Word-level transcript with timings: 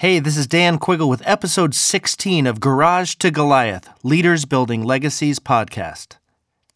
Hey, 0.00 0.18
this 0.18 0.38
is 0.38 0.46
Dan 0.46 0.78
Quiggle 0.78 1.10
with 1.10 1.22
episode 1.26 1.74
16 1.74 2.46
of 2.46 2.58
Garage 2.58 3.16
to 3.16 3.30
Goliath 3.30 3.86
Leaders 4.02 4.46
Building 4.46 4.82
Legacies 4.82 5.38
podcast. 5.38 6.16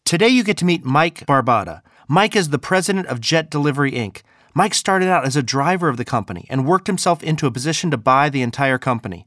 Today 0.03 0.27
you 0.27 0.43
get 0.43 0.57
to 0.57 0.65
meet 0.65 0.85
Mike 0.85 1.25
Barbata. 1.25 1.81
Mike 2.07 2.35
is 2.35 2.49
the 2.49 2.59
president 2.59 3.07
of 3.07 3.19
Jet 3.19 3.49
Delivery 3.49 3.93
Inc. 3.93 4.21
Mike 4.53 4.75
started 4.75 5.09
out 5.09 5.25
as 5.25 5.35
a 5.35 5.41
driver 5.41 5.89
of 5.89 5.97
the 5.97 6.05
company 6.05 6.45
and 6.51 6.67
worked 6.67 6.85
himself 6.85 7.23
into 7.23 7.47
a 7.47 7.51
position 7.51 7.89
to 7.89 7.97
buy 7.97 8.29
the 8.29 8.43
entire 8.43 8.77
company. 8.77 9.25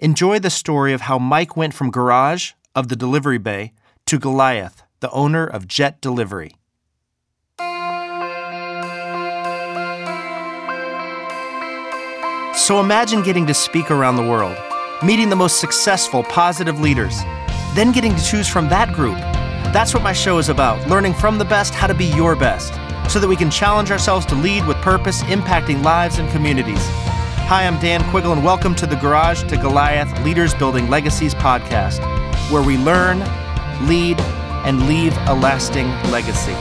Enjoy 0.00 0.40
the 0.40 0.50
story 0.50 0.92
of 0.92 1.02
how 1.02 1.16
Mike 1.16 1.56
went 1.56 1.72
from 1.72 1.92
garage 1.92 2.50
of 2.74 2.88
the 2.88 2.96
delivery 2.96 3.38
bay 3.38 3.74
to 4.06 4.18
Goliath, 4.18 4.82
the 4.98 5.10
owner 5.12 5.46
of 5.46 5.68
Jet 5.68 6.00
Delivery. 6.00 6.56
So 12.56 12.80
imagine 12.80 13.20
getting 13.20 13.46
to 13.48 13.52
speak 13.52 13.90
around 13.90 14.16
the 14.16 14.22
world, 14.22 14.56
meeting 15.02 15.28
the 15.28 15.36
most 15.36 15.60
successful, 15.60 16.22
positive 16.22 16.80
leaders, 16.80 17.18
then 17.74 17.92
getting 17.92 18.16
to 18.16 18.24
choose 18.24 18.48
from 18.48 18.70
that 18.70 18.94
group. 18.94 19.18
That's 19.74 19.92
what 19.92 20.02
my 20.02 20.14
show 20.14 20.38
is 20.38 20.48
about 20.48 20.88
learning 20.88 21.12
from 21.12 21.36
the 21.36 21.44
best 21.44 21.74
how 21.74 21.86
to 21.86 21.92
be 21.92 22.06
your 22.06 22.34
best, 22.34 22.72
so 23.12 23.18
that 23.18 23.28
we 23.28 23.36
can 23.36 23.50
challenge 23.50 23.90
ourselves 23.90 24.24
to 24.26 24.34
lead 24.34 24.66
with 24.66 24.78
purpose, 24.78 25.22
impacting 25.24 25.84
lives 25.84 26.18
and 26.18 26.30
communities. 26.30 26.80
Hi, 27.44 27.66
I'm 27.66 27.78
Dan 27.78 28.02
Quiggle, 28.04 28.32
and 28.32 28.42
welcome 28.42 28.74
to 28.76 28.86
the 28.86 28.96
Garage 28.96 29.42
to 29.50 29.58
Goliath 29.58 30.24
Leaders 30.24 30.54
Building 30.54 30.88
Legacies 30.88 31.34
podcast, 31.34 32.00
where 32.50 32.62
we 32.62 32.78
learn, 32.78 33.18
lead, 33.86 34.18
and 34.64 34.88
leave 34.88 35.14
a 35.28 35.34
lasting 35.34 35.88
legacy. 36.10 36.54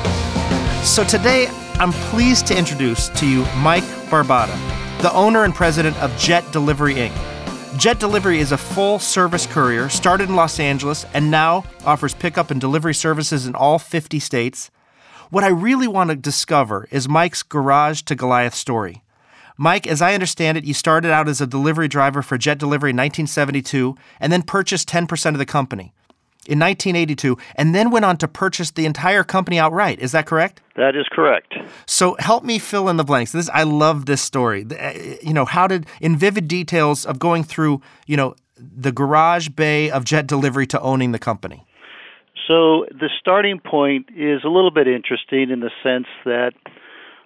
So 0.83 1.05
today, 1.05 1.47
I'm 1.79 1.93
pleased 1.93 2.47
to 2.47 2.57
introduce 2.57 3.07
to 3.07 3.25
you 3.25 3.45
Mike 3.61 3.85
Barbata 4.09 4.84
the 4.99 5.13
owner 5.13 5.43
and 5.43 5.53
president 5.53 5.97
of 6.01 6.15
Jet 6.17 6.49
Delivery 6.51 6.95
Inc. 6.95 7.77
Jet 7.77 7.99
Delivery 7.99 8.39
is 8.39 8.51
a 8.51 8.57
full 8.57 8.99
service 8.99 9.45
courier 9.45 9.89
started 9.89 10.29
in 10.29 10.35
Los 10.35 10.59
Angeles 10.59 11.05
and 11.13 11.29
now 11.29 11.65
offers 11.85 12.13
pickup 12.13 12.49
and 12.49 12.61
delivery 12.61 12.93
services 12.93 13.45
in 13.45 13.53
all 13.53 13.77
50 13.77 14.19
states. 14.19 14.71
What 15.29 15.43
I 15.43 15.49
really 15.49 15.87
want 15.87 16.09
to 16.11 16.15
discover 16.15 16.87
is 16.89 17.09
Mike's 17.09 17.43
Garage 17.43 18.03
to 18.03 18.15
Goliath 18.15 18.55
story. 18.55 19.03
Mike, 19.57 19.87
as 19.87 20.01
I 20.01 20.13
understand 20.13 20.57
it, 20.57 20.63
you 20.63 20.73
started 20.73 21.11
out 21.11 21.27
as 21.27 21.41
a 21.41 21.47
delivery 21.47 21.87
driver 21.87 22.21
for 22.21 22.37
Jet 22.37 22.57
Delivery 22.57 22.91
in 22.91 22.97
1972 22.97 23.95
and 24.19 24.31
then 24.31 24.41
purchased 24.41 24.87
10% 24.89 25.31
of 25.31 25.37
the 25.37 25.45
company 25.45 25.93
in 26.47 26.59
1982 26.59 27.37
and 27.55 27.73
then 27.73 27.91
went 27.91 28.05
on 28.05 28.17
to 28.17 28.27
purchase 28.27 28.71
the 28.71 28.85
entire 28.85 29.23
company 29.23 29.59
outright. 29.59 29.99
Is 29.99 30.11
that 30.11 30.25
correct? 30.25 30.61
That 30.75 30.95
is 30.95 31.05
correct. 31.11 31.53
So 31.85 32.15
help 32.19 32.43
me 32.43 32.59
fill 32.59 32.89
in 32.89 32.97
the 32.97 33.03
blanks. 33.03 33.31
This 33.31 33.49
I 33.49 33.63
love 33.63 34.05
this 34.05 34.21
story. 34.21 34.65
Uh, 34.69 34.93
you 35.21 35.33
know, 35.33 35.45
how 35.45 35.67
did 35.67 35.85
in 36.01 36.17
vivid 36.17 36.47
details 36.47 37.05
of 37.05 37.19
going 37.19 37.43
through, 37.43 37.81
you 38.07 38.17
know, 38.17 38.35
the 38.57 38.91
garage 38.91 39.49
bay 39.49 39.89
of 39.89 40.05
jet 40.05 40.27
delivery 40.27 40.67
to 40.67 40.79
owning 40.81 41.11
the 41.11 41.19
company? 41.19 41.65
So 42.47 42.85
the 42.91 43.09
starting 43.19 43.59
point 43.59 44.09
is 44.15 44.43
a 44.43 44.49
little 44.49 44.71
bit 44.71 44.87
interesting 44.87 45.49
in 45.49 45.61
the 45.61 45.71
sense 45.81 46.07
that 46.25 46.53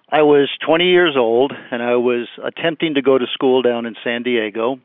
I 0.08 0.22
was 0.22 0.48
20 0.66 0.84
years 0.84 1.14
old 1.16 1.52
and 1.70 1.82
I 1.82 1.96
was 1.96 2.26
attempting 2.42 2.94
to 2.94 3.02
go 3.02 3.18
to 3.18 3.26
school 3.32 3.62
down 3.62 3.86
in 3.86 3.94
San 4.02 4.22
Diego. 4.22 4.80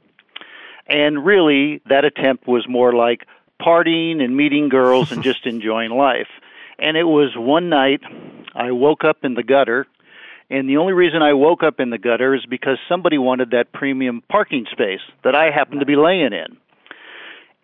And 0.88 1.26
really, 1.26 1.82
that 1.90 2.06
attempt 2.06 2.48
was 2.48 2.68
more 2.70 2.94
like 2.94 3.26
partying 3.62 4.22
and 4.22 4.36
meeting 4.36 4.70
girls 4.70 5.12
and 5.12 5.24
just 5.32 5.46
enjoying 5.46 5.92
life. 5.92 6.30
And 6.78 6.98
it 6.98 7.04
was 7.04 7.32
one 7.36 7.70
night 7.70 8.02
I 8.54 8.72
woke 8.72 9.04
up 9.04 9.24
in 9.24 9.34
the 9.34 9.44
gutter, 9.44 9.88
and 10.50 10.70
the 10.70 10.78
only 10.78 10.94
reason 10.94 11.22
I 11.22 11.34
woke 11.34 11.64
up 11.64 11.80
in 11.80 11.90
the 11.90 11.98
gutter 11.98 12.36
is 12.36 12.46
because 12.46 12.78
somebody 12.88 13.18
wanted 13.18 13.52
that 13.52 13.72
premium 13.72 14.22
parking 14.30 14.66
space 14.72 15.00
that 15.24 15.36
I 15.36 15.52
happened 15.52 15.80
to 15.80 15.86
be 15.86 15.96
laying 15.96 16.34
in. 16.34 16.58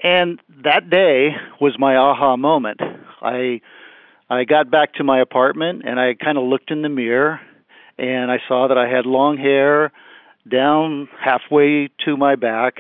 And 0.04 0.40
that 0.64 0.90
day 0.90 1.36
was 1.60 1.78
my 1.78 1.96
aha 1.96 2.36
moment. 2.36 2.82
I 3.22 3.62
I 4.30 4.46
got 4.46 4.72
back 4.72 4.94
to 4.94 5.04
my 5.04 5.20
apartment 5.20 5.84
and 5.86 6.00
I 6.00 6.14
kind 6.16 6.38
of 6.38 6.46
looked 6.46 6.72
in 6.72 6.82
the 6.82 6.90
mirror 6.90 7.42
and 7.98 8.32
I 8.32 8.38
saw 8.48 8.68
that 8.70 8.78
I 8.78 8.88
had 8.88 9.06
long 9.06 9.38
hair 9.38 9.92
down 10.48 11.10
halfway 11.20 11.90
to 12.06 12.18
my 12.18 12.36
back 12.36 12.80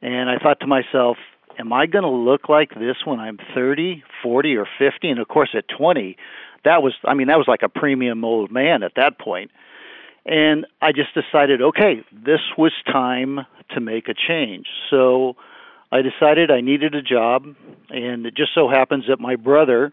and 0.00 0.30
I 0.30 0.38
thought 0.38 0.60
to 0.60 0.66
myself, 0.66 1.18
am 1.58 1.72
I 1.72 1.86
going 1.86 2.04
to 2.04 2.10
look 2.10 2.48
like 2.48 2.74
this 2.74 2.96
when 3.04 3.20
I'm 3.20 3.38
30, 3.54 4.02
40, 4.22 4.56
or 4.56 4.66
50? 4.78 5.10
And 5.10 5.20
of 5.20 5.28
course, 5.28 5.50
at 5.54 5.64
20, 5.68 6.16
that 6.64 6.82
was, 6.82 6.94
I 7.04 7.14
mean, 7.14 7.28
that 7.28 7.38
was 7.38 7.48
like 7.48 7.62
a 7.62 7.68
premium 7.68 8.24
old 8.24 8.50
man 8.50 8.82
at 8.82 8.92
that 8.96 9.18
point. 9.18 9.50
And 10.24 10.66
I 10.82 10.92
just 10.92 11.14
decided, 11.14 11.62
okay, 11.62 12.02
this 12.12 12.40
was 12.58 12.72
time 12.86 13.40
to 13.74 13.80
make 13.80 14.08
a 14.08 14.14
change. 14.14 14.66
So 14.90 15.36
I 15.92 16.02
decided 16.02 16.50
I 16.50 16.60
needed 16.60 16.94
a 16.94 17.02
job, 17.02 17.46
and 17.90 18.26
it 18.26 18.34
just 18.36 18.52
so 18.54 18.68
happens 18.68 19.04
that 19.08 19.20
my 19.20 19.36
brother 19.36 19.92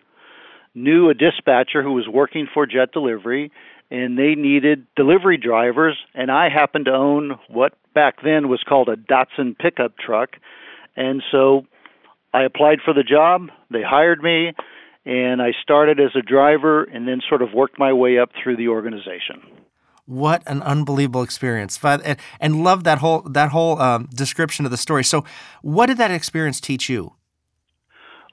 knew 0.73 1.09
a 1.09 1.13
dispatcher 1.13 1.84
who 1.84 1.94
was 1.94 2.07
working 2.07 2.47
for 2.52 2.66
Jet 2.66 2.91
Delivery, 2.91 3.52
and 3.91 4.18
they 4.18 4.34
needed 4.34 4.88
delivery 4.96 5.38
drivers, 5.38 5.96
and 6.16 6.31
I 6.31 6.50
happened 6.50 6.85
to 6.85 6.94
own 6.94 7.38
what 7.47 7.73
back 7.94 8.23
then 8.23 8.50
was 8.50 8.63
called 8.68 8.90
a 8.90 8.96
Datsun 8.96 9.56
pickup 9.56 9.97
truck 10.00 10.38
and 10.96 11.24
so 11.31 11.66
I 12.34 12.44
applied 12.44 12.80
for 12.84 12.94
the 12.94 13.04
job, 13.04 13.50
they 13.70 13.84
hired 13.84 14.22
me, 14.22 14.54
and 15.06 15.42
I 15.42 15.52
started 15.62 16.00
as 16.00 16.12
a 16.16 16.22
driver 16.22 16.84
and 16.84 17.08
then 17.08 17.22
sort 17.28 17.42
of 17.42 17.54
worked 17.54 17.78
my 17.78 17.94
way 17.94 18.18
up 18.18 18.30
through 18.42 18.58
the 18.58 18.70
organization. 18.70 19.42
What 20.06 20.44
an 20.48 20.62
unbelievable 20.64 21.24
experience! 21.24 21.80
And, 21.82 22.18
and 22.42 22.64
love 22.64 22.84
that 22.84 22.98
whole 22.98 23.22
that 23.22 23.50
whole 23.50 23.80
um, 23.80 24.09
description 24.14 24.66
of 24.66 24.72
the 24.72 24.78
story. 24.78 25.03
So, 25.03 25.24
what 25.62 25.86
did 25.86 25.98
that 25.98 26.12
experience 26.12 26.59
teach 26.59 26.90
you? 26.90 27.14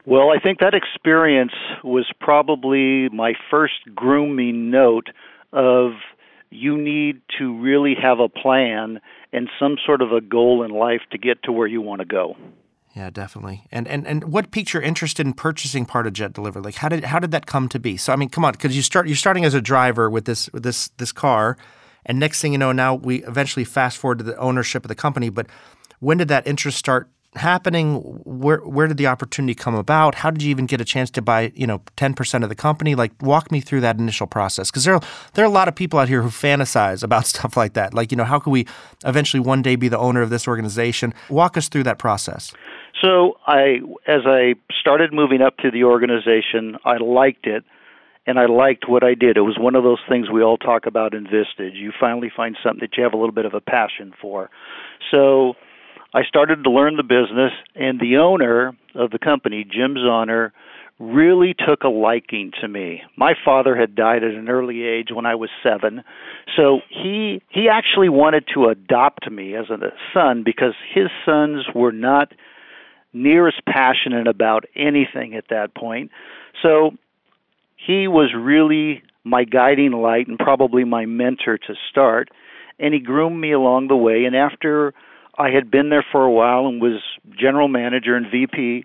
Well, 0.04 0.30
I 0.30 0.40
think 0.40 0.58
that 0.58 0.74
experience 0.74 1.52
was 1.84 2.10
probably 2.20 3.08
my 3.10 3.34
first 3.50 3.74
grooming 3.94 4.70
note 4.70 5.08
of 5.52 5.92
you 6.50 6.76
need 6.76 7.20
to 7.38 7.60
really 7.60 7.94
have 8.00 8.18
a 8.18 8.28
plan 8.28 9.00
and 9.32 9.48
some 9.58 9.76
sort 9.86 10.02
of 10.02 10.12
a 10.12 10.20
goal 10.20 10.64
in 10.64 10.70
life 10.70 11.02
to 11.12 11.18
get 11.18 11.42
to 11.44 11.52
where 11.52 11.66
you 11.66 11.80
want 11.80 12.00
to 12.00 12.04
go. 12.04 12.36
Yeah, 12.94 13.10
definitely. 13.10 13.66
And 13.70 13.86
and 13.86 14.04
and 14.06 14.24
what 14.24 14.50
piqued 14.50 14.72
your 14.72 14.82
interest 14.82 15.20
in 15.20 15.32
purchasing 15.32 15.84
part 15.84 16.08
of 16.08 16.12
Jet 16.12 16.32
Delivery? 16.32 16.60
Like, 16.60 16.74
how 16.74 16.88
did 16.88 17.04
how 17.04 17.20
did 17.20 17.30
that 17.30 17.46
come 17.46 17.68
to 17.68 17.78
be? 17.78 17.96
So, 17.96 18.12
I 18.12 18.16
mean, 18.16 18.28
come 18.28 18.44
on, 18.44 18.52
because 18.52 18.74
you 18.74 18.82
start 18.82 19.06
you're 19.06 19.16
starting 19.16 19.44
as 19.44 19.54
a 19.54 19.60
driver 19.60 20.10
with 20.10 20.24
this 20.24 20.50
with 20.52 20.64
this 20.64 20.88
this 20.96 21.12
car, 21.12 21.56
and 22.04 22.18
next 22.18 22.40
thing 22.42 22.50
you 22.50 22.58
know, 22.58 22.72
now 22.72 22.96
we 22.96 23.22
eventually 23.24 23.64
fast 23.64 23.96
forward 23.96 24.18
to 24.18 24.24
the 24.24 24.36
ownership 24.38 24.84
of 24.84 24.88
the 24.88 24.96
company. 24.96 25.28
But 25.28 25.46
when 26.00 26.18
did 26.18 26.28
that 26.28 26.48
interest 26.48 26.78
start 26.78 27.08
happening? 27.34 27.96
Where 28.24 28.58
where 28.58 28.86
did 28.86 28.96
the 28.96 29.06
opportunity 29.06 29.54
come 29.54 29.74
about? 29.74 30.16
How 30.16 30.30
did 30.30 30.42
you 30.42 30.50
even 30.50 30.66
get 30.66 30.80
a 30.80 30.84
chance 30.84 31.10
to 31.12 31.22
buy 31.22 31.52
you 31.54 31.66
know 31.66 31.82
ten 31.96 32.14
percent 32.14 32.44
of 32.44 32.50
the 32.50 32.56
company? 32.56 32.94
Like 32.94 33.12
walk 33.20 33.50
me 33.50 33.60
through 33.60 33.80
that 33.82 33.98
initial 33.98 34.26
process 34.26 34.70
because 34.70 34.84
there 34.84 34.94
are, 34.94 35.00
there 35.34 35.44
are 35.44 35.48
a 35.48 35.52
lot 35.52 35.68
of 35.68 35.74
people 35.74 35.98
out 35.98 36.08
here 36.08 36.22
who 36.22 36.28
fantasize 36.28 37.02
about 37.02 37.26
stuff 37.34 37.56
like 37.56 37.74
that. 37.74 37.94
Like 37.94 38.10
you 38.10 38.16
know 38.16 38.24
how 38.24 38.38
can 38.38 38.52
we 38.52 38.66
eventually 39.04 39.40
one 39.40 39.62
day 39.62 39.76
be 39.76 39.88
the 39.88 39.98
owner 39.98 40.22
of 40.22 40.30
this 40.30 40.48
organization? 40.48 41.14
Walk 41.28 41.56
us 41.56 41.68
through 41.68 41.84
that 41.84 41.98
process. 41.98 42.52
So 43.00 43.38
I 43.46 43.80
as 44.06 44.22
I 44.26 44.54
started 44.80 45.12
moving 45.12 45.42
up 45.42 45.56
to 45.58 45.70
the 45.70 45.84
organization, 45.84 46.76
I 46.84 46.96
liked 46.96 47.46
it 47.46 47.64
and 48.26 48.38
I 48.38 48.46
liked 48.46 48.88
what 48.88 49.02
I 49.02 49.14
did. 49.14 49.36
It 49.36 49.42
was 49.42 49.58
one 49.58 49.74
of 49.74 49.82
those 49.82 50.00
things 50.08 50.30
we 50.30 50.42
all 50.42 50.58
talk 50.58 50.86
about 50.86 51.14
in 51.14 51.26
Vistage. 51.26 51.74
You 51.74 51.92
finally 51.98 52.30
find 52.34 52.56
something 52.62 52.80
that 52.80 52.96
you 52.96 53.02
have 53.02 53.14
a 53.14 53.16
little 53.16 53.34
bit 53.34 53.46
of 53.46 53.54
a 53.54 53.60
passion 53.60 54.12
for. 54.20 54.50
So 55.10 55.54
I 56.12 56.24
started 56.24 56.64
to 56.64 56.70
learn 56.70 56.96
the 56.96 57.02
business, 57.02 57.52
and 57.74 58.00
the 58.00 58.16
owner 58.16 58.76
of 58.94 59.10
the 59.10 59.18
company, 59.18 59.64
Jim 59.64 59.94
Zahner, 59.94 60.50
really 60.98 61.54
took 61.54 61.82
a 61.82 61.88
liking 61.88 62.52
to 62.60 62.68
me. 62.68 63.02
My 63.16 63.34
father 63.44 63.74
had 63.74 63.94
died 63.94 64.22
at 64.22 64.34
an 64.34 64.48
early 64.48 64.82
age 64.82 65.08
when 65.12 65.24
I 65.24 65.34
was 65.34 65.48
7. 65.62 66.02
So 66.56 66.80
he 66.90 67.40
he 67.48 67.68
actually 67.70 68.10
wanted 68.10 68.44
to 68.54 68.66
adopt 68.66 69.30
me 69.30 69.54
as 69.54 69.70
a 69.70 69.78
son 70.12 70.42
because 70.44 70.74
his 70.92 71.06
sons 71.24 71.64
were 71.74 71.92
not 71.92 72.32
near 73.14 73.48
as 73.48 73.54
passionate 73.66 74.26
about 74.26 74.64
anything 74.76 75.34
at 75.34 75.48
that 75.48 75.74
point. 75.74 76.10
So 76.62 76.90
he 77.76 78.06
was 78.06 78.34
really 78.36 79.02
my 79.24 79.44
guiding 79.44 79.92
light 79.92 80.28
and 80.28 80.38
probably 80.38 80.84
my 80.84 81.06
mentor 81.06 81.56
to 81.56 81.74
start 81.90 82.28
and 82.78 82.94
he 82.94 83.00
groomed 83.00 83.40
me 83.40 83.52
along 83.52 83.88
the 83.88 83.96
way 83.96 84.24
and 84.24 84.34
after 84.34 84.94
I 85.38 85.50
had 85.50 85.70
been 85.70 85.90
there 85.90 86.04
for 86.12 86.24
a 86.24 86.30
while 86.30 86.66
and 86.66 86.80
was 86.80 87.00
general 87.38 87.68
manager 87.68 88.16
and 88.16 88.26
VP. 88.30 88.84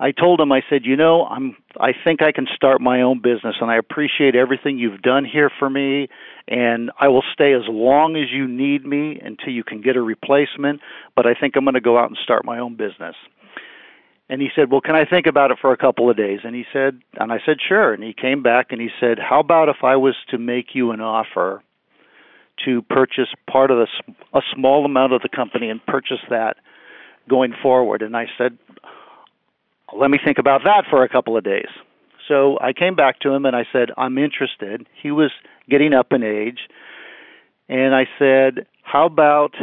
I 0.00 0.10
told 0.10 0.40
him, 0.40 0.50
I 0.50 0.62
said, 0.68 0.84
you 0.84 0.96
know, 0.96 1.26
I'm, 1.26 1.56
I 1.80 1.92
think 2.04 2.22
I 2.22 2.32
can 2.32 2.46
start 2.56 2.80
my 2.80 3.02
own 3.02 3.22
business, 3.22 3.54
and 3.60 3.70
I 3.70 3.76
appreciate 3.76 4.34
everything 4.34 4.76
you've 4.76 5.00
done 5.00 5.24
here 5.24 5.50
for 5.60 5.70
me, 5.70 6.08
and 6.48 6.90
I 6.98 7.06
will 7.06 7.22
stay 7.32 7.52
as 7.52 7.62
long 7.68 8.16
as 8.16 8.32
you 8.32 8.48
need 8.48 8.84
me 8.84 9.20
until 9.22 9.52
you 9.52 9.62
can 9.62 9.80
get 9.80 9.96
a 9.96 10.02
replacement. 10.02 10.80
But 11.14 11.26
I 11.26 11.34
think 11.34 11.54
I'm 11.56 11.64
going 11.64 11.74
to 11.74 11.80
go 11.80 11.98
out 11.98 12.08
and 12.08 12.18
start 12.20 12.44
my 12.44 12.58
own 12.58 12.76
business. 12.76 13.14
And 14.28 14.40
he 14.40 14.48
said, 14.56 14.72
Well, 14.72 14.80
can 14.80 14.96
I 14.96 15.04
think 15.04 15.26
about 15.26 15.50
it 15.52 15.58
for 15.60 15.72
a 15.72 15.76
couple 15.76 16.10
of 16.10 16.16
days? 16.16 16.40
And 16.42 16.54
he 16.54 16.64
said, 16.72 17.00
and 17.20 17.30
I 17.30 17.38
said, 17.44 17.58
Sure. 17.68 17.92
And 17.92 18.02
he 18.02 18.14
came 18.14 18.42
back 18.42 18.68
and 18.70 18.80
he 18.80 18.88
said, 18.98 19.18
How 19.18 19.40
about 19.40 19.68
if 19.68 19.84
I 19.84 19.96
was 19.96 20.16
to 20.30 20.38
make 20.38 20.74
you 20.74 20.90
an 20.90 21.00
offer 21.00 21.62
to 22.64 22.82
purchase 22.82 23.28
part 23.50 23.70
of 23.70 23.78
the 23.78 24.14
a 24.34 24.40
small 24.54 24.84
amount 24.84 25.12
of 25.12 25.22
the 25.22 25.28
company 25.28 25.68
and 25.68 25.84
purchase 25.86 26.20
that 26.30 26.56
going 27.28 27.54
forward. 27.62 28.02
And 28.02 28.16
I 28.16 28.26
said, 28.38 28.58
let 29.96 30.10
me 30.10 30.18
think 30.24 30.38
about 30.38 30.62
that 30.64 30.84
for 30.88 31.02
a 31.02 31.08
couple 31.08 31.36
of 31.36 31.44
days. 31.44 31.68
So 32.28 32.58
I 32.60 32.72
came 32.72 32.94
back 32.94 33.20
to 33.20 33.30
him 33.30 33.44
and 33.44 33.56
I 33.56 33.64
said, 33.72 33.90
I'm 33.96 34.16
interested. 34.16 34.86
He 35.02 35.10
was 35.10 35.30
getting 35.68 35.92
up 35.92 36.12
in 36.12 36.22
age. 36.22 36.60
And 37.68 37.94
I 37.94 38.04
said, 38.18 38.66
How 38.82 39.06
about 39.06 39.54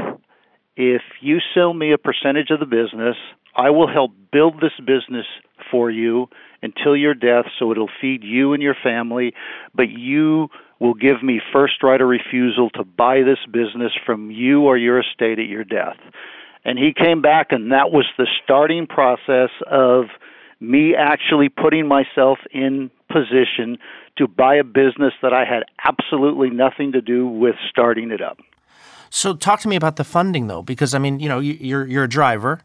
if 0.75 1.01
you 1.21 1.39
sell 1.53 1.74
me 1.74 1.91
a 1.94 1.97
percentage 1.97 2.50
of 2.51 2.59
the 2.59 2.65
business? 2.65 3.15
I 3.56 3.69
will 3.71 3.88
help 3.88 4.12
build 4.31 4.62
this 4.62 4.74
business 4.80 5.25
for 5.71 5.89
you 5.89 6.27
until 6.62 6.95
your 6.95 7.13
death 7.13 7.45
so 7.57 7.71
it'll 7.71 7.89
feed 8.01 8.24
you 8.24 8.53
and 8.53 8.62
your 8.62 8.75
family, 8.81 9.33
but 9.74 9.89
you 9.89 10.50
will 10.80 10.94
give 10.94 11.22
me 11.22 11.42
first 11.52 11.84
right 11.84 12.00
of 12.00 12.08
refusal 12.08 12.70
to 12.72 12.84
buy 12.84 13.22
this 13.22 13.40
business 13.52 13.92
from 14.06 14.31
you 14.31 14.64
or 14.64 14.78
your 14.78 15.00
estate 15.00 15.40
at 15.40 15.48
your 15.48 15.64
death. 15.64 15.98
And 16.66 16.78
he 16.78 16.94
came 16.94 17.22
back, 17.22 17.48
and 17.52 17.72
that 17.72 17.92
was 17.92 18.06
the 18.18 18.28
starting 18.44 18.88
process 18.88 19.50
of 19.70 20.06
me 20.60 20.94
actually 20.96 21.50
putting 21.50 21.88
myself 21.88 22.40
in 22.52 22.92
position 23.12 23.78
to 24.18 24.28
buy 24.28 24.56
a 24.56 24.64
business 24.64 25.14
that 25.22 25.34
I 25.34 25.46
had 25.46 25.64
absolutely 25.86 26.50
nothing 26.50 26.92
to 26.92 27.02
do 27.02 27.28
with 27.28 27.56
starting 27.70 28.12
it 28.12 28.22
up. 28.22 28.40
So 29.10 29.34
talk 29.34 29.62
to 29.62 29.68
me 29.68 29.75
about 29.75 29.96
the 29.96 30.04
funding 30.04 30.48
though 30.48 30.62
because 30.62 30.94
I 30.94 31.00
mean, 31.00 31.20
you 31.20 31.30
know, 31.30 31.40
you're 31.40 31.88
you're 31.88 32.04
a 32.04 32.10
driver. 32.10 32.62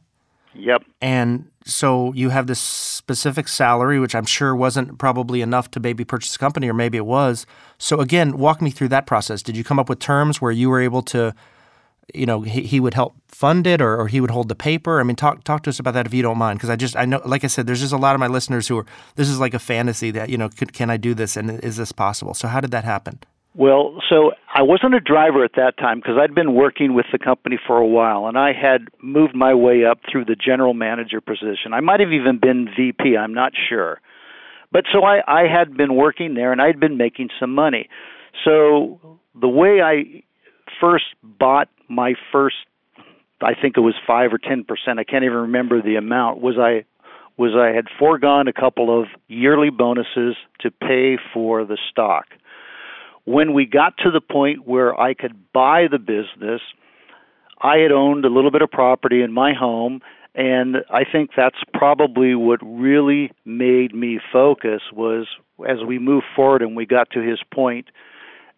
Yep. 0.54 0.84
And 1.00 1.50
so 1.64 2.12
you 2.14 2.30
have 2.30 2.46
this 2.46 2.60
specific 2.60 3.48
salary 3.48 3.98
which 3.98 4.14
I'm 4.14 4.26
sure 4.26 4.54
wasn't 4.54 4.98
probably 4.98 5.40
enough 5.40 5.70
to 5.72 5.80
maybe 5.80 6.04
purchase 6.04 6.36
a 6.36 6.38
company 6.38 6.68
or 6.68 6.74
maybe 6.74 6.98
it 6.98 7.06
was. 7.06 7.46
So 7.78 8.00
again, 8.00 8.38
walk 8.38 8.62
me 8.62 8.70
through 8.70 8.88
that 8.88 9.06
process. 9.06 9.42
Did 9.42 9.56
you 9.56 9.64
come 9.64 9.78
up 9.78 9.88
with 9.88 9.98
terms 9.98 10.40
where 10.40 10.52
you 10.52 10.70
were 10.70 10.80
able 10.80 11.02
to 11.02 11.34
you 12.12 12.26
know 12.26 12.42
he, 12.42 12.62
he 12.62 12.80
would 12.80 12.94
help 12.94 13.14
fund 13.28 13.66
it 13.66 13.80
or, 13.80 13.98
or 13.98 14.08
he 14.08 14.20
would 14.20 14.30
hold 14.30 14.48
the 14.48 14.54
paper 14.54 15.00
i 15.00 15.02
mean 15.02 15.16
talk 15.16 15.42
talk 15.44 15.62
to 15.62 15.70
us 15.70 15.78
about 15.78 15.94
that 15.94 16.06
if 16.06 16.12
you 16.12 16.22
don't 16.22 16.36
mind 16.36 16.58
because 16.58 16.68
i 16.68 16.76
just 16.76 16.96
i 16.96 17.04
know 17.04 17.20
like 17.24 17.44
i 17.44 17.46
said 17.46 17.66
there's 17.66 17.80
just 17.80 17.92
a 17.92 17.96
lot 17.98 18.14
of 18.14 18.20
my 18.20 18.26
listeners 18.26 18.68
who 18.68 18.78
are 18.78 18.86
this 19.14 19.28
is 19.28 19.40
like 19.40 19.54
a 19.54 19.58
fantasy 19.58 20.10
that 20.10 20.28
you 20.28 20.36
know 20.36 20.48
could, 20.48 20.72
can 20.72 20.90
i 20.90 20.96
do 20.96 21.14
this 21.14 21.36
and 21.36 21.50
is 21.64 21.76
this 21.76 21.92
possible 21.92 22.34
so 22.34 22.46
how 22.46 22.60
did 22.60 22.70
that 22.70 22.84
happen 22.84 23.18
well 23.54 23.96
so 24.10 24.32
i 24.54 24.62
wasn't 24.62 24.94
a 24.94 25.00
driver 25.00 25.44
at 25.44 25.52
that 25.56 25.76
time 25.78 25.98
because 25.98 26.16
i'd 26.20 26.34
been 26.34 26.54
working 26.54 26.94
with 26.94 27.06
the 27.12 27.18
company 27.18 27.58
for 27.66 27.78
a 27.78 27.86
while 27.86 28.26
and 28.26 28.38
i 28.38 28.52
had 28.52 28.88
moved 29.02 29.34
my 29.34 29.54
way 29.54 29.84
up 29.84 30.00
through 30.10 30.24
the 30.24 30.36
general 30.36 30.74
manager 30.74 31.20
position 31.20 31.72
i 31.72 31.80
might 31.80 32.00
have 32.00 32.12
even 32.12 32.38
been 32.38 32.68
vp 32.76 33.16
i'm 33.16 33.34
not 33.34 33.52
sure 33.68 34.00
but 34.72 34.84
so 34.92 35.04
i 35.04 35.20
i 35.26 35.42
had 35.46 35.76
been 35.76 35.94
working 35.94 36.34
there 36.34 36.52
and 36.52 36.60
i'd 36.60 36.80
been 36.80 36.96
making 36.96 37.28
some 37.38 37.54
money 37.54 37.88
so 38.44 39.18
the 39.40 39.48
way 39.48 39.80
i 39.82 40.22
first 40.80 41.04
bought 41.22 41.68
my 41.88 42.14
first 42.32 42.56
I 43.44 43.52
think 43.60 43.76
it 43.76 43.80
was 43.80 43.94
five 44.06 44.32
or 44.32 44.38
ten 44.38 44.64
percent. 44.64 44.98
I 44.98 45.04
can't 45.04 45.24
even 45.24 45.38
remember 45.38 45.82
the 45.82 45.96
amount. 45.96 46.40
Was 46.40 46.56
I 46.58 46.84
was 47.36 47.52
I 47.56 47.74
had 47.74 47.86
foregone 47.98 48.48
a 48.48 48.52
couple 48.52 49.00
of 49.00 49.08
yearly 49.28 49.70
bonuses 49.70 50.36
to 50.60 50.70
pay 50.70 51.18
for 51.32 51.64
the 51.64 51.78
stock. 51.90 52.26
When 53.24 53.54
we 53.54 53.66
got 53.66 53.96
to 53.98 54.10
the 54.10 54.20
point 54.20 54.66
where 54.66 54.98
I 54.98 55.14
could 55.14 55.52
buy 55.52 55.86
the 55.90 55.98
business, 55.98 56.60
I 57.60 57.78
had 57.78 57.92
owned 57.92 58.24
a 58.24 58.28
little 58.28 58.50
bit 58.50 58.62
of 58.62 58.70
property 58.70 59.22
in 59.22 59.32
my 59.32 59.54
home, 59.54 60.00
and 60.34 60.78
I 60.90 61.04
think 61.10 61.30
that's 61.36 61.62
probably 61.72 62.34
what 62.34 62.60
really 62.62 63.30
made 63.44 63.94
me 63.94 64.20
focus 64.32 64.82
was 64.92 65.26
as 65.68 65.78
we 65.86 65.98
moved 65.98 66.26
forward 66.34 66.62
and 66.62 66.76
we 66.76 66.86
got 66.86 67.10
to 67.10 67.20
his 67.20 67.38
point 67.52 67.86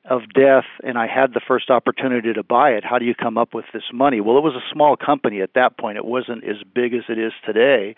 of 0.09 0.23
death 0.35 0.65
and 0.83 0.97
I 0.97 1.07
had 1.07 1.35
the 1.35 1.41
first 1.47 1.69
opportunity 1.69 2.33
to 2.33 2.43
buy 2.43 2.71
it, 2.71 2.85
how 2.85 2.99
do 2.99 3.05
you 3.05 3.15
come 3.15 3.37
up 3.37 3.55
with 3.55 3.67
this 3.73 3.83
money? 3.93 4.21
Well, 4.21 4.39
it 4.39 4.45
was 4.45 4.55
a 4.55 4.73
small 4.73 4.97
company 4.97 5.41
at 5.41 5.55
that 5.55 5.79
point. 5.79 5.97
It 5.99 6.05
wasn't 6.05 6.45
as 6.45 6.57
big 6.75 6.95
as 6.95 7.03
it 7.09 7.19
is 7.19 7.33
today. 7.45 7.97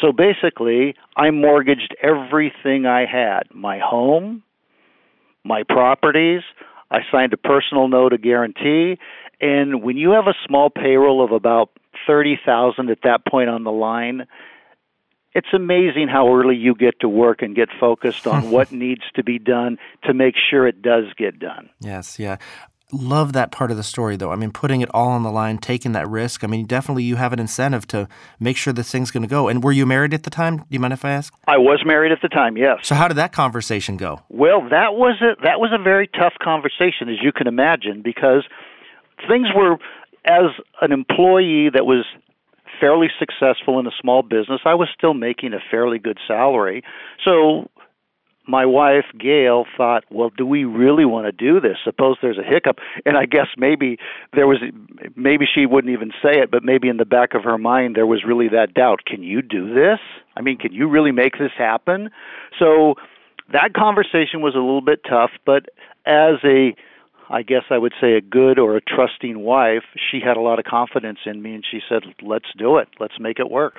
So 0.00 0.12
basically, 0.12 0.94
I 1.16 1.30
mortgaged 1.30 1.94
everything 2.02 2.86
I 2.86 3.04
had 3.06 3.42
my 3.54 3.78
home, 3.78 4.42
my 5.44 5.62
properties. 5.68 6.42
I 6.90 7.00
signed 7.10 7.32
a 7.32 7.36
personal 7.36 7.88
note, 7.88 8.12
a 8.12 8.18
guarantee. 8.18 8.98
And 9.40 9.82
when 9.82 9.96
you 9.96 10.10
have 10.10 10.26
a 10.26 10.34
small 10.46 10.70
payroll 10.70 11.24
of 11.24 11.32
about 11.32 11.70
30,000 12.06 12.90
at 12.90 12.98
that 13.02 13.26
point 13.26 13.48
on 13.48 13.64
the 13.64 13.72
line, 13.72 14.26
it's 15.34 15.48
amazing 15.54 16.08
how 16.08 16.32
early 16.34 16.56
you 16.56 16.74
get 16.74 17.00
to 17.00 17.08
work 17.08 17.42
and 17.42 17.56
get 17.56 17.68
focused 17.80 18.26
on 18.26 18.50
what 18.50 18.70
needs 18.72 19.02
to 19.14 19.24
be 19.24 19.38
done 19.38 19.78
to 20.04 20.14
make 20.14 20.34
sure 20.50 20.66
it 20.66 20.82
does 20.82 21.04
get 21.16 21.38
done. 21.38 21.70
Yes, 21.80 22.18
yeah. 22.18 22.36
Love 22.92 23.32
that 23.32 23.50
part 23.50 23.70
of 23.70 23.76
the 23.76 23.82
story, 23.82 24.16
though. 24.16 24.30
I 24.30 24.36
mean, 24.36 24.50
putting 24.50 24.82
it 24.82 24.90
all 24.92 25.08
on 25.08 25.22
the 25.22 25.30
line, 25.30 25.58
taking 25.58 25.92
that 25.92 26.06
risk. 26.08 26.44
I 26.44 26.46
mean, 26.46 26.66
definitely 26.66 27.04
you 27.04 27.16
have 27.16 27.32
an 27.32 27.38
incentive 27.38 27.86
to 27.88 28.06
make 28.38 28.56
sure 28.56 28.72
this 28.72 28.90
thing's 28.90 29.10
going 29.10 29.22
to 29.22 29.28
go. 29.28 29.48
And 29.48 29.64
were 29.64 29.72
you 29.72 29.86
married 29.86 30.12
at 30.12 30.24
the 30.24 30.30
time? 30.30 30.58
Do 30.58 30.64
you 30.68 30.78
mind 30.78 30.92
if 30.92 31.04
I 31.04 31.12
ask? 31.12 31.32
I 31.46 31.56
was 31.56 31.82
married 31.86 32.12
at 32.12 32.20
the 32.20 32.28
time. 32.28 32.56
Yes. 32.56 32.80
So 32.82 32.94
how 32.94 33.08
did 33.08 33.16
that 33.16 33.32
conversation 33.32 33.96
go? 33.96 34.20
Well, 34.28 34.68
that 34.68 34.94
was 34.94 35.20
a 35.22 35.42
that 35.42 35.58
was 35.58 35.70
a 35.72 35.82
very 35.82 36.06
tough 36.06 36.34
conversation, 36.42 37.08
as 37.08 37.16
you 37.22 37.32
can 37.32 37.46
imagine, 37.46 38.02
because 38.02 38.44
things 39.28 39.48
were 39.54 39.78
as 40.24 40.50
an 40.80 40.92
employee 40.92 41.70
that 41.72 41.86
was 41.86 42.04
fairly 42.80 43.08
successful 43.18 43.78
in 43.78 43.86
a 43.86 43.92
small 44.00 44.22
business. 44.22 44.60
I 44.64 44.74
was 44.74 44.88
still 44.96 45.14
making 45.14 45.54
a 45.54 45.60
fairly 45.70 45.98
good 45.98 46.18
salary. 46.26 46.82
So 47.24 47.70
my 48.46 48.66
wife 48.66 49.04
Gail 49.18 49.64
thought, 49.76 50.04
well, 50.10 50.30
do 50.36 50.44
we 50.44 50.64
really 50.64 51.04
want 51.04 51.26
to 51.26 51.32
do 51.32 51.60
this? 51.60 51.76
Suppose 51.84 52.16
there's 52.20 52.38
a 52.38 52.42
hiccup, 52.42 52.78
and 53.06 53.16
I 53.16 53.26
guess 53.26 53.48
maybe 53.56 53.98
there 54.34 54.46
was, 54.46 54.58
maybe 55.16 55.46
she 55.52 55.66
wouldn't 55.66 55.92
even 55.92 56.10
say 56.22 56.40
it, 56.40 56.50
but 56.50 56.64
maybe 56.64 56.88
in 56.88 56.96
the 56.96 57.04
back 57.04 57.34
of 57.34 57.44
her 57.44 57.58
mind 57.58 57.94
there 57.94 58.06
was 58.06 58.24
really 58.26 58.48
that 58.48 58.74
doubt. 58.74 59.04
Can 59.06 59.22
you 59.22 59.42
do 59.42 59.72
this? 59.72 59.98
I 60.36 60.40
mean, 60.40 60.58
can 60.58 60.72
you 60.72 60.88
really 60.88 61.12
make 61.12 61.38
this 61.38 61.52
happen? 61.56 62.10
So 62.58 62.94
that 63.52 63.74
conversation 63.74 64.40
was 64.40 64.54
a 64.54 64.58
little 64.58 64.80
bit 64.80 65.00
tough, 65.08 65.30
but 65.44 65.66
as 66.06 66.36
a 66.44 66.74
I 67.30 67.42
guess 67.42 67.62
I 67.70 67.78
would 67.78 67.94
say 67.98 68.12
a 68.12 68.20
good 68.20 68.58
or 68.58 68.76
a 68.76 68.80
trusting 68.82 69.38
wife, 69.38 69.84
she 70.10 70.20
had 70.20 70.36
a 70.36 70.40
lot 70.40 70.58
of 70.58 70.66
confidence 70.66 71.20
in 71.24 71.40
me 71.40 71.54
and 71.54 71.64
she 71.68 71.80
said, 71.88 72.02
let's 72.20 72.48
do 72.58 72.76
it. 72.76 72.88
Let's 73.00 73.18
make 73.18 73.38
it 73.38 73.50
work. 73.50 73.76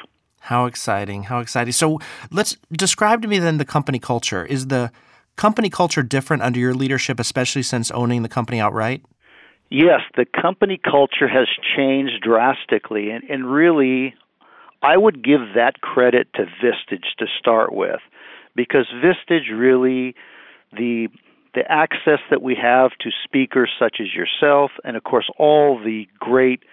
How 0.48 0.66
exciting. 0.66 1.24
How 1.24 1.40
exciting. 1.40 1.72
So 1.72 2.00
let's 2.30 2.58
describe 2.70 3.22
to 3.22 3.30
me 3.30 3.40
then 3.40 3.60
the 3.60 3.66
company 3.66 3.98
culture. 3.98 4.46
Is 4.46 4.68
the 4.68 4.92
company 5.38 5.70
culture 5.70 6.04
different 6.04 6.44
under 6.44 6.60
your 6.60 6.74
leadership, 6.74 7.18
especially 7.18 7.64
since 7.64 7.90
owning 7.92 8.24
the 8.24 8.30
company 8.30 8.60
outright? 8.60 9.06
Yes, 9.70 10.02
the 10.18 10.26
company 10.26 10.78
culture 10.84 11.30
has 11.30 11.48
changed 11.78 12.22
drastically. 12.22 13.10
And, 13.10 13.24
and 13.30 13.50
really, 13.50 14.16
I 14.82 14.98
would 14.98 15.24
give 15.24 15.40
that 15.56 15.80
credit 15.80 16.28
to 16.34 16.44
Vistage 16.62 17.08
to 17.20 17.26
start 17.40 17.74
with 17.74 18.02
because 18.54 18.86
Vistage 19.02 19.50
really 19.50 20.14
the 20.74 21.08
the 21.56 21.64
access 21.72 22.20
that 22.32 22.42
we 22.42 22.58
have 22.62 22.92
to 23.00 23.12
speakers 23.24 23.70
such 23.80 23.98
as 24.02 24.08
yourself, 24.14 24.72
and 24.84 24.98
of 24.98 25.04
course, 25.04 25.30
all 25.38 25.80
the 25.82 26.08
great 26.20 26.64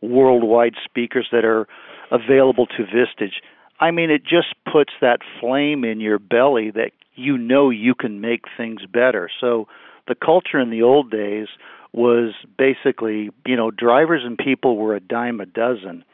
worldwide 0.00 0.74
speakers 0.84 1.28
that 1.30 1.44
are 1.44 1.68
available 2.10 2.66
to 2.66 2.84
Vistage. 2.84 3.40
I 3.78 3.90
mean, 3.90 4.10
it 4.10 4.22
just 4.24 4.54
puts 4.70 4.92
that 5.00 5.20
flame 5.40 5.84
in 5.84 6.00
your 6.00 6.18
belly 6.18 6.70
that 6.72 6.92
you 7.14 7.38
know 7.38 7.70
you 7.70 7.94
can 7.94 8.20
make 8.20 8.44
things 8.56 8.82
better. 8.86 9.30
So, 9.40 9.68
the 10.08 10.14
culture 10.14 10.58
in 10.58 10.70
the 10.70 10.82
old 10.82 11.10
days 11.10 11.46
was 11.92 12.34
basically, 12.58 13.30
you 13.46 13.56
know, 13.56 13.70
drivers 13.70 14.22
and 14.24 14.36
people 14.36 14.76
were 14.76 14.94
a 14.94 15.00
dime 15.00 15.40
a 15.40 15.46
dozen. 15.46 16.04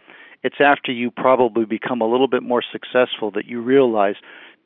It's 0.42 0.60
after 0.60 0.92
you 0.92 1.10
probably 1.10 1.64
become 1.64 2.00
a 2.00 2.06
little 2.06 2.28
bit 2.28 2.42
more 2.42 2.62
successful 2.72 3.30
that 3.32 3.46
you 3.46 3.60
realize 3.60 4.16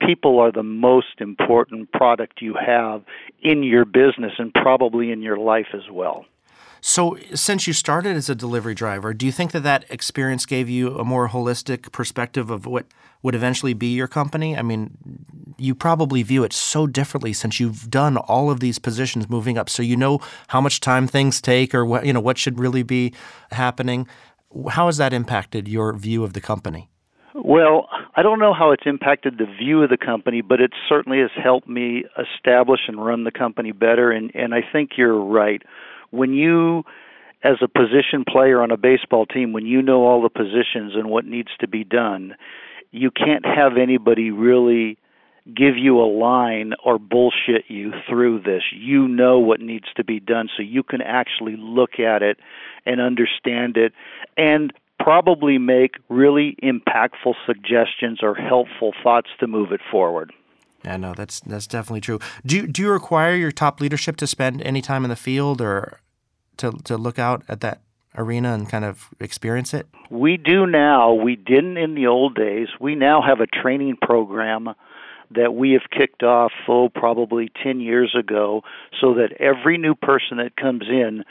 people 0.00 0.38
are 0.38 0.52
the 0.52 0.62
most 0.62 1.20
important 1.20 1.92
product 1.92 2.42
you 2.42 2.54
have 2.54 3.02
in 3.42 3.62
your 3.62 3.84
business 3.84 4.32
and 4.38 4.52
probably 4.52 5.10
in 5.10 5.22
your 5.22 5.38
life 5.38 5.68
as 5.74 5.90
well. 5.90 6.24
So, 6.80 7.18
since 7.34 7.66
you 7.66 7.72
started 7.72 8.16
as 8.16 8.30
a 8.30 8.34
delivery 8.34 8.74
driver, 8.74 9.12
do 9.12 9.26
you 9.26 9.32
think 9.32 9.52
that 9.52 9.62
that 9.64 9.84
experience 9.90 10.46
gave 10.46 10.68
you 10.68 10.96
a 10.98 11.04
more 11.04 11.28
holistic 11.28 11.92
perspective 11.92 12.50
of 12.50 12.64
what 12.66 12.86
would 13.22 13.34
eventually 13.34 13.74
be 13.74 13.94
your 13.94 14.08
company? 14.08 14.56
I 14.56 14.62
mean, 14.62 14.96
you 15.58 15.74
probably 15.74 16.22
view 16.22 16.42
it 16.42 16.52
so 16.54 16.86
differently 16.86 17.32
since 17.34 17.60
you've 17.60 17.90
done 17.90 18.16
all 18.16 18.50
of 18.50 18.60
these 18.60 18.78
positions 18.78 19.28
moving 19.28 19.58
up. 19.58 19.68
So 19.68 19.82
you 19.82 19.96
know 19.96 20.20
how 20.48 20.60
much 20.60 20.80
time 20.80 21.06
things 21.06 21.40
take, 21.40 21.74
or 21.74 21.84
what 21.84 22.06
you 22.06 22.12
know 22.12 22.20
what 22.20 22.38
should 22.38 22.58
really 22.58 22.82
be 22.82 23.12
happening. 23.52 24.08
How 24.70 24.86
has 24.86 24.96
that 24.96 25.12
impacted 25.12 25.68
your 25.68 25.92
view 25.92 26.24
of 26.24 26.32
the 26.32 26.40
company? 26.40 26.88
Well, 27.34 27.88
I 28.16 28.22
don't 28.22 28.40
know 28.40 28.52
how 28.52 28.72
it's 28.72 28.82
impacted 28.86 29.38
the 29.38 29.46
view 29.46 29.82
of 29.82 29.90
the 29.90 29.96
company, 29.96 30.40
but 30.40 30.60
it 30.60 30.72
certainly 30.88 31.20
has 31.20 31.30
helped 31.42 31.68
me 31.68 32.04
establish 32.18 32.80
and 32.88 33.04
run 33.04 33.24
the 33.24 33.30
company 33.30 33.72
better. 33.72 34.10
And, 34.10 34.32
and 34.34 34.52
I 34.52 34.62
think 34.72 34.92
you're 34.96 35.18
right. 35.18 35.62
When 36.10 36.32
you, 36.32 36.84
as 37.42 37.56
a 37.62 37.68
position 37.68 38.24
player 38.28 38.62
on 38.62 38.70
a 38.70 38.76
baseball 38.76 39.26
team, 39.26 39.52
when 39.52 39.66
you 39.66 39.82
know 39.82 40.04
all 40.04 40.22
the 40.22 40.28
positions 40.28 40.92
and 40.94 41.08
what 41.10 41.24
needs 41.24 41.50
to 41.60 41.68
be 41.68 41.84
done, 41.84 42.34
you 42.90 43.10
can't 43.10 43.44
have 43.44 43.76
anybody 43.76 44.30
really 44.30 44.98
give 45.46 45.76
you 45.76 46.00
a 46.00 46.06
line 46.06 46.74
or 46.84 46.98
bullshit 46.98 47.64
you 47.68 47.92
through 48.08 48.40
this. 48.40 48.62
You 48.72 49.08
know 49.08 49.38
what 49.38 49.60
needs 49.60 49.86
to 49.96 50.04
be 50.04 50.20
done 50.20 50.48
so 50.56 50.62
you 50.62 50.82
can 50.82 51.00
actually 51.00 51.56
look 51.56 51.98
at 51.98 52.22
it 52.22 52.38
and 52.86 53.00
understand 53.00 53.76
it 53.76 53.92
and 54.36 54.72
probably 54.98 55.58
make 55.58 55.94
really 56.08 56.56
impactful 56.62 57.34
suggestions 57.46 58.20
or 58.22 58.34
helpful 58.34 58.92
thoughts 59.02 59.28
to 59.40 59.46
move 59.46 59.72
it 59.72 59.80
forward. 59.90 60.32
Yeah, 60.84 60.96
no, 60.96 61.14
that's 61.14 61.40
that's 61.40 61.66
definitely 61.66 62.00
true. 62.00 62.18
Do 62.44 62.66
do 62.66 62.82
you 62.82 62.90
require 62.90 63.34
your 63.34 63.52
top 63.52 63.80
leadership 63.80 64.16
to 64.16 64.26
spend 64.26 64.62
any 64.62 64.80
time 64.80 65.04
in 65.04 65.10
the 65.10 65.16
field 65.16 65.60
or 65.60 66.00
to 66.56 66.72
to 66.84 66.96
look 66.96 67.18
out 67.18 67.42
at 67.48 67.60
that 67.60 67.82
arena 68.16 68.54
and 68.54 68.68
kind 68.68 68.84
of 68.84 69.08
experience 69.20 69.74
it? 69.74 69.86
We 70.10 70.36
do 70.36 70.66
now. 70.66 71.12
We 71.12 71.36
didn't 71.36 71.76
in 71.76 71.94
the 71.94 72.06
old 72.06 72.34
days. 72.34 72.68
We 72.80 72.94
now 72.94 73.22
have 73.22 73.40
a 73.40 73.46
training 73.46 73.98
program 74.00 74.70
that 75.32 75.54
we 75.54 75.72
have 75.72 75.90
kicked 75.90 76.22
off 76.22 76.52
oh 76.68 76.88
probably 76.88 77.50
10 77.62 77.80
years 77.80 78.16
ago 78.18 78.62
so 79.00 79.14
that 79.14 79.32
every 79.38 79.78
new 79.78 79.94
person 79.94 80.38
that 80.38 80.56
comes 80.56 80.88
in 80.88 81.24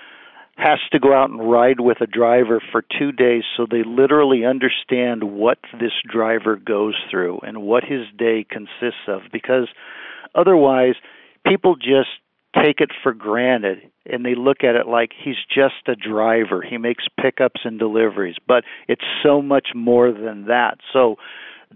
has 0.59 0.79
to 0.91 0.99
go 0.99 1.13
out 1.13 1.29
and 1.29 1.49
ride 1.49 1.79
with 1.79 2.01
a 2.01 2.07
driver 2.07 2.61
for 2.71 2.83
2 2.99 3.11
days 3.11 3.43
so 3.55 3.65
they 3.69 3.83
literally 3.83 4.45
understand 4.45 5.23
what 5.23 5.57
this 5.79 5.93
driver 6.11 6.57
goes 6.57 6.95
through 7.09 7.39
and 7.43 7.61
what 7.61 7.83
his 7.83 8.05
day 8.17 8.45
consists 8.49 9.07
of 9.07 9.21
because 9.31 9.67
otherwise 10.35 10.95
people 11.45 11.75
just 11.75 12.09
take 12.55 12.81
it 12.81 12.91
for 13.03 13.13
granted 13.13 13.89
and 14.05 14.25
they 14.25 14.35
look 14.35 14.63
at 14.63 14.75
it 14.75 14.87
like 14.87 15.11
he's 15.23 15.35
just 15.53 15.87
a 15.87 15.95
driver. 15.95 16.61
He 16.61 16.77
makes 16.77 17.05
pickups 17.21 17.61
and 17.63 17.79
deliveries, 17.79 18.35
but 18.47 18.63
it's 18.87 19.05
so 19.23 19.41
much 19.41 19.69
more 19.75 20.11
than 20.11 20.45
that. 20.47 20.79
So 20.91 21.15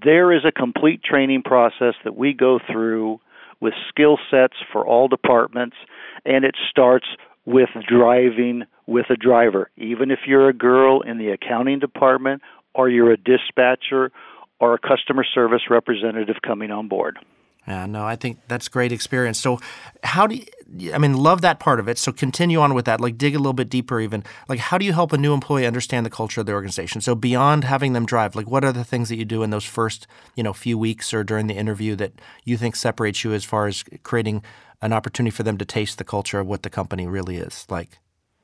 there 0.03 0.33
is 0.33 0.43
a 0.45 0.51
complete 0.51 1.03
training 1.03 1.43
process 1.43 1.93
that 2.03 2.15
we 2.15 2.33
go 2.33 2.59
through 2.71 3.19
with 3.61 3.73
skill 3.87 4.17
sets 4.29 4.55
for 4.71 4.85
all 4.85 5.07
departments, 5.07 5.77
and 6.25 6.43
it 6.43 6.55
starts 6.69 7.05
with 7.45 7.69
driving 7.87 8.63
with 8.87 9.09
a 9.09 9.15
driver. 9.15 9.69
Even 9.77 10.11
if 10.11 10.19
you're 10.25 10.49
a 10.49 10.53
girl 10.53 11.01
in 11.01 11.17
the 11.17 11.29
accounting 11.29 11.79
department, 11.79 12.41
or 12.73 12.89
you're 12.89 13.11
a 13.11 13.17
dispatcher, 13.17 14.11
or 14.59 14.73
a 14.73 14.79
customer 14.79 15.23
service 15.23 15.63
representative 15.69 16.37
coming 16.41 16.71
on 16.71 16.87
board. 16.87 17.19
Yeah, 17.67 17.85
no, 17.85 18.05
I 18.05 18.17
think 18.17 18.39
that's 18.47 18.67
great 18.67 18.91
experience. 18.91 19.39
So, 19.39 19.59
how 20.03 20.27
do 20.27 20.35
you, 20.35 20.93
I 20.93 20.97
mean, 20.97 21.13
love 21.13 21.41
that 21.41 21.59
part 21.59 21.79
of 21.79 21.87
it. 21.87 21.97
So, 21.97 22.11
continue 22.11 22.59
on 22.59 22.73
with 22.73 22.83
that. 22.85 22.99
Like, 22.99 23.17
dig 23.17 23.35
a 23.35 23.37
little 23.37 23.53
bit 23.53 23.69
deeper, 23.69 24.01
even. 24.01 24.23
Like, 24.49 24.59
how 24.59 24.77
do 24.77 24.85
you 24.85 24.91
help 24.91 25.13
a 25.13 25.17
new 25.17 25.33
employee 25.33 25.65
understand 25.65 26.05
the 26.05 26.09
culture 26.09 26.41
of 26.41 26.45
the 26.45 26.53
organization? 26.53 26.99
So, 26.99 27.15
beyond 27.15 27.63
having 27.63 27.93
them 27.93 28.05
drive, 28.05 28.35
like, 28.35 28.49
what 28.49 28.65
are 28.65 28.73
the 28.73 28.83
things 28.83 29.07
that 29.09 29.15
you 29.15 29.23
do 29.23 29.43
in 29.43 29.49
those 29.49 29.63
first, 29.63 30.07
you 30.35 30.43
know, 30.43 30.51
few 30.51 30.77
weeks 30.77 31.13
or 31.13 31.23
during 31.23 31.47
the 31.47 31.53
interview 31.53 31.95
that 31.95 32.13
you 32.43 32.57
think 32.57 32.75
separates 32.75 33.23
you 33.23 33.31
as 33.31 33.45
far 33.45 33.67
as 33.67 33.83
creating 34.03 34.43
an 34.81 34.91
opportunity 34.91 35.31
for 35.31 35.43
them 35.43 35.57
to 35.57 35.65
taste 35.65 35.97
the 35.97 36.03
culture 36.03 36.39
of 36.39 36.47
what 36.47 36.63
the 36.63 36.69
company 36.69 37.07
really 37.07 37.37
is 37.37 37.65
like? 37.69 37.99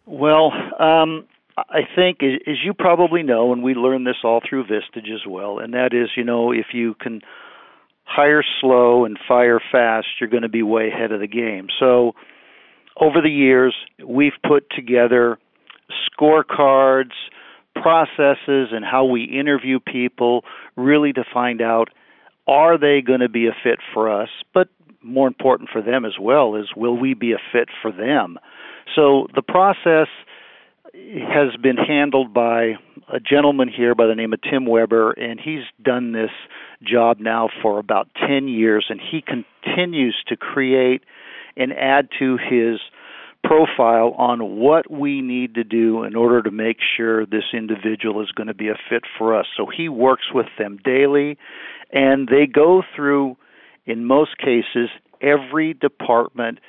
Well, 0.10 0.52
um, 0.80 1.28
I 1.56 1.82
think, 1.96 2.24
as 2.24 2.56
you 2.66 2.74
probably 2.74 3.22
know, 3.22 3.54
and 3.54 3.62
we 3.62 3.76
learned 3.76 4.08
this 4.08 4.16
all 4.24 4.42
through 4.48 4.66
Vistage 4.66 5.14
as 5.14 5.22
well, 5.28 5.60
and 5.60 5.74
that 5.76 5.94
is, 5.94 6.10
you 6.18 6.24
know, 6.24 6.52
if 6.52 6.68
you 6.74 6.96
can 7.00 7.22
hire 8.06 8.44
slow 8.60 9.06
and 9.06 9.20
fire 9.28 9.60
fast, 9.72 10.08
you're 10.20 10.30
going 10.30 10.42
to 10.42 10.50
be 10.50 10.64
way 10.64 10.88
ahead 10.88 11.12
of 11.12 11.20
the 11.20 11.28
game. 11.28 11.68
So, 11.80 12.14
over 13.00 13.22
the 13.22 13.30
years, 13.30 13.76
we've 14.04 14.34
put 14.46 14.66
together 14.72 15.38
scorecards, 16.20 17.14
processes, 17.76 18.70
and 18.72 18.84
how 18.84 19.06
we 19.06 19.24
interview 19.24 19.80
people 19.80 20.44
really 20.76 21.14
to 21.14 21.24
find 21.32 21.62
out 21.62 21.90
are 22.48 22.80
they 22.80 23.02
going 23.06 23.20
to 23.20 23.30
be 23.30 23.46
a 23.46 23.56
fit 23.64 23.78
for 23.94 24.10
us, 24.10 24.30
but 24.56 24.70
more 25.04 25.28
important 25.28 25.70
for 25.72 25.84
them 25.84 26.04
as 26.04 26.14
well 26.20 26.56
is 26.56 26.66
will 26.76 26.98
we 26.98 27.14
be 27.14 27.32
a 27.34 27.38
fit 27.54 27.70
for 27.82 27.92
them? 27.92 28.40
So, 28.96 29.28
the 29.36 29.42
process 29.42 30.08
has 30.94 31.56
been 31.62 31.78
handled 31.78 32.34
by 32.34 32.74
a 33.12 33.20
gentleman 33.20 33.70
here 33.70 33.96
by 33.96 34.08
the 34.08 34.16
name 34.16 34.34
of 34.34 34.42
Tim 34.42 34.66
Weber, 34.66 35.12
and 35.12 35.40
he's 35.40 35.64
done 35.84 36.12
this 36.12 36.32
job 36.84 37.20
now 37.20 37.50
for 37.62 37.80
about 37.80 38.08
10 38.28 38.48
years, 38.48 38.86
and 38.90 39.00
he 39.00 39.22
continues 39.22 40.16
to 40.28 40.36
create 40.36 41.04
and 41.56 41.74
add 41.74 42.10
to 42.20 42.38
his 42.38 42.80
profile 43.44 44.14
on 44.18 44.58
what 44.58 44.92
we 44.92 45.22
need 45.22 45.56
to 45.56 45.64
do 45.64 46.04
in 46.04 46.16
order 46.16 46.42
to 46.42 46.52
make 46.52 46.78
sure 46.98 47.26
this 47.26 47.54
individual 47.54 48.22
is 48.22 48.32
going 48.32 48.48
to 48.48 48.54
be 48.54 48.68
a 48.68 48.76
fit 48.90 49.04
for 49.18 49.38
us. 49.38 49.46
So 49.56 49.66
he 49.66 49.90
works 49.90 50.34
with 50.34 50.48
them 50.58 50.80
daily, 50.84 51.38
and 51.92 52.28
they 52.28 52.46
go 52.46 52.84
through, 52.96 53.38
in 53.86 54.06
most 54.06 54.38
cases, 54.38 54.90
every 55.22 55.74
department 55.74 56.60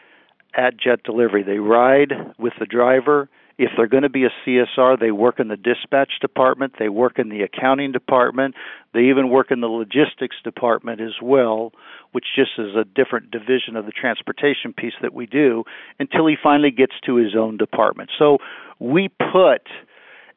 at 0.60 0.78
Jet 0.78 1.02
Delivery. 1.04 1.42
They 1.42 1.58
ride 1.58 2.12
with 2.38 2.52
the 2.58 2.66
driver 2.66 3.28
if 3.60 3.72
they're 3.76 3.86
going 3.86 4.04
to 4.04 4.08
be 4.08 4.24
a 4.24 4.30
CSR, 4.46 4.98
they 4.98 5.10
work 5.10 5.38
in 5.38 5.48
the 5.48 5.56
dispatch 5.56 6.12
department, 6.22 6.76
they 6.78 6.88
work 6.88 7.18
in 7.18 7.28
the 7.28 7.42
accounting 7.42 7.92
department, 7.92 8.54
they 8.94 9.00
even 9.00 9.28
work 9.28 9.50
in 9.50 9.60
the 9.60 9.66
logistics 9.66 10.36
department 10.42 11.02
as 11.02 11.20
well, 11.20 11.72
which 12.12 12.24
just 12.34 12.52
is 12.56 12.74
a 12.74 12.86
different 12.86 13.30
division 13.30 13.76
of 13.76 13.84
the 13.84 13.92
transportation 13.92 14.72
piece 14.72 14.94
that 15.02 15.12
we 15.12 15.26
do, 15.26 15.64
until 15.98 16.26
he 16.26 16.36
finally 16.42 16.70
gets 16.70 16.94
to 17.04 17.16
his 17.16 17.36
own 17.38 17.58
department. 17.58 18.08
So 18.18 18.38
we 18.78 19.10
put 19.30 19.68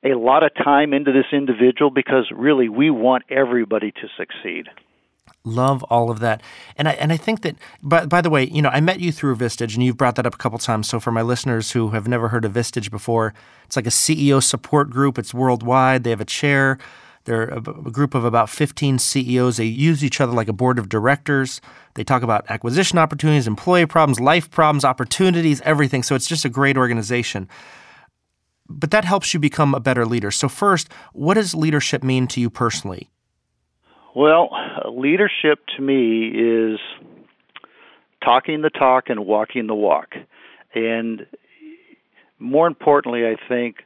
a 0.03 0.15
lot 0.15 0.43
of 0.43 0.51
time 0.53 0.93
into 0.93 1.13
this 1.13 1.31
individual 1.31 1.91
because 1.91 2.29
really 2.35 2.67
we 2.67 2.89
want 2.89 3.23
everybody 3.29 3.93
to 3.93 4.07
succeed. 4.17 4.67
Love 5.45 5.83
all 5.83 6.09
of 6.09 6.21
that, 6.21 6.41
and 6.77 6.87
I 6.87 6.93
and 6.93 7.11
I 7.11 7.17
think 7.17 7.41
that. 7.41 7.57
By 7.81 8.05
by 8.05 8.21
the 8.21 8.29
way, 8.29 8.45
you 8.45 8.61
know, 8.61 8.69
I 8.69 8.79
met 8.79 9.01
you 9.01 9.11
through 9.11 9.35
Vistage, 9.35 9.73
and 9.73 9.83
you've 9.83 9.97
brought 9.97 10.15
that 10.15 10.25
up 10.25 10.35
a 10.35 10.37
couple 10.37 10.57
times. 10.57 10.87
So 10.87 11.01
for 11.01 11.11
my 11.11 11.21
listeners 11.21 11.71
who 11.71 11.89
have 11.89 12.07
never 12.07 12.29
heard 12.29 12.45
of 12.45 12.53
Vistage 12.53 12.89
before, 12.89 13.33
it's 13.65 13.75
like 13.75 13.85
a 13.85 13.89
CEO 13.89 14.41
support 14.41 14.89
group. 14.89 15.19
It's 15.19 15.33
worldwide. 15.33 16.05
They 16.05 16.11
have 16.11 16.21
a 16.21 16.25
chair. 16.25 16.77
They're 17.25 17.49
a, 17.49 17.57
a 17.57 17.91
group 17.91 18.15
of 18.15 18.23
about 18.23 18.49
15 18.49 18.99
CEOs. 18.99 19.57
They 19.57 19.65
use 19.65 20.03
each 20.03 20.21
other 20.21 20.31
like 20.31 20.47
a 20.47 20.53
board 20.53 20.79
of 20.79 20.87
directors. 20.89 21.61
They 21.95 22.03
talk 22.03 22.23
about 22.23 22.49
acquisition 22.49 22.97
opportunities, 22.97 23.47
employee 23.47 23.85
problems, 23.85 24.19
life 24.21 24.49
problems, 24.49 24.85
opportunities, 24.85 25.61
everything. 25.61 26.03
So 26.03 26.15
it's 26.15 26.27
just 26.27 26.45
a 26.45 26.49
great 26.49 26.77
organization. 26.77 27.47
But 28.69 28.91
that 28.91 29.05
helps 29.05 29.33
you 29.33 29.39
become 29.39 29.73
a 29.73 29.79
better 29.79 30.05
leader. 30.05 30.31
So 30.31 30.47
first, 30.49 30.89
what 31.13 31.35
does 31.35 31.53
leadership 31.53 32.03
mean 32.03 32.27
to 32.27 32.41
you 32.41 32.49
personally? 32.49 33.09
Well, 34.15 34.49
leadership 34.91 35.59
to 35.75 35.81
me 35.81 36.27
is 36.27 36.79
talking 38.23 38.61
the 38.61 38.69
talk 38.69 39.09
and 39.09 39.25
walking 39.25 39.65
the 39.65 39.73
walk. 39.73 40.13
And 40.75 41.25
more 42.37 42.67
importantly, 42.67 43.25
I 43.25 43.35
think 43.49 43.77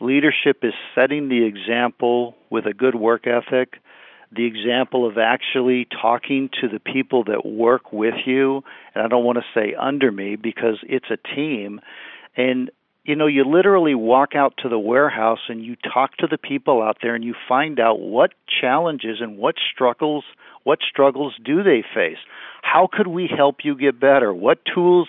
leadership 0.00 0.60
is 0.62 0.72
setting 0.94 1.28
the 1.28 1.44
example 1.44 2.36
with 2.48 2.64
a 2.64 2.72
good 2.72 2.94
work 2.94 3.26
ethic, 3.26 3.74
the 4.32 4.46
example 4.46 5.06
of 5.06 5.18
actually 5.18 5.86
talking 6.00 6.48
to 6.62 6.68
the 6.68 6.80
people 6.80 7.24
that 7.24 7.44
work 7.44 7.92
with 7.92 8.14
you. 8.24 8.62
And 8.94 9.04
I 9.04 9.08
don't 9.08 9.24
want 9.24 9.38
to 9.38 9.44
say 9.60 9.74
under 9.74 10.10
me 10.10 10.36
because 10.36 10.78
it's 10.84 11.10
a 11.10 11.18
team. 11.34 11.80
And 12.34 12.70
you 13.04 13.16
know, 13.16 13.26
you 13.26 13.44
literally 13.44 13.94
walk 13.94 14.34
out 14.34 14.54
to 14.58 14.68
the 14.68 14.78
warehouse 14.78 15.40
and 15.48 15.64
you 15.64 15.76
talk 15.76 16.16
to 16.18 16.26
the 16.26 16.38
people 16.38 16.82
out 16.82 16.98
there 17.02 17.14
and 17.14 17.24
you 17.24 17.34
find 17.48 17.80
out 17.80 18.00
what 18.00 18.32
challenges 18.60 19.18
and 19.20 19.38
what 19.38 19.54
struggles 19.72 20.24
what 20.64 20.80
struggles 20.88 21.34
do 21.42 21.62
they 21.62 21.82
face? 21.94 22.18
How 22.62 22.88
could 22.92 23.06
we 23.06 23.28
help 23.34 23.56
you 23.64 23.76
get 23.76 23.98
better? 23.98 24.32
What 24.32 24.58
tools 24.72 25.08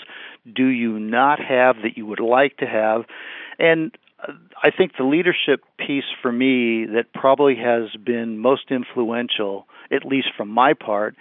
do 0.55 0.67
you 0.67 0.97
not 0.97 1.39
have 1.39 1.77
that 1.83 1.97
you 1.97 2.05
would 2.05 2.19
like 2.19 2.57
to 2.57 2.65
have? 2.65 3.01
And 3.59 3.91
uh, 4.25 4.33
I 4.63 4.69
think 4.71 4.93
the 4.97 5.03
leadership 5.03 5.63
piece 5.77 6.05
for 6.21 6.31
me 6.31 6.85
that 6.85 7.13
probably 7.13 7.55
has 7.55 7.89
been 8.03 8.39
most 8.39 8.71
influential, 8.71 9.67
at 9.91 10.05
least 10.05 10.29
from 10.37 10.47
my 10.47 10.73
part, 10.73 11.15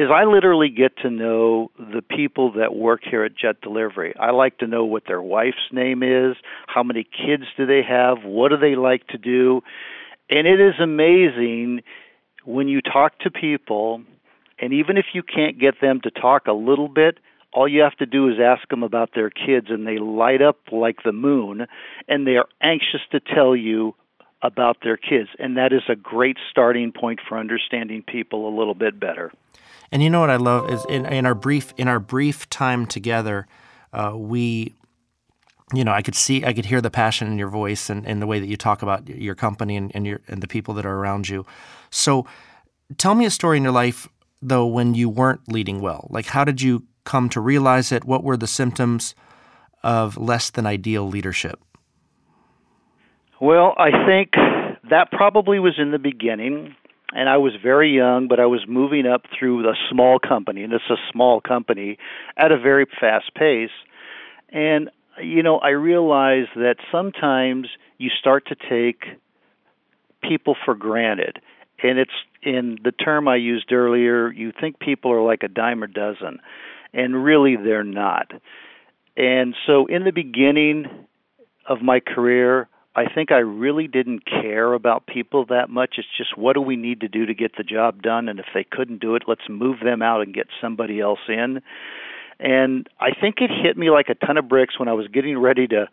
is 0.00 0.08
I 0.10 0.24
literally 0.24 0.70
get 0.70 0.96
to 1.02 1.10
know 1.10 1.70
the 1.78 2.00
people 2.00 2.52
that 2.52 2.74
work 2.74 3.02
here 3.04 3.22
at 3.22 3.36
Jet 3.36 3.60
Delivery. 3.60 4.14
I 4.18 4.30
like 4.30 4.56
to 4.58 4.66
know 4.66 4.86
what 4.86 5.02
their 5.06 5.20
wife's 5.20 5.58
name 5.70 6.02
is, 6.02 6.36
how 6.66 6.82
many 6.82 7.04
kids 7.04 7.44
do 7.58 7.66
they 7.66 7.82
have, 7.86 8.24
what 8.24 8.48
do 8.48 8.56
they 8.56 8.76
like 8.76 9.06
to 9.08 9.18
do. 9.18 9.60
And 10.30 10.46
it 10.46 10.58
is 10.58 10.72
amazing 10.80 11.82
when 12.46 12.66
you 12.66 12.80
talk 12.80 13.18
to 13.18 13.30
people, 13.30 14.02
and 14.58 14.72
even 14.72 14.96
if 14.96 15.04
you 15.12 15.22
can't 15.22 15.60
get 15.60 15.82
them 15.82 16.00
to 16.04 16.10
talk 16.10 16.46
a 16.46 16.52
little 16.52 16.88
bit, 16.88 17.18
all 17.52 17.68
you 17.68 17.82
have 17.82 17.96
to 17.96 18.06
do 18.06 18.30
is 18.30 18.36
ask 18.42 18.66
them 18.70 18.82
about 18.82 19.10
their 19.14 19.28
kids, 19.28 19.66
and 19.68 19.86
they 19.86 19.98
light 19.98 20.40
up 20.40 20.56
like 20.72 21.02
the 21.04 21.12
moon, 21.12 21.66
and 22.08 22.26
they 22.26 22.36
are 22.36 22.48
anxious 22.62 23.02
to 23.12 23.20
tell 23.20 23.54
you 23.54 23.94
about 24.40 24.78
their 24.82 24.96
kids. 24.96 25.28
And 25.38 25.58
that 25.58 25.74
is 25.74 25.82
a 25.90 25.94
great 25.94 26.38
starting 26.50 26.90
point 26.90 27.20
for 27.28 27.36
understanding 27.36 28.02
people 28.02 28.48
a 28.48 28.56
little 28.56 28.72
bit 28.74 28.98
better. 28.98 29.30
And 29.92 30.02
you 30.02 30.10
know 30.10 30.20
what 30.20 30.30
I 30.30 30.36
love 30.36 30.70
is 30.70 30.84
in, 30.88 31.06
in 31.06 31.26
our 31.26 31.34
brief 31.34 31.74
in 31.76 31.88
our 31.88 31.98
brief 31.98 32.48
time 32.48 32.86
together, 32.86 33.46
uh, 33.92 34.12
we, 34.14 34.74
you 35.74 35.84
know, 35.84 35.92
I 35.92 36.02
could 36.02 36.14
see 36.14 36.44
I 36.44 36.52
could 36.52 36.66
hear 36.66 36.80
the 36.80 36.90
passion 36.90 37.28
in 37.28 37.38
your 37.38 37.48
voice 37.48 37.90
and, 37.90 38.06
and 38.06 38.22
the 38.22 38.26
way 38.26 38.38
that 38.38 38.46
you 38.46 38.56
talk 38.56 38.82
about 38.82 39.08
your 39.08 39.34
company 39.34 39.76
and, 39.76 39.90
and 39.94 40.06
your 40.06 40.20
and 40.28 40.42
the 40.42 40.48
people 40.48 40.74
that 40.74 40.86
are 40.86 40.96
around 40.96 41.28
you. 41.28 41.44
So, 41.90 42.26
tell 42.98 43.14
me 43.14 43.24
a 43.24 43.30
story 43.30 43.56
in 43.56 43.64
your 43.64 43.72
life 43.72 44.08
though 44.42 44.66
when 44.66 44.94
you 44.94 45.08
weren't 45.08 45.48
leading 45.48 45.80
well? 45.80 46.06
Like, 46.10 46.26
how 46.26 46.44
did 46.44 46.62
you 46.62 46.84
come 47.04 47.28
to 47.30 47.40
realize 47.40 47.92
it? 47.92 48.04
What 48.04 48.24
were 48.24 48.36
the 48.36 48.46
symptoms 48.46 49.14
of 49.82 50.16
less 50.16 50.50
than 50.50 50.66
ideal 50.66 51.08
leadership? 51.08 51.60
Well, 53.40 53.74
I 53.78 53.90
think 54.06 54.32
that 54.90 55.10
probably 55.10 55.58
was 55.58 55.74
in 55.78 55.92
the 55.92 55.98
beginning, 55.98 56.74
and 57.12 57.28
I 57.28 57.38
was 57.38 57.52
very 57.62 57.94
young, 57.94 58.28
but 58.28 58.38
I 58.40 58.46
was 58.46 58.60
moving 58.68 59.06
up 59.06 59.22
through 59.36 59.68
a 59.68 59.74
small 59.90 60.18
company, 60.18 60.62
and 60.62 60.72
it's 60.72 60.90
a 60.90 60.96
small 61.12 61.40
company 61.40 61.98
at 62.36 62.52
a 62.52 62.58
very 62.58 62.86
fast 63.00 63.34
pace. 63.34 63.70
And, 64.50 64.90
you 65.22 65.42
know, 65.42 65.58
I 65.58 65.70
realized 65.70 66.50
that 66.56 66.76
sometimes 66.92 67.68
you 67.98 68.10
start 68.18 68.46
to 68.46 68.54
take 68.54 69.04
people 70.22 70.56
for 70.64 70.74
granted. 70.74 71.40
And 71.82 71.98
it's 71.98 72.10
in 72.42 72.78
the 72.82 72.92
term 72.92 73.28
I 73.28 73.36
used 73.36 73.72
earlier, 73.72 74.30
you 74.30 74.52
think 74.58 74.78
people 74.78 75.12
are 75.12 75.22
like 75.22 75.42
a 75.42 75.48
dime 75.48 75.82
a 75.82 75.88
dozen, 75.88 76.38
and 76.92 77.24
really 77.24 77.56
they're 77.56 77.84
not. 77.84 78.30
And 79.16 79.54
so 79.66 79.86
in 79.86 80.04
the 80.04 80.12
beginning 80.12 80.86
of 81.66 81.82
my 81.82 82.00
career, 82.00 82.68
I 82.94 83.04
think 83.12 83.30
I 83.30 83.38
really 83.38 83.86
didn't 83.86 84.26
care 84.26 84.72
about 84.72 85.06
people 85.06 85.46
that 85.46 85.70
much. 85.70 85.94
It's 85.98 86.08
just 86.16 86.36
what 86.36 86.54
do 86.54 86.60
we 86.60 86.76
need 86.76 87.00
to 87.00 87.08
do 87.08 87.26
to 87.26 87.34
get 87.34 87.56
the 87.56 87.62
job 87.62 88.02
done? 88.02 88.28
And 88.28 88.40
if 88.40 88.46
they 88.52 88.64
couldn't 88.64 89.00
do 89.00 89.14
it, 89.14 89.22
let's 89.28 89.48
move 89.48 89.78
them 89.80 90.02
out 90.02 90.22
and 90.22 90.34
get 90.34 90.48
somebody 90.60 91.00
else 91.00 91.20
in. 91.28 91.62
And 92.40 92.88
I 92.98 93.10
think 93.12 93.36
it 93.38 93.50
hit 93.50 93.76
me 93.76 93.90
like 93.90 94.08
a 94.08 94.14
ton 94.14 94.38
of 94.38 94.48
bricks 94.48 94.78
when 94.78 94.88
I 94.88 94.94
was 94.94 95.06
getting 95.08 95.38
ready 95.38 95.68
to 95.68 95.88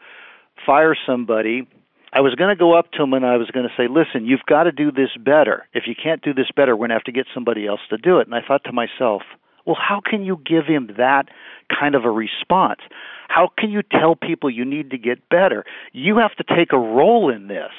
fire 0.66 0.96
somebody. 1.06 1.68
I 2.13 2.22
was 2.22 2.34
going 2.36 2.50
to 2.50 2.60
go 2.60 2.74
up 2.74 2.92
to 2.94 3.04
him 3.04 3.13
and 3.13 3.25
I 3.25 3.38
was 3.38 3.51
going 3.51 3.68
to 3.68 3.74
say, 3.77 3.88
listen, 3.88 4.25
you've 4.25 4.46
got 4.48 4.63
to 4.63 4.72
do 4.72 4.92
this 4.92 5.10
better. 5.20 5.68
If 5.74 5.84
you 5.88 5.94
can't 5.94 6.24
do 6.24 6.34
this 6.34 6.50
better, 6.56 6.75
we're 6.75 6.88
going 6.88 6.89
to 6.89 6.96
have 6.96 7.04
to 7.04 7.12
get 7.12 7.27
somebody 7.34 7.68
else 7.68 7.82
to 7.89 7.98
do 7.98 8.20
it. 8.20 8.27
And 8.27 8.34
I 8.34 8.42
thought 8.42 8.63
to 8.63 8.72
myself, 8.72 9.22
well, 9.66 9.77
how 9.77 10.01
can 10.04 10.24
you 10.24 10.39
give 10.44 10.66
him 10.66 10.96
that 10.98 11.27
kind 11.70 11.94
of 11.94 12.06
a 12.06 12.12
response? 12.12 12.80
How 13.27 13.50
can 13.57 13.69
you 13.69 13.81
tell 13.84 14.15
people 14.15 14.50
you 14.50 14.65
need 14.65 14.91
to 14.91 14.98
get 14.98 15.29
better? 15.29 15.65
You 15.93 16.17
have 16.17 16.36
to 16.36 16.55
take 16.55 16.72
a 16.72 16.77
role 16.77 17.34
in 17.34 17.48
this. 17.48 17.72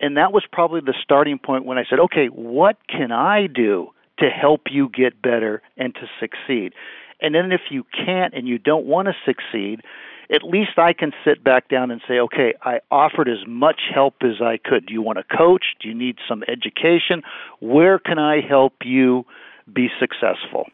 And 0.00 0.16
that 0.16 0.32
was 0.32 0.44
probably 0.50 0.80
the 0.80 0.94
starting 1.02 1.38
point 1.38 1.64
when 1.64 1.78
I 1.78 1.84
said, 1.88 1.98
okay, 1.98 2.26
what 2.26 2.76
can 2.88 3.10
I 3.10 3.48
do 3.48 3.88
to 4.20 4.26
help 4.26 4.62
you 4.70 4.88
get 4.88 5.20
better 5.20 5.62
and 5.76 5.94
to 5.94 6.02
succeed? 6.20 6.72
And 7.20 7.34
then 7.34 7.50
if 7.50 7.62
you 7.70 7.84
can't 7.92 8.32
and 8.34 8.46
you 8.46 8.58
don't 8.58 8.86
want 8.86 9.08
to 9.08 9.14
succeed, 9.26 9.80
at 10.30 10.44
least 10.44 10.78
I 10.78 10.92
can 10.92 11.12
sit 11.24 11.42
back 11.42 11.68
down 11.68 11.90
and 11.90 12.00
say, 12.06 12.18
okay, 12.20 12.54
I 12.62 12.80
offered 12.90 13.28
as 13.28 13.46
much 13.46 13.80
help 13.92 14.16
as 14.22 14.40
I 14.42 14.58
could. 14.62 14.86
Do 14.86 14.92
you 14.92 15.02
want 15.02 15.18
a 15.18 15.24
coach? 15.24 15.64
Do 15.80 15.88
you 15.88 15.94
need 15.94 16.16
some 16.28 16.44
education? 16.46 17.22
Where 17.60 17.98
can 17.98 18.18
I 18.18 18.40
help 18.46 18.74
you 18.84 19.24
be 19.72 19.88
successful? 19.98 20.66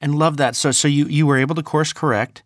And 0.00 0.14
love 0.14 0.36
that. 0.36 0.54
So, 0.56 0.70
so 0.70 0.88
you, 0.88 1.06
you 1.06 1.26
were 1.26 1.38
able 1.38 1.54
to 1.54 1.62
course 1.62 1.92
correct. 1.92 2.42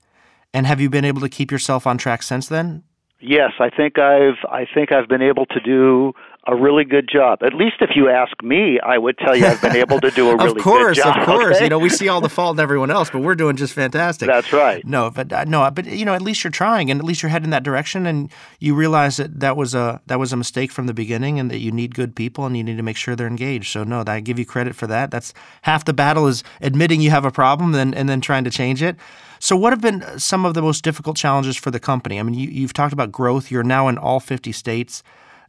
And 0.52 0.66
have 0.66 0.80
you 0.80 0.90
been 0.90 1.04
able 1.04 1.21
to 1.21 1.28
keep 1.28 1.50
yourself 1.50 1.87
on 1.87 1.99
track 1.99 2.23
since 2.23 2.49
then? 2.49 2.83
Yes, 3.21 3.52
I 3.61 3.69
think 3.69 3.99
I've 3.99 4.38
I 4.50 4.66
think 4.73 4.92
I've 4.92 5.07
been 5.07 5.23
able 5.23 5.45
to 5.47 5.61
do 5.61 6.14
a 6.47 6.57
really 6.57 6.85
good 6.85 7.07
job. 7.07 7.42
At 7.42 7.52
least 7.52 7.76
if 7.80 7.90
you 7.95 8.09
ask 8.09 8.33
me, 8.42 8.80
I 8.80 8.97
would 8.97 9.19
tell 9.19 9.37
you 9.37 9.45
I've 9.45 9.61
been 9.61 9.76
able 9.76 10.00
to 10.00 10.11
do 10.11 10.30
a 10.30 10.37
really 10.42 10.59
course, 10.59 10.97
good 10.97 11.02
job. 11.02 11.19
Of 11.19 11.26
course, 11.26 11.26
of 11.26 11.37
okay? 11.37 11.45
Course. 11.45 11.61
You 11.61 11.69
know 11.69 11.78
we 11.78 11.90
see 11.90 12.09
all 12.09 12.23
the 12.23 12.30
fault 12.30 12.57
in 12.57 12.61
everyone 12.61 12.90
else, 12.90 13.11
but 13.11 13.21
we're 13.21 13.35
doing 13.35 13.57
just 13.57 13.75
fantastic. 13.75 14.26
That's 14.26 14.52
right. 14.54 14.85
No, 14.87 15.11
but 15.11 15.30
uh, 15.30 15.45
no, 15.45 15.71
but 15.71 15.85
you 15.85 16.07
know 16.07 16.14
at 16.14 16.23
least 16.23 16.42
you're 16.42 16.50
trying, 16.50 16.90
and 16.90 16.99
at 16.99 17.04
least 17.04 17.23
you're 17.23 17.28
heading 17.28 17.50
that 17.50 17.62
direction, 17.62 18.07
and 18.07 18.30
you 18.59 18.75
realize 18.75 19.19
that 19.19 19.38
that 19.40 19.54
was 19.54 19.75
a 19.75 20.00
that 20.07 20.19
was 20.19 20.33
a 20.33 20.37
mistake 20.37 20.73
from 20.73 20.87
the 20.87 20.95
beginning, 20.95 21.38
and 21.38 21.50
that 21.50 21.59
you 21.59 21.71
need 21.71 21.95
good 21.95 22.16
people, 22.16 22.47
and 22.47 22.57
you 22.57 22.64
need 22.64 22.78
to 22.78 22.83
make 22.83 22.97
sure 22.97 23.14
they're 23.14 23.26
engaged. 23.26 23.71
So 23.71 23.85
no, 23.85 24.02
I 24.07 24.21
give 24.21 24.38
you 24.38 24.47
credit 24.47 24.75
for 24.75 24.87
that. 24.87 25.11
That's 25.11 25.35
half 25.62 25.85
the 25.85 25.92
battle 25.92 26.26
is 26.26 26.42
admitting 26.62 27.02
you 27.02 27.11
have 27.11 27.26
a 27.26 27.30
problem, 27.30 27.75
and 27.75 27.95
and 27.95 28.09
then 28.09 28.23
trying 28.23 28.45
to 28.45 28.50
change 28.50 28.83
it. 28.83 28.97
So, 29.42 29.56
what 29.56 29.73
have 29.73 29.80
been 29.80 30.02
uh, 30.02 30.18
some 30.18 30.44
of 30.44 30.52
the 30.52 30.61
most 30.61 30.85
difficult 30.85 31.16
challenges 31.16 31.56
for 31.56 31.70
the 31.70 31.80
company? 31.80 32.20
I 32.20 32.23
mean, 32.23 32.35
you, 32.35 32.62
have 32.62 32.75
talked 32.75 32.92
about 32.92 33.11
growth. 33.11 33.50
You're 33.50 33.62
now 33.62 33.88
in 33.88 33.97
all 33.97 34.20
50 34.20 34.52
states. 34.52 35.02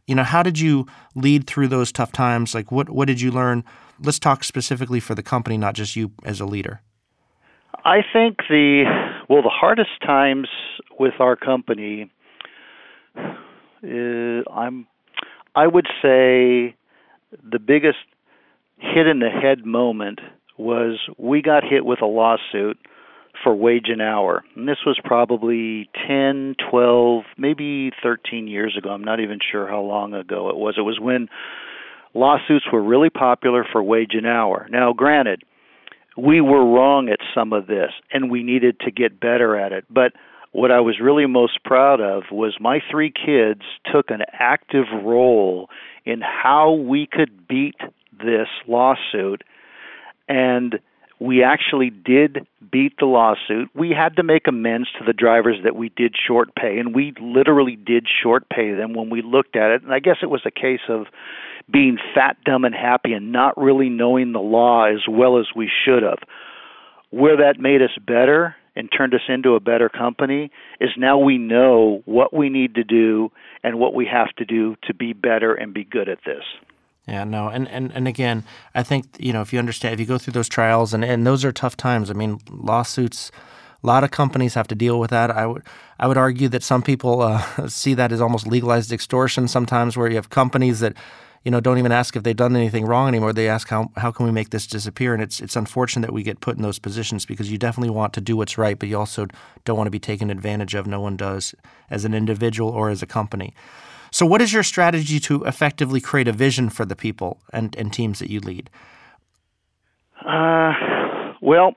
You 0.06 0.14
know, 0.14 0.24
how 0.24 0.42
did 0.42 0.58
you 0.58 0.86
lead 1.14 1.46
through 1.46 1.68
those 1.68 1.92
tough 1.92 2.10
times? 2.10 2.54
Like, 2.54 2.72
what 2.72 2.88
what 2.88 3.06
did 3.06 3.20
you 3.20 3.30
learn? 3.30 3.64
Let's 4.00 4.18
talk 4.18 4.44
specifically 4.44 4.98
for 4.98 5.14
the 5.14 5.22
company, 5.22 5.58
not 5.58 5.74
just 5.74 5.94
you 5.94 6.10
as 6.24 6.40
a 6.40 6.46
leader. 6.46 6.80
I 7.84 7.98
think 8.12 8.38
the 8.48 8.84
well, 9.28 9.42
the 9.42 9.50
hardest 9.50 10.00
times 10.00 10.48
with 10.98 11.14
our 11.20 11.36
company, 11.36 12.10
is, 13.82 14.44
I'm, 14.50 14.86
I 15.54 15.66
would 15.66 15.86
say, 16.00 16.74
the 17.42 17.58
biggest 17.58 17.98
hit 18.78 19.06
in 19.06 19.18
the 19.18 19.30
head 19.30 19.66
moment 19.66 20.20
was 20.56 20.98
we 21.18 21.42
got 21.42 21.62
hit 21.62 21.84
with 21.84 22.00
a 22.00 22.06
lawsuit 22.06 22.78
for 23.42 23.54
wage 23.54 23.86
and 23.88 24.02
hour. 24.02 24.44
And 24.56 24.68
this 24.68 24.78
was 24.86 24.98
probably 25.04 25.88
10, 26.06 26.56
12, 26.70 27.24
maybe 27.36 27.90
13 28.02 28.46
years 28.46 28.76
ago. 28.76 28.90
I'm 28.90 29.04
not 29.04 29.20
even 29.20 29.38
sure 29.50 29.68
how 29.68 29.80
long 29.80 30.14
ago 30.14 30.48
it 30.50 30.56
was. 30.56 30.74
It 30.78 30.82
was 30.82 30.98
when 31.00 31.28
lawsuits 32.14 32.66
were 32.72 32.82
really 32.82 33.10
popular 33.10 33.64
for 33.70 33.82
wage 33.82 34.12
and 34.14 34.26
hour. 34.26 34.68
Now, 34.70 34.92
granted, 34.92 35.42
we 36.16 36.40
were 36.40 36.64
wrong 36.64 37.08
at 37.08 37.20
some 37.34 37.52
of 37.52 37.66
this 37.66 37.90
and 38.12 38.30
we 38.30 38.42
needed 38.42 38.80
to 38.80 38.90
get 38.90 39.18
better 39.18 39.56
at 39.56 39.72
it. 39.72 39.84
But 39.90 40.12
what 40.52 40.70
I 40.70 40.80
was 40.80 41.00
really 41.00 41.26
most 41.26 41.64
proud 41.64 42.00
of 42.00 42.24
was 42.30 42.56
my 42.60 42.80
three 42.90 43.10
kids 43.10 43.62
took 43.90 44.10
an 44.10 44.20
active 44.32 44.84
role 45.02 45.68
in 46.04 46.20
how 46.20 46.72
we 46.72 47.08
could 47.10 47.48
beat 47.48 47.76
this 48.18 48.48
lawsuit 48.68 49.42
and 50.28 50.78
we 51.22 51.42
actually 51.44 51.90
did 51.90 52.46
beat 52.70 52.94
the 52.98 53.06
lawsuit. 53.06 53.68
We 53.74 53.90
had 53.90 54.16
to 54.16 54.24
make 54.24 54.48
amends 54.48 54.88
to 54.98 55.04
the 55.04 55.12
drivers 55.12 55.58
that 55.62 55.76
we 55.76 55.90
did 55.90 56.16
short 56.16 56.54
pay, 56.56 56.78
and 56.78 56.94
we 56.94 57.14
literally 57.20 57.76
did 57.76 58.06
short 58.22 58.48
pay 58.48 58.74
them 58.74 58.92
when 58.92 59.08
we 59.08 59.22
looked 59.22 59.54
at 59.54 59.70
it. 59.70 59.82
And 59.82 59.92
I 59.92 60.00
guess 60.00 60.16
it 60.22 60.30
was 60.30 60.42
a 60.44 60.50
case 60.50 60.80
of 60.88 61.06
being 61.70 61.96
fat, 62.14 62.38
dumb, 62.44 62.64
and 62.64 62.74
happy 62.74 63.12
and 63.12 63.30
not 63.30 63.56
really 63.56 63.88
knowing 63.88 64.32
the 64.32 64.40
law 64.40 64.86
as 64.86 65.02
well 65.08 65.38
as 65.38 65.46
we 65.54 65.70
should 65.84 66.02
have. 66.02 66.18
Where 67.10 67.36
that 67.36 67.60
made 67.60 67.82
us 67.82 67.96
better 68.04 68.56
and 68.74 68.88
turned 68.90 69.14
us 69.14 69.20
into 69.28 69.54
a 69.54 69.60
better 69.60 69.88
company 69.88 70.50
is 70.80 70.90
now 70.96 71.18
we 71.18 71.38
know 71.38 72.02
what 72.04 72.34
we 72.34 72.48
need 72.48 72.74
to 72.74 72.84
do 72.84 73.30
and 73.62 73.78
what 73.78 73.94
we 73.94 74.06
have 74.06 74.34
to 74.38 74.44
do 74.44 74.76
to 74.84 74.94
be 74.94 75.12
better 75.12 75.54
and 75.54 75.72
be 75.72 75.84
good 75.84 76.08
at 76.08 76.18
this. 76.24 76.42
Yeah, 77.06 77.24
no, 77.24 77.48
and, 77.48 77.66
and, 77.68 77.90
and 77.92 78.06
again, 78.06 78.44
I 78.74 78.84
think 78.84 79.06
you 79.18 79.32
know 79.32 79.40
if 79.42 79.52
you 79.52 79.58
understand, 79.58 79.94
if 79.94 80.00
you 80.00 80.06
go 80.06 80.18
through 80.18 80.34
those 80.34 80.48
trials, 80.48 80.94
and, 80.94 81.04
and 81.04 81.26
those 81.26 81.44
are 81.44 81.50
tough 81.50 81.76
times. 81.76 82.10
I 82.10 82.14
mean, 82.14 82.40
lawsuits, 82.48 83.32
a 83.82 83.86
lot 83.86 84.04
of 84.04 84.12
companies 84.12 84.54
have 84.54 84.68
to 84.68 84.76
deal 84.76 85.00
with 85.00 85.10
that. 85.10 85.30
I 85.30 85.46
would 85.46 85.64
I 85.98 86.06
would 86.06 86.16
argue 86.16 86.48
that 86.48 86.62
some 86.62 86.82
people 86.82 87.22
uh, 87.22 87.66
see 87.68 87.94
that 87.94 88.12
as 88.12 88.20
almost 88.20 88.46
legalized 88.46 88.92
extortion. 88.92 89.48
Sometimes, 89.48 89.96
where 89.96 90.08
you 90.08 90.14
have 90.14 90.30
companies 90.30 90.78
that 90.78 90.96
you 91.42 91.50
know 91.50 91.58
don't 91.58 91.78
even 91.78 91.90
ask 91.90 92.14
if 92.14 92.22
they've 92.22 92.36
done 92.36 92.54
anything 92.54 92.86
wrong 92.86 93.08
anymore. 93.08 93.32
They 93.32 93.48
ask 93.48 93.68
how 93.68 93.90
how 93.96 94.12
can 94.12 94.24
we 94.24 94.30
make 94.32 94.50
this 94.50 94.68
disappear, 94.68 95.12
and 95.12 95.20
it's 95.20 95.40
it's 95.40 95.56
unfortunate 95.56 96.06
that 96.06 96.12
we 96.12 96.22
get 96.22 96.40
put 96.40 96.56
in 96.56 96.62
those 96.62 96.78
positions 96.78 97.26
because 97.26 97.50
you 97.50 97.58
definitely 97.58 97.90
want 97.90 98.12
to 98.12 98.20
do 98.20 98.36
what's 98.36 98.56
right, 98.56 98.78
but 98.78 98.88
you 98.88 98.96
also 98.96 99.26
don't 99.64 99.76
want 99.76 99.88
to 99.88 99.92
be 99.92 99.98
taken 99.98 100.30
advantage 100.30 100.74
of. 100.74 100.86
No 100.86 101.00
one 101.00 101.16
does 101.16 101.52
as 101.90 102.04
an 102.04 102.14
individual 102.14 102.70
or 102.70 102.90
as 102.90 103.02
a 103.02 103.06
company. 103.06 103.54
So, 104.12 104.26
what 104.26 104.42
is 104.42 104.52
your 104.52 104.62
strategy 104.62 105.18
to 105.20 105.42
effectively 105.44 106.00
create 106.00 106.28
a 106.28 106.32
vision 106.32 106.68
for 106.68 106.84
the 106.84 106.94
people 106.94 107.40
and, 107.50 107.74
and 107.76 107.90
teams 107.90 108.18
that 108.18 108.28
you 108.28 108.40
lead? 108.40 108.68
Uh, 110.20 110.72
well, 111.40 111.74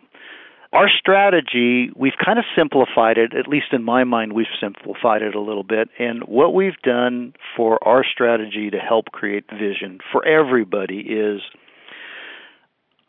our 0.73 0.89
strategy, 0.89 1.89
we've 1.95 2.17
kind 2.23 2.37
of 2.37 2.43
simplified 2.53 3.17
it, 3.17 3.33
at 3.33 3.47
least 3.47 3.67
in 3.71 3.83
my 3.83 4.03
mind, 4.03 4.33
we've 4.33 4.45
simplified 4.59 5.21
it 5.21 5.33
a 5.33 5.39
little 5.39 5.63
bit. 5.63 5.87
And 5.97 6.23
what 6.23 6.53
we've 6.53 6.77
done 6.83 7.33
for 7.55 7.81
our 7.87 8.03
strategy 8.03 8.69
to 8.69 8.79
help 8.79 9.05
create 9.13 9.45
vision 9.49 9.99
for 10.11 10.27
everybody 10.27 10.99
is 10.99 11.39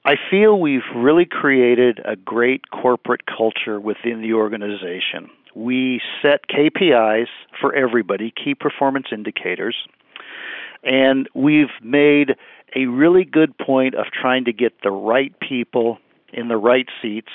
I 0.04 0.14
feel 0.30 0.60
we've 0.60 0.88
really 0.94 1.26
created 1.28 1.98
a 2.04 2.14
great 2.14 2.70
corporate 2.70 3.22
culture 3.26 3.80
within 3.80 4.22
the 4.22 4.34
organization 4.34 5.28
we 5.56 6.02
set 6.20 6.48
KPIs 6.48 7.28
for 7.58 7.74
everybody, 7.74 8.32
key 8.32 8.54
performance 8.54 9.06
indicators, 9.10 9.74
and 10.84 11.28
we've 11.34 11.72
made 11.82 12.36
a 12.76 12.86
really 12.86 13.24
good 13.24 13.56
point 13.56 13.94
of 13.94 14.04
trying 14.12 14.44
to 14.44 14.52
get 14.52 14.74
the 14.82 14.90
right 14.90 15.34
people 15.40 15.98
in 16.32 16.48
the 16.48 16.58
right 16.58 16.86
seats 17.00 17.30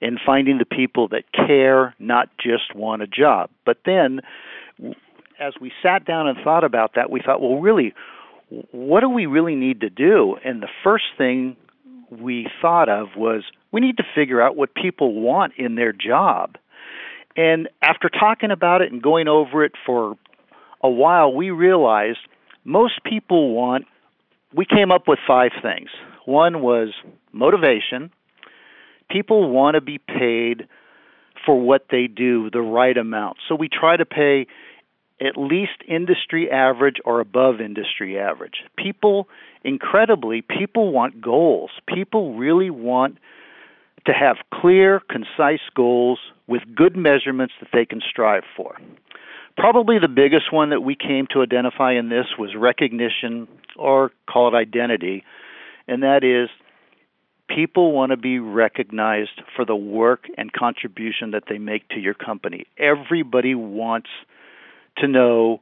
and 0.00 0.18
finding 0.24 0.56
the 0.56 0.64
people 0.64 1.08
that 1.08 1.24
care, 1.32 1.94
not 1.98 2.30
just 2.38 2.74
want 2.74 3.02
a 3.02 3.06
job. 3.06 3.50
But 3.66 3.78
then, 3.84 4.20
as 5.38 5.52
we 5.60 5.70
sat 5.82 6.06
down 6.06 6.26
and 6.28 6.38
thought 6.42 6.64
about 6.64 6.94
that, 6.94 7.10
we 7.10 7.20
thought, 7.20 7.42
well, 7.42 7.60
really, 7.60 7.92
what 8.72 9.00
do 9.00 9.10
we 9.10 9.26
really 9.26 9.54
need 9.54 9.80
to 9.80 9.90
do? 9.90 10.36
And 10.42 10.62
the 10.62 10.68
first 10.82 11.04
thing 11.18 11.56
we 12.10 12.48
thought 12.62 12.88
of 12.88 13.08
was 13.16 13.42
we 13.70 13.80
need 13.80 13.98
to 13.98 14.04
figure 14.14 14.40
out 14.40 14.56
what 14.56 14.74
people 14.74 15.14
want 15.14 15.52
in 15.58 15.74
their 15.74 15.92
job. 15.92 16.56
And 17.36 17.68
after 17.82 18.08
talking 18.08 18.50
about 18.50 18.80
it 18.82 18.90
and 18.90 19.02
going 19.02 19.28
over 19.28 19.64
it 19.64 19.72
for 19.84 20.16
a 20.82 20.90
while, 20.90 21.32
we 21.32 21.50
realized 21.50 22.18
most 22.64 23.04
people 23.04 23.54
want, 23.54 23.84
we 24.54 24.64
came 24.64 24.90
up 24.90 25.06
with 25.06 25.18
five 25.26 25.52
things. 25.62 25.90
One 26.24 26.62
was 26.62 26.88
motivation. 27.32 28.10
People 29.10 29.50
want 29.50 29.74
to 29.74 29.80
be 29.80 29.98
paid 29.98 30.66
for 31.44 31.60
what 31.60 31.86
they 31.90 32.06
do 32.06 32.50
the 32.50 32.60
right 32.60 32.96
amount. 32.96 33.36
So 33.48 33.54
we 33.54 33.68
try 33.68 33.96
to 33.96 34.04
pay 34.04 34.46
at 35.20 35.36
least 35.36 35.72
industry 35.88 36.50
average 36.50 36.96
or 37.04 37.20
above 37.20 37.60
industry 37.60 38.18
average. 38.18 38.64
People, 38.76 39.28
incredibly, 39.64 40.42
people 40.42 40.92
want 40.92 41.20
goals. 41.20 41.70
People 41.86 42.34
really 42.36 42.70
want 42.70 43.18
to 44.06 44.12
have 44.12 44.36
clear, 44.52 45.00
concise 45.10 45.60
goals 45.74 46.18
with 46.46 46.62
good 46.74 46.96
measurements 46.96 47.54
that 47.60 47.68
they 47.72 47.84
can 47.84 48.00
strive 48.08 48.44
for. 48.56 48.76
Probably 49.56 49.98
the 49.98 50.08
biggest 50.08 50.52
one 50.52 50.70
that 50.70 50.82
we 50.82 50.94
came 50.94 51.26
to 51.32 51.42
identify 51.42 51.92
in 51.92 52.08
this 52.08 52.26
was 52.38 52.54
recognition, 52.56 53.48
or 53.76 54.12
call 54.30 54.48
it 54.48 54.56
identity, 54.56 55.24
and 55.88 56.02
that 56.02 56.24
is 56.24 56.50
people 57.48 57.92
want 57.92 58.10
to 58.10 58.16
be 58.16 58.38
recognized 58.38 59.42
for 59.54 59.64
the 59.64 59.76
work 59.76 60.26
and 60.36 60.52
contribution 60.52 61.30
that 61.30 61.44
they 61.48 61.58
make 61.58 61.88
to 61.88 62.00
your 62.00 62.14
company. 62.14 62.66
Everybody 62.76 63.54
wants 63.54 64.10
to 64.98 65.08
know 65.08 65.60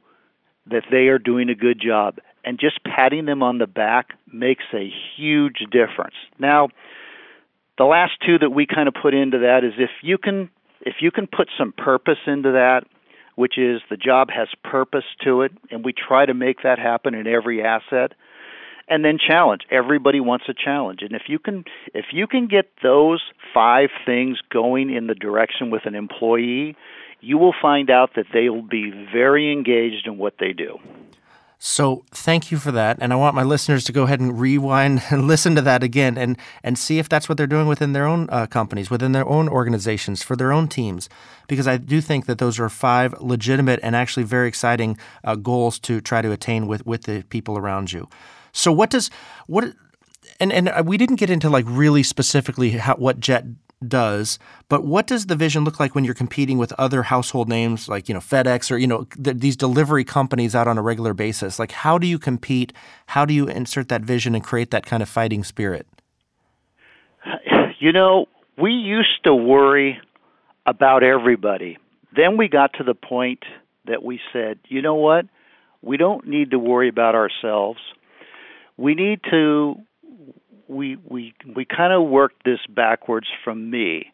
that 0.67 0.83
they 0.89 1.07
are 1.07 1.19
doing 1.19 1.49
a 1.49 1.55
good 1.55 1.79
job, 1.79 2.19
and 2.43 2.59
just 2.59 2.83
patting 2.83 3.25
them 3.25 3.41
on 3.41 3.59
the 3.59 3.67
back 3.67 4.09
makes 4.31 4.65
a 4.73 4.91
huge 5.15 5.59
difference. 5.71 6.15
Now, 6.37 6.69
the 7.77 7.83
last 7.83 8.13
two 8.25 8.37
that 8.39 8.49
we 8.49 8.65
kind 8.65 8.87
of 8.87 8.93
put 8.93 9.13
into 9.13 9.39
that 9.39 9.63
is 9.63 9.73
if 9.77 9.89
you 10.01 10.17
can 10.17 10.49
if 10.81 10.95
you 11.01 11.11
can 11.11 11.27
put 11.27 11.49
some 11.57 11.71
purpose 11.71 12.19
into 12.27 12.51
that, 12.53 12.81
which 13.35 13.57
is 13.57 13.81
the 13.89 13.97
job 13.97 14.29
has 14.29 14.47
purpose 14.63 15.05
to 15.23 15.41
it, 15.41 15.51
and 15.71 15.83
we 15.83 15.93
try 15.93 16.25
to 16.25 16.33
make 16.33 16.63
that 16.63 16.79
happen 16.79 17.13
in 17.15 17.27
every 17.27 17.63
asset. 17.63 18.13
And 18.87 19.03
then 19.03 19.17
challenge. 19.17 19.63
Everybody 19.71 20.19
wants 20.19 20.45
a 20.47 20.53
challenge. 20.53 21.01
And 21.01 21.13
if 21.13 21.23
you 21.27 21.39
can 21.39 21.65
if 21.93 22.05
you 22.11 22.27
can 22.27 22.47
get 22.47 22.69
those 22.83 23.21
five 23.51 23.89
things 24.05 24.37
going 24.51 24.93
in 24.93 25.07
the 25.07 25.15
direction 25.15 25.71
with 25.71 25.87
an 25.87 25.95
employee, 25.95 26.75
you 27.19 27.39
will 27.39 27.55
find 27.59 27.89
out 27.89 28.11
that 28.15 28.27
they 28.31 28.49
will 28.49 28.61
be 28.61 28.91
very 29.11 29.51
engaged 29.51 30.05
in 30.05 30.19
what 30.19 30.35
they 30.39 30.53
do. 30.53 30.77
So 31.67 32.05
thank 32.11 32.51
you 32.51 32.59
for 32.59 32.71
that, 32.73 32.99
and 33.01 33.11
I 33.11 33.15
want 33.15 33.35
my 33.35 33.41
listeners 33.41 33.85
to 33.85 33.91
go 33.91 34.03
ahead 34.03 34.19
and 34.19 34.39
rewind 34.39 35.01
and 35.09 35.25
listen 35.25 35.55
to 35.55 35.63
that 35.63 35.81
again, 35.81 36.15
and 36.15 36.37
and 36.63 36.77
see 36.77 36.99
if 36.99 37.09
that's 37.09 37.27
what 37.27 37.39
they're 37.39 37.47
doing 37.47 37.65
within 37.65 37.93
their 37.93 38.05
own 38.05 38.29
uh, 38.29 38.45
companies, 38.45 38.91
within 38.91 39.13
their 39.13 39.27
own 39.27 39.49
organizations, 39.49 40.21
for 40.21 40.35
their 40.35 40.51
own 40.53 40.67
teams, 40.67 41.09
because 41.47 41.67
I 41.67 41.77
do 41.77 42.01
think 42.01 42.27
that 42.27 42.37
those 42.37 42.59
are 42.59 42.69
five 42.69 43.19
legitimate 43.19 43.79
and 43.81 43.95
actually 43.95 44.25
very 44.25 44.47
exciting 44.47 44.95
uh, 45.23 45.33
goals 45.33 45.79
to 45.79 46.01
try 46.01 46.21
to 46.21 46.31
attain 46.31 46.67
with 46.67 46.85
with 46.85 47.05
the 47.05 47.23
people 47.29 47.57
around 47.57 47.91
you. 47.91 48.09
So 48.51 48.71
what 48.71 48.91
does 48.91 49.09
what 49.47 49.73
and 50.39 50.53
and 50.53 50.69
uh, 50.69 50.83
we 50.85 50.97
didn't 50.97 51.15
get 51.15 51.31
into 51.31 51.49
like 51.49 51.65
really 51.67 52.03
specifically 52.03 52.69
how, 52.71 52.93
what 52.93 53.19
Jet 53.19 53.43
does, 53.89 54.39
but 54.69 54.83
what 54.83 55.07
does 55.07 55.27
the 55.27 55.35
vision 55.35 55.63
look 55.63 55.79
like 55.79 55.95
when 55.95 56.03
you're 56.03 56.13
competing 56.13 56.57
with 56.57 56.73
other 56.73 57.03
household 57.03 57.49
names 57.49 57.87
like, 57.87 58.07
you 58.07 58.13
know, 58.13 58.19
FedEx 58.19 58.71
or, 58.71 58.77
you 58.77 58.87
know, 58.87 59.05
th- 59.21 59.37
these 59.37 59.55
delivery 59.55 60.03
companies 60.03 60.55
out 60.55 60.67
on 60.67 60.77
a 60.77 60.81
regular 60.81 61.13
basis? 61.13 61.59
Like, 61.59 61.71
how 61.71 61.97
do 61.97 62.07
you 62.07 62.19
compete? 62.19 62.73
How 63.07 63.25
do 63.25 63.33
you 63.33 63.47
insert 63.47 63.89
that 63.89 64.01
vision 64.01 64.35
and 64.35 64.43
create 64.43 64.71
that 64.71 64.85
kind 64.85 65.03
of 65.03 65.09
fighting 65.09 65.43
spirit? 65.43 65.87
You 67.77 67.91
know, 67.91 68.27
we 68.57 68.71
used 68.71 69.23
to 69.25 69.35
worry 69.35 69.99
about 70.65 71.03
everybody. 71.03 71.77
Then 72.15 72.37
we 72.37 72.47
got 72.47 72.73
to 72.77 72.83
the 72.83 72.95
point 72.95 73.43
that 73.85 74.01
we 74.01 74.19
said, 74.31 74.59
you 74.67 74.81
know 74.81 74.95
what? 74.95 75.25
We 75.81 75.97
don't 75.97 76.27
need 76.27 76.51
to 76.51 76.57
worry 76.57 76.89
about 76.89 77.15
ourselves. 77.15 77.79
We 78.77 78.95
need 78.95 79.19
to 79.29 79.75
we 80.67 80.97
we 81.09 81.33
we 81.55 81.65
kind 81.65 81.93
of 81.93 82.07
worked 82.09 82.43
this 82.45 82.59
backwards 82.69 83.27
from 83.43 83.69
me. 83.69 84.11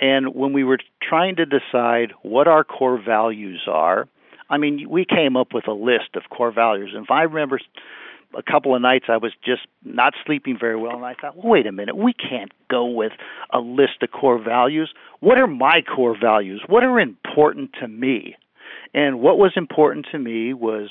And 0.00 0.34
when 0.34 0.52
we 0.52 0.64
were 0.64 0.78
trying 1.02 1.36
to 1.36 1.46
decide 1.46 2.12
what 2.22 2.48
our 2.48 2.64
core 2.64 3.00
values 3.00 3.62
are, 3.70 4.08
I 4.48 4.58
mean, 4.58 4.88
we 4.88 5.04
came 5.04 5.36
up 5.36 5.48
with 5.52 5.68
a 5.68 5.72
list 5.72 6.16
of 6.16 6.22
core 6.30 6.52
values. 6.52 6.92
And 6.94 7.04
if 7.04 7.10
I 7.10 7.22
remember 7.22 7.60
a 8.36 8.42
couple 8.42 8.74
of 8.74 8.82
nights 8.82 9.06
I 9.08 9.16
was 9.16 9.32
just 9.44 9.62
not 9.84 10.14
sleeping 10.24 10.56
very 10.58 10.76
well 10.76 10.96
and 10.96 11.04
I 11.04 11.14
thought, 11.14 11.36
well, 11.36 11.52
wait 11.52 11.66
a 11.66 11.72
minute, 11.72 11.96
we 11.96 12.12
can't 12.12 12.50
go 12.70 12.86
with 12.86 13.12
a 13.52 13.58
list 13.58 14.02
of 14.02 14.10
core 14.10 14.42
values. 14.42 14.92
What 15.20 15.38
are 15.38 15.46
my 15.46 15.82
core 15.82 16.16
values? 16.18 16.62
What 16.66 16.84
are 16.84 16.98
important 16.98 17.72
to 17.80 17.88
me? 17.88 18.36
And 18.94 19.20
what 19.20 19.38
was 19.38 19.52
important 19.56 20.06
to 20.12 20.18
me 20.18 20.54
was 20.54 20.90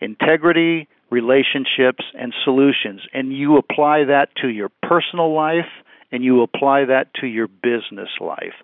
integrity, 0.00 0.88
relationships, 1.12 2.04
and 2.18 2.32
solutions. 2.42 3.02
And 3.12 3.36
you 3.36 3.58
apply 3.58 4.04
that 4.04 4.30
to 4.40 4.48
your 4.48 4.70
personal 4.82 5.34
life 5.34 5.70
and 6.10 6.24
you 6.24 6.42
apply 6.42 6.86
that 6.86 7.12
to 7.20 7.26
your 7.26 7.46
business 7.46 8.08
life. 8.20 8.54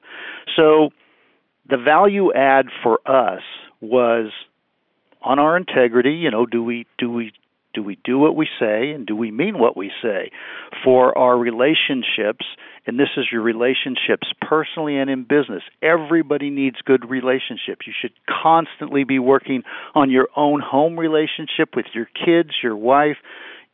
So 0.56 0.90
the 1.68 1.76
value 1.76 2.32
add 2.32 2.66
for 2.82 3.00
us 3.06 3.42
was 3.80 4.30
on 5.22 5.38
our 5.38 5.56
integrity, 5.56 6.12
you 6.12 6.30
know, 6.30 6.46
do 6.46 6.62
we 6.62 6.86
do 6.96 7.10
we 7.10 7.32
do 7.78 7.82
we 7.84 7.96
do 8.02 8.18
what 8.18 8.34
we 8.34 8.48
say 8.58 8.90
and 8.90 9.06
do 9.06 9.14
we 9.14 9.30
mean 9.30 9.56
what 9.56 9.76
we 9.76 9.92
say? 10.02 10.32
For 10.82 11.16
our 11.16 11.38
relationships, 11.38 12.44
and 12.88 12.98
this 12.98 13.10
is 13.16 13.26
your 13.30 13.40
relationships 13.40 14.26
personally 14.42 14.98
and 14.98 15.08
in 15.08 15.22
business, 15.22 15.62
everybody 15.80 16.50
needs 16.50 16.78
good 16.84 17.08
relationships. 17.08 17.86
You 17.86 17.92
should 18.00 18.14
constantly 18.28 19.04
be 19.04 19.20
working 19.20 19.62
on 19.94 20.10
your 20.10 20.26
own 20.34 20.60
home 20.60 20.98
relationship 20.98 21.76
with 21.76 21.86
your 21.94 22.06
kids, 22.06 22.50
your 22.64 22.74
wife, 22.74 23.18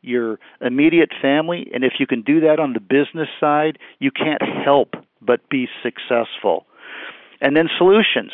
your 0.02 0.38
immediate 0.60 1.12
family, 1.22 1.70
and 1.72 1.82
if 1.82 1.94
you 1.98 2.06
can 2.06 2.20
do 2.20 2.40
that 2.40 2.60
on 2.60 2.74
the 2.74 2.80
business 2.80 3.28
side, 3.40 3.78
you 4.00 4.10
can't 4.10 4.42
help 4.62 4.96
but 5.22 5.48
be 5.48 5.66
successful. 5.82 6.66
And 7.40 7.56
then 7.56 7.70
solutions. 7.78 8.32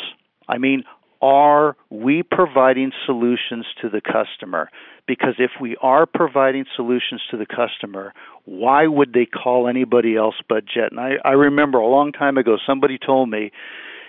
I 0.48 0.58
mean, 0.58 0.82
are 1.22 1.76
we 1.90 2.22
providing 2.22 2.92
solutions 3.04 3.66
to 3.82 3.88
the 3.88 4.00
customer? 4.00 4.70
Because 5.06 5.34
if 5.38 5.50
we 5.60 5.76
are 5.82 6.06
providing 6.06 6.64
solutions 6.76 7.20
to 7.30 7.36
the 7.36 7.46
customer, 7.46 8.14
why 8.44 8.86
would 8.86 9.12
they 9.12 9.26
call 9.26 9.68
anybody 9.68 10.16
else 10.16 10.36
but 10.48 10.64
Jet? 10.64 10.92
And 10.92 11.00
I, 11.00 11.12
I 11.24 11.32
remember 11.32 11.78
a 11.78 11.88
long 11.88 12.12
time 12.12 12.38
ago 12.38 12.56
somebody 12.66 12.98
told 12.98 13.28
me, 13.28 13.50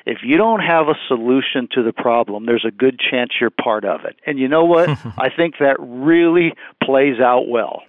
if 0.06 0.20
you 0.24 0.38
don't 0.38 0.62
have 0.62 0.88
a 0.88 0.96
solution 1.08 1.68
to 1.74 1.84
the 1.84 1.94
problem, 1.94 2.46
there's 2.46 2.66
a 2.68 2.72
good 2.72 3.00
chance 3.00 3.32
you're 3.40 3.52
part 3.52 3.86
of 3.86 4.04
it. 4.06 4.16
And 4.26 4.40
you 4.40 4.48
know 4.48 4.66
what? 4.66 4.90
I 5.18 5.30
think 5.36 5.56
that 5.60 5.76
really 5.80 6.54
plays 6.84 7.20
out 7.20 7.48
well. 7.48 7.84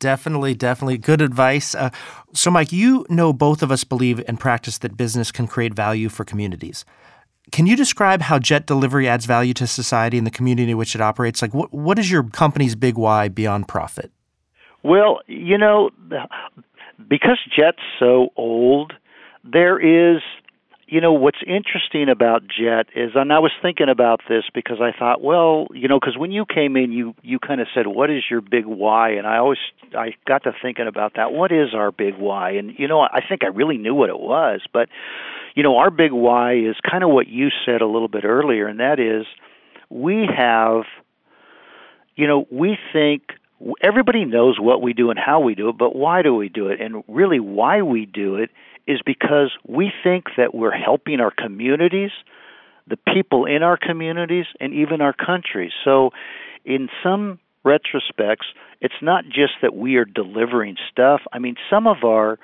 Definitely, 0.00 0.54
definitely. 0.54 0.98
Good 0.98 1.22
advice. 1.22 1.74
Uh, 1.74 1.90
so, 2.32 2.50
Mike, 2.50 2.72
you 2.72 3.06
know 3.08 3.32
both 3.32 3.62
of 3.62 3.70
us 3.70 3.84
believe 3.84 4.22
and 4.26 4.38
practice 4.38 4.78
that 4.78 4.96
business 4.96 5.30
can 5.30 5.46
create 5.46 5.72
value 5.72 6.08
for 6.08 6.24
communities. 6.24 6.84
Can 7.52 7.66
you 7.66 7.76
describe 7.76 8.22
how 8.22 8.38
Jet 8.38 8.66
Delivery 8.66 9.06
adds 9.06 9.26
value 9.26 9.54
to 9.54 9.66
society 9.66 10.18
and 10.18 10.26
the 10.26 10.30
community 10.30 10.70
in 10.70 10.76
which 10.76 10.94
it 10.94 11.00
operates? 11.00 11.42
Like, 11.42 11.54
what, 11.54 11.72
what 11.72 11.98
is 11.98 12.10
your 12.10 12.24
company's 12.24 12.74
big 12.74 12.96
why 12.96 13.28
beyond 13.28 13.68
profit? 13.68 14.10
Well, 14.82 15.20
you 15.26 15.58
know, 15.58 15.90
because 17.08 17.38
Jet's 17.56 17.78
so 17.98 18.28
old, 18.36 18.92
there 19.42 19.78
is, 19.78 20.22
you 20.86 21.00
know, 21.00 21.12
what's 21.12 21.38
interesting 21.46 22.08
about 22.10 22.42
Jet 22.42 22.86
is, 22.94 23.12
and 23.14 23.32
I 23.32 23.38
was 23.38 23.52
thinking 23.62 23.88
about 23.88 24.20
this 24.28 24.44
because 24.54 24.78
I 24.80 24.96
thought, 24.96 25.22
well, 25.22 25.66
you 25.72 25.88
know, 25.88 25.98
because 25.98 26.18
when 26.18 26.32
you 26.32 26.44
came 26.44 26.76
in, 26.76 26.92
you 26.92 27.14
you 27.22 27.38
kind 27.38 27.60
of 27.60 27.66
said, 27.74 27.86
"What 27.86 28.10
is 28.10 28.24
your 28.30 28.42
big 28.42 28.66
why?" 28.66 29.10
And 29.12 29.26
I 29.26 29.38
always 29.38 29.58
I 29.96 30.14
got 30.26 30.44
to 30.44 30.52
thinking 30.60 30.86
about 30.86 31.14
that. 31.16 31.32
What 31.32 31.50
is 31.50 31.74
our 31.74 31.90
big 31.90 32.16
why? 32.18 32.50
And 32.50 32.78
you 32.78 32.86
know, 32.86 33.00
I 33.00 33.20
think 33.26 33.42
I 33.42 33.48
really 33.48 33.78
knew 33.78 33.94
what 33.94 34.10
it 34.10 34.20
was, 34.20 34.60
but 34.72 34.88
you 35.54 35.62
know, 35.62 35.76
our 35.78 35.90
big 35.90 36.12
why 36.12 36.54
is 36.54 36.76
kind 36.88 37.04
of 37.04 37.10
what 37.10 37.28
you 37.28 37.48
said 37.64 37.80
a 37.80 37.86
little 37.86 38.08
bit 38.08 38.24
earlier, 38.24 38.66
and 38.66 38.80
that 38.80 38.98
is 38.98 39.26
we 39.88 40.28
have, 40.36 40.82
you 42.16 42.26
know, 42.26 42.46
we 42.50 42.76
think 42.92 43.22
everybody 43.80 44.24
knows 44.24 44.58
what 44.58 44.82
we 44.82 44.92
do 44.92 45.10
and 45.10 45.18
how 45.18 45.40
we 45.40 45.54
do 45.54 45.68
it, 45.68 45.78
but 45.78 45.94
why 45.94 46.22
do 46.22 46.34
we 46.34 46.48
do 46.48 46.68
it? 46.68 46.80
And 46.80 47.04
really, 47.08 47.40
why 47.40 47.82
we 47.82 48.06
do 48.06 48.36
it 48.36 48.50
is 48.86 49.00
because 49.06 49.52
we 49.66 49.92
think 50.02 50.24
that 50.36 50.54
we're 50.54 50.72
helping 50.72 51.20
our 51.20 51.30
communities, 51.30 52.10
the 52.86 52.98
people 53.12 53.46
in 53.46 53.62
our 53.62 53.78
communities, 53.78 54.46
and 54.60 54.74
even 54.74 55.00
our 55.00 55.14
country. 55.14 55.72
So, 55.84 56.10
in 56.64 56.88
some 57.02 57.38
retrospects, 57.64 58.46
it's 58.80 58.94
not 59.00 59.24
just 59.24 59.52
that 59.62 59.74
we 59.74 59.96
are 59.96 60.04
delivering 60.04 60.76
stuff. 60.90 61.20
I 61.32 61.38
mean, 61.38 61.56
some 61.70 61.86
of 61.86 62.04
our 62.04 62.38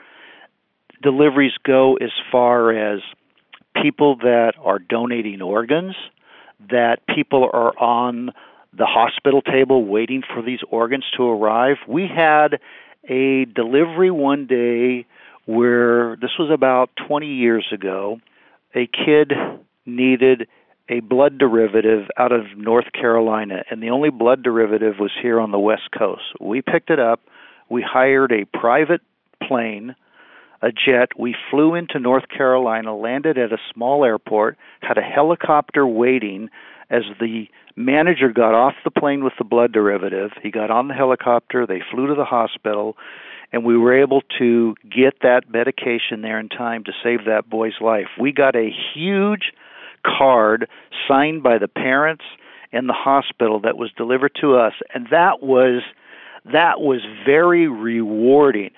deliveries 1.03 1.53
go 1.65 1.97
as 1.97 2.11
far 2.31 2.73
as 2.73 3.01
people 3.81 4.17
that 4.17 4.53
are 4.63 4.79
donating 4.79 5.41
organs, 5.43 5.95
that 6.71 7.01
people 7.15 7.49
are 7.53 7.77
on 7.79 8.31
the 8.77 8.87
hospital 8.87 9.43
table 9.43 9.85
waiting 9.85 10.23
for 10.23 10.43
these 10.43 10.61
organs 10.71 11.05
to 11.17 11.25
arrive. 11.25 11.77
We 11.89 12.07
had 12.07 12.61
a 13.09 13.47
delivery 13.47 14.11
one 14.11 14.47
day 14.47 15.07
where 15.47 16.17
this 16.17 16.31
was 16.39 16.51
about 16.53 16.91
20 17.09 17.27
years 17.27 17.67
ago. 17.73 18.21
A 18.75 18.87
kid 18.87 19.33
needed 19.87 20.47
a 20.89 21.01
blood 21.01 21.39
derivative 21.39 22.07
out 22.17 22.33
of 22.33 22.43
North 22.57 22.93
Carolina, 22.93 23.63
and 23.71 23.83
the 23.83 23.91
only 23.91 24.11
blood 24.11 24.43
derivative 24.43 24.97
was 24.99 25.13
here 25.23 25.41
on 25.41 25.53
the 25.53 25.59
West 25.59 25.89
Coast. 25.97 26.23
We 26.41 26.63
picked 26.63 26.91
it 26.91 26.99
up, 26.99 27.21
we 27.69 27.83
hired 27.83 28.33
a 28.33 28.45
private 28.45 29.01
plane, 29.43 29.95
a 30.63 30.71
jet. 30.73 31.11
We 31.19 31.35
flew 31.51 31.75
into 31.75 31.99
North 31.99 32.29
Carolina, 32.29 32.97
landed 32.97 33.39
at 33.39 33.53
a 33.53 33.59
small 33.73 34.05
airport, 34.05 34.59
had 34.83 34.99
a 34.99 35.03
helicopter 35.03 35.87
waiting 35.87 36.51
as 36.91 37.03
the 37.21 37.47
manager 37.77 38.31
got 38.31 38.55
off 38.55 38.75
the 38.85 38.91
plane 38.91 39.25
with 39.25 39.33
the 39.39 39.45
blood 39.45 39.73
derivative. 39.73 40.31
He 40.43 40.51
got 40.51 40.71
on 40.71 40.89
the 40.89 40.95
helicopter, 40.95 41.67
they 41.67 41.81
flew 41.91 42.09
to 42.09 42.15
the 42.15 42.25
hospital, 42.25 42.97
and 43.53 43.65
we 43.65 43.77
were 43.77 43.99
able 43.99 44.23
to 44.39 44.75
get 44.85 45.15
that 45.23 45.51
medication 45.51 46.23
there 46.23 46.39
in 46.39 46.49
time 46.49 46.85
to 46.85 46.93
save 47.03 47.25
that 47.27 47.49
boy's 47.49 47.81
life. 47.81 48.09
We 48.21 48.33
got 48.33 48.55
a 48.57 48.71
huge 48.95 49.53
card 50.05 50.69
signed 51.09 51.43
by 51.43 51.59
the 51.59 51.69
parents 51.69 52.25
and 52.73 52.89
the 52.89 52.95
hospital 52.95 53.61
that 53.61 53.77
was 53.77 53.91
delivered 53.97 54.33
to 54.41 54.57
us 54.57 54.75
and 54.95 55.07
that 55.11 55.43
was 55.43 55.83
that 56.45 56.81
was 56.81 57.01
very 57.27 57.69
rewarding. 57.69 58.71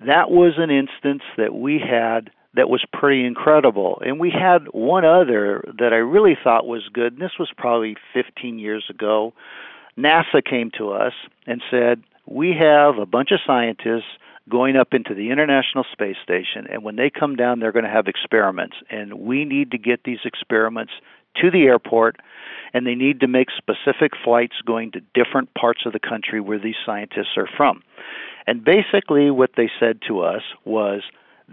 That 0.00 0.30
was 0.30 0.54
an 0.58 0.70
instance 0.70 1.22
that 1.36 1.54
we 1.54 1.78
had 1.78 2.30
that 2.54 2.70
was 2.70 2.84
pretty 2.92 3.24
incredible. 3.24 4.00
And 4.04 4.18
we 4.18 4.30
had 4.30 4.66
one 4.72 5.04
other 5.04 5.62
that 5.78 5.92
I 5.92 5.96
really 5.96 6.36
thought 6.42 6.66
was 6.66 6.88
good, 6.92 7.14
and 7.14 7.22
this 7.22 7.38
was 7.38 7.50
probably 7.56 7.96
15 8.14 8.58
years 8.58 8.84
ago. 8.88 9.34
NASA 9.98 10.44
came 10.44 10.70
to 10.78 10.92
us 10.92 11.12
and 11.46 11.62
said, 11.70 12.02
We 12.26 12.54
have 12.58 12.98
a 12.98 13.06
bunch 13.06 13.30
of 13.30 13.40
scientists 13.46 14.08
going 14.48 14.76
up 14.76 14.88
into 14.92 15.14
the 15.14 15.30
International 15.30 15.84
Space 15.92 16.16
Station, 16.22 16.66
and 16.70 16.82
when 16.82 16.96
they 16.96 17.10
come 17.10 17.36
down, 17.36 17.60
they're 17.60 17.72
going 17.72 17.84
to 17.84 17.90
have 17.90 18.06
experiments. 18.06 18.76
And 18.90 19.14
we 19.14 19.44
need 19.44 19.70
to 19.72 19.78
get 19.78 20.04
these 20.04 20.20
experiments 20.24 20.92
to 21.42 21.50
the 21.50 21.64
airport, 21.64 22.16
and 22.72 22.86
they 22.86 22.94
need 22.94 23.20
to 23.20 23.28
make 23.28 23.48
specific 23.50 24.12
flights 24.24 24.54
going 24.64 24.92
to 24.92 25.00
different 25.14 25.52
parts 25.54 25.82
of 25.84 25.92
the 25.92 25.98
country 25.98 26.40
where 26.40 26.58
these 26.58 26.76
scientists 26.84 27.36
are 27.36 27.48
from. 27.56 27.82
And 28.46 28.64
basically, 28.64 29.30
what 29.30 29.50
they 29.56 29.70
said 29.80 30.00
to 30.08 30.20
us 30.20 30.42
was, 30.64 31.02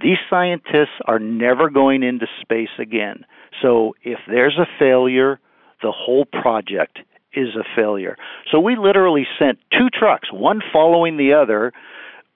these 0.01 0.17
scientists 0.29 0.99
are 1.05 1.19
never 1.19 1.69
going 1.69 2.03
into 2.03 2.25
space 2.41 2.69
again. 2.79 3.25
So 3.61 3.95
if 4.03 4.19
there's 4.27 4.57
a 4.57 4.67
failure, 4.79 5.39
the 5.81 5.91
whole 5.91 6.25
project 6.25 6.99
is 7.33 7.49
a 7.55 7.63
failure. 7.75 8.17
So 8.51 8.59
we 8.59 8.75
literally 8.75 9.27
sent 9.37 9.59
two 9.71 9.89
trucks, 9.89 10.31
one 10.31 10.61
following 10.71 11.17
the 11.17 11.33
other, 11.33 11.73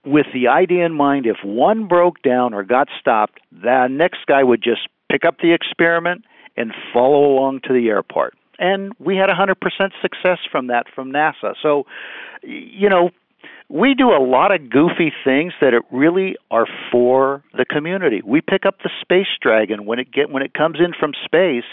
with 0.05 0.27
the 0.33 0.47
idea 0.47 0.85
in 0.85 0.93
mind 0.93 1.25
if 1.25 1.37
one 1.43 1.87
broke 1.87 2.21
down 2.21 2.53
or 2.53 2.63
got 2.63 2.87
stopped, 2.99 3.39
the 3.51 3.87
next 3.89 4.25
guy 4.27 4.43
would 4.43 4.63
just 4.63 4.87
pick 5.11 5.25
up 5.25 5.39
the 5.41 5.53
experiment 5.53 6.25
and 6.55 6.73
follow 6.93 7.25
along 7.25 7.61
to 7.65 7.73
the 7.73 7.89
airport. 7.89 8.33
And 8.59 8.93
we 8.99 9.15
had 9.17 9.29
100% 9.29 9.55
success 10.01 10.39
from 10.51 10.67
that 10.67 10.85
from 10.93 11.11
NASA. 11.11 11.53
So, 11.61 11.85
you 12.41 12.89
know, 12.89 13.11
we 13.69 13.93
do 13.93 14.09
a 14.09 14.23
lot 14.23 14.53
of 14.53 14.69
goofy 14.69 15.11
things 15.23 15.53
that 15.59 15.73
it 15.73 15.83
really 15.91 16.37
are 16.51 16.67
for 16.91 17.43
the 17.53 17.65
community. 17.65 18.21
We 18.25 18.41
pick 18.41 18.65
up 18.65 18.75
the 18.83 18.89
space 19.01 19.27
dragon 19.41 19.85
when 19.85 19.99
it 19.99 20.11
get 20.11 20.29
when 20.29 20.43
it 20.43 20.53
comes 20.53 20.77
in 20.79 20.93
from 20.97 21.11
space 21.25 21.67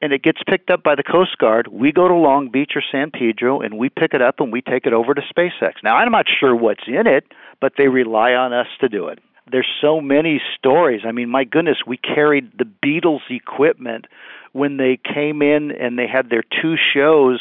and 0.00 0.12
it 0.12 0.22
gets 0.22 0.38
picked 0.46 0.70
up 0.70 0.82
by 0.82 0.94
the 0.94 1.02
Coast 1.02 1.38
Guard. 1.38 1.68
We 1.68 1.90
go 1.90 2.06
to 2.06 2.14
Long 2.14 2.50
Beach 2.50 2.72
or 2.76 2.82
San 2.92 3.10
Pedro 3.10 3.60
and 3.60 3.78
we 3.78 3.88
pick 3.88 4.14
it 4.14 4.22
up 4.22 4.38
and 4.38 4.52
we 4.52 4.60
take 4.60 4.86
it 4.86 4.92
over 4.92 5.14
to 5.14 5.22
SpaceX. 5.22 5.72
Now, 5.82 5.96
I'm 5.96 6.12
not 6.12 6.26
sure 6.38 6.54
what's 6.54 6.86
in 6.86 7.06
it, 7.06 7.24
but 7.60 7.72
they 7.76 7.88
rely 7.88 8.32
on 8.32 8.52
us 8.52 8.66
to 8.80 8.88
do 8.88 9.08
it. 9.08 9.18
There's 9.50 9.68
so 9.80 10.00
many 10.00 10.40
stories. 10.56 11.02
I 11.06 11.12
mean, 11.12 11.30
my 11.30 11.44
goodness, 11.44 11.78
we 11.86 11.96
carried 11.96 12.52
the 12.58 12.64
Beatles 12.84 13.20
equipment 13.30 14.06
when 14.52 14.76
they 14.76 14.98
came 15.02 15.40
in 15.40 15.70
and 15.70 15.98
they 15.98 16.06
had 16.06 16.30
their 16.30 16.42
two 16.42 16.74
shows 16.94 17.40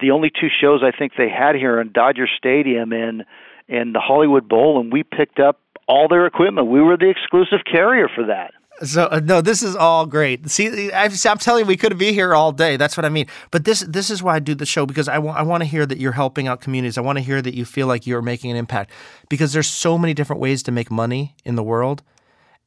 the 0.00 0.10
only 0.10 0.30
two 0.30 0.48
shows 0.60 0.82
I 0.82 0.96
think 0.96 1.12
they 1.16 1.28
had 1.28 1.54
here 1.54 1.80
in 1.80 1.92
Dodger 1.92 2.26
Stadium 2.38 2.92
and 2.92 3.24
in 3.68 3.92
the 3.92 4.00
Hollywood 4.00 4.48
Bowl, 4.48 4.80
and 4.80 4.92
we 4.92 5.02
picked 5.02 5.40
up 5.40 5.60
all 5.86 6.08
their 6.08 6.26
equipment. 6.26 6.68
We 6.68 6.80
were 6.80 6.96
the 6.96 7.10
exclusive 7.10 7.60
carrier 7.70 8.08
for 8.14 8.26
that. 8.26 8.52
So 8.82 9.08
uh, 9.10 9.20
no, 9.22 9.40
this 9.40 9.62
is 9.62 9.74
all 9.74 10.06
great. 10.06 10.48
See, 10.48 10.92
I, 10.92 11.06
am 11.06 11.38
telling 11.38 11.64
you, 11.64 11.66
we 11.66 11.76
could 11.76 11.98
be 11.98 12.12
here 12.12 12.32
all 12.34 12.52
day. 12.52 12.76
That's 12.76 12.96
what 12.96 13.04
I 13.04 13.08
mean. 13.08 13.26
But 13.50 13.64
this 13.64 13.80
this 13.80 14.08
is 14.08 14.22
why 14.22 14.36
I 14.36 14.38
do 14.38 14.54
the 14.54 14.66
show 14.66 14.86
because 14.86 15.08
I 15.08 15.18
want 15.18 15.36
I 15.36 15.42
want 15.42 15.62
to 15.62 15.64
hear 15.68 15.84
that 15.84 15.98
you're 15.98 16.12
helping 16.12 16.46
out 16.46 16.60
communities. 16.60 16.96
I 16.96 17.00
want 17.00 17.18
to 17.18 17.24
hear 17.24 17.42
that 17.42 17.54
you 17.54 17.64
feel 17.64 17.88
like 17.88 18.06
you're 18.06 18.22
making 18.22 18.52
an 18.52 18.56
impact 18.56 18.90
because 19.28 19.52
there's 19.52 19.66
so 19.66 19.98
many 19.98 20.14
different 20.14 20.40
ways 20.40 20.62
to 20.64 20.72
make 20.72 20.90
money 20.90 21.34
in 21.44 21.56
the 21.56 21.62
world 21.62 22.02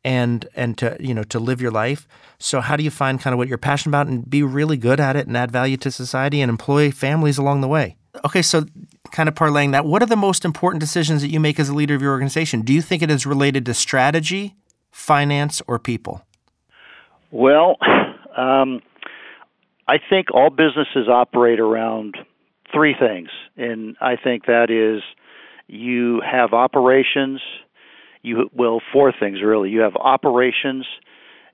and 0.03 0.47
and 0.55 0.77
to 0.77 0.97
you 0.99 1.13
know 1.13 1.23
to 1.23 1.39
live 1.39 1.61
your 1.61 1.71
life. 1.71 2.07
So 2.37 2.61
how 2.61 2.75
do 2.75 2.83
you 2.83 2.91
find 2.91 3.19
kind 3.19 3.33
of 3.33 3.37
what 3.37 3.47
you're 3.47 3.57
passionate 3.57 3.91
about 3.91 4.07
and 4.07 4.27
be 4.27 4.43
really 4.43 4.77
good 4.77 4.99
at 4.99 5.15
it 5.15 5.27
and 5.27 5.37
add 5.37 5.51
value 5.51 5.77
to 5.77 5.91
society 5.91 6.41
and 6.41 6.49
employ 6.49 6.91
families 6.91 7.37
along 7.37 7.61
the 7.61 7.67
way? 7.67 7.97
Okay, 8.25 8.41
so 8.41 8.65
kind 9.11 9.29
of 9.29 9.35
parlaying 9.35 9.71
that, 9.71 9.85
what 9.85 10.01
are 10.01 10.07
the 10.07 10.15
most 10.15 10.43
important 10.43 10.79
decisions 10.79 11.21
that 11.21 11.29
you 11.29 11.39
make 11.39 11.59
as 11.59 11.69
a 11.69 11.73
leader 11.73 11.95
of 11.95 12.01
your 12.01 12.11
organization? 12.11 12.61
Do 12.61 12.73
you 12.73 12.81
think 12.81 13.01
it 13.01 13.11
is 13.11 13.25
related 13.25 13.65
to 13.67 13.73
strategy, 13.73 14.55
finance, 14.91 15.61
or 15.67 15.79
people? 15.79 16.25
Well, 17.29 17.77
um, 18.37 18.81
I 19.87 19.97
think 20.09 20.27
all 20.33 20.49
businesses 20.49 21.07
operate 21.09 21.59
around 21.59 22.17
three 22.73 22.95
things, 22.97 23.29
and 23.57 23.95
I 24.01 24.15
think 24.15 24.45
that 24.45 24.69
is 24.69 25.03
you 25.67 26.21
have 26.21 26.53
operations, 26.53 27.41
you 28.21 28.49
well 28.55 28.81
four 28.93 29.13
things 29.17 29.39
really. 29.43 29.69
You 29.69 29.81
have 29.81 29.95
operations, 29.95 30.85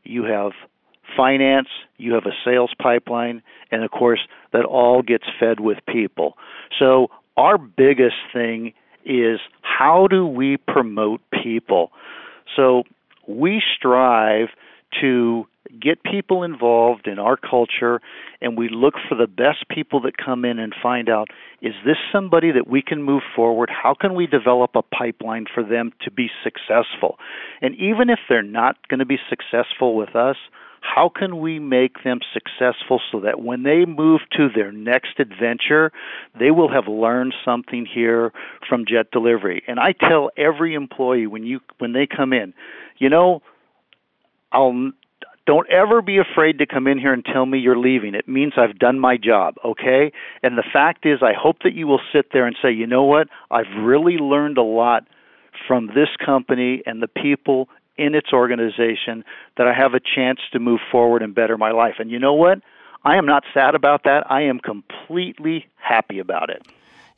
you 0.03 0.23
have 0.23 0.51
finance, 1.15 1.69
you 1.97 2.13
have 2.13 2.25
a 2.25 2.35
sales 2.43 2.71
pipeline, 2.81 3.41
and 3.71 3.83
of 3.83 3.91
course 3.91 4.19
that 4.53 4.65
all 4.65 5.01
gets 5.01 5.25
fed 5.39 5.59
with 5.59 5.77
people. 5.87 6.33
So 6.79 7.07
our 7.37 7.57
biggest 7.57 8.15
thing 8.33 8.73
is 9.05 9.39
how 9.61 10.07
do 10.07 10.25
we 10.25 10.57
promote 10.57 11.21
people? 11.43 11.91
So 12.55 12.83
we 13.27 13.61
strive 13.77 14.49
to 15.01 15.45
get 15.81 16.03
people 16.03 16.43
involved 16.43 17.07
in 17.07 17.19
our 17.19 17.37
culture 17.37 18.01
and 18.41 18.57
we 18.57 18.69
look 18.69 18.95
for 19.07 19.15
the 19.15 19.27
best 19.27 19.67
people 19.69 20.01
that 20.01 20.17
come 20.17 20.45
in 20.45 20.59
and 20.59 20.73
find 20.81 21.09
out 21.09 21.27
is 21.61 21.73
this 21.85 21.97
somebody 22.11 22.51
that 22.51 22.67
we 22.67 22.81
can 22.81 23.01
move 23.01 23.23
forward 23.35 23.69
how 23.69 23.93
can 23.93 24.13
we 24.15 24.27
develop 24.27 24.71
a 24.75 24.81
pipeline 24.81 25.45
for 25.53 25.63
them 25.63 25.91
to 26.03 26.11
be 26.11 26.29
successful 26.43 27.17
and 27.61 27.75
even 27.75 28.09
if 28.09 28.19
they're 28.29 28.41
not 28.41 28.75
going 28.87 28.99
to 28.99 29.05
be 29.05 29.19
successful 29.29 29.95
with 29.95 30.15
us 30.15 30.37
how 30.81 31.09
can 31.09 31.39
we 31.39 31.59
make 31.59 32.03
them 32.03 32.19
successful 32.33 33.01
so 33.11 33.19
that 33.21 33.41
when 33.41 33.63
they 33.63 33.85
move 33.85 34.21
to 34.37 34.47
their 34.53 34.71
next 34.71 35.19
adventure, 35.19 35.91
they 36.39 36.51
will 36.51 36.71
have 36.71 36.87
learned 36.87 37.33
something 37.43 37.85
here 37.85 38.31
from 38.69 38.85
Jet 38.87 39.11
Delivery? 39.11 39.63
And 39.67 39.79
I 39.79 39.91
tell 39.91 40.29
every 40.37 40.75
employee 40.75 41.27
when 41.27 41.43
you 41.43 41.59
when 41.79 41.93
they 41.93 42.07
come 42.07 42.31
in, 42.31 42.53
you 42.97 43.09
know, 43.09 43.41
I'll 44.51 44.91
don't 45.47 45.67
ever 45.71 46.01
be 46.01 46.17
afraid 46.17 46.59
to 46.59 46.65
come 46.67 46.87
in 46.87 46.99
here 46.99 47.13
and 47.13 47.25
tell 47.25 47.45
me 47.45 47.57
you're 47.57 47.79
leaving. 47.79 48.13
It 48.13 48.27
means 48.27 48.53
I've 48.57 48.77
done 48.77 48.99
my 48.99 49.15
job, 49.15 49.55
okay? 49.63 50.11
And 50.43 50.57
the 50.57 50.63
fact 50.73 51.05
is, 51.05 51.19
I 51.23 51.31
hope 51.33 51.59
that 51.63 51.73
you 51.73 51.87
will 51.87 52.01
sit 52.13 52.33
there 52.33 52.45
and 52.45 52.55
say, 52.61 52.71
you 52.71 52.85
know 52.85 53.03
what? 53.03 53.29
I've 53.49 53.81
really 53.81 54.17
learned 54.17 54.57
a 54.57 54.63
lot 54.63 55.07
from 55.65 55.87
this 55.87 56.09
company 56.23 56.83
and 56.85 57.01
the 57.01 57.07
people 57.07 57.69
in 57.97 58.13
its 58.13 58.33
organization 58.33 59.23
that 59.55 59.67
I 59.67 59.73
have 59.73 59.93
a 59.93 59.99
chance 59.99 60.39
to 60.51 60.59
move 60.59 60.81
forward 60.91 61.23
and 61.23 61.33
better 61.33 61.57
my 61.57 61.71
life. 61.71 61.95
And 61.97 62.11
you 62.11 62.19
know 62.19 62.33
what? 62.33 62.59
I 63.05 63.15
am 63.15 63.25
not 63.25 63.43
sad 63.53 63.73
about 63.73 64.03
that. 64.03 64.29
I 64.29 64.41
am 64.41 64.59
completely 64.59 65.65
happy 65.77 66.19
about 66.19 66.49
it. 66.49 66.67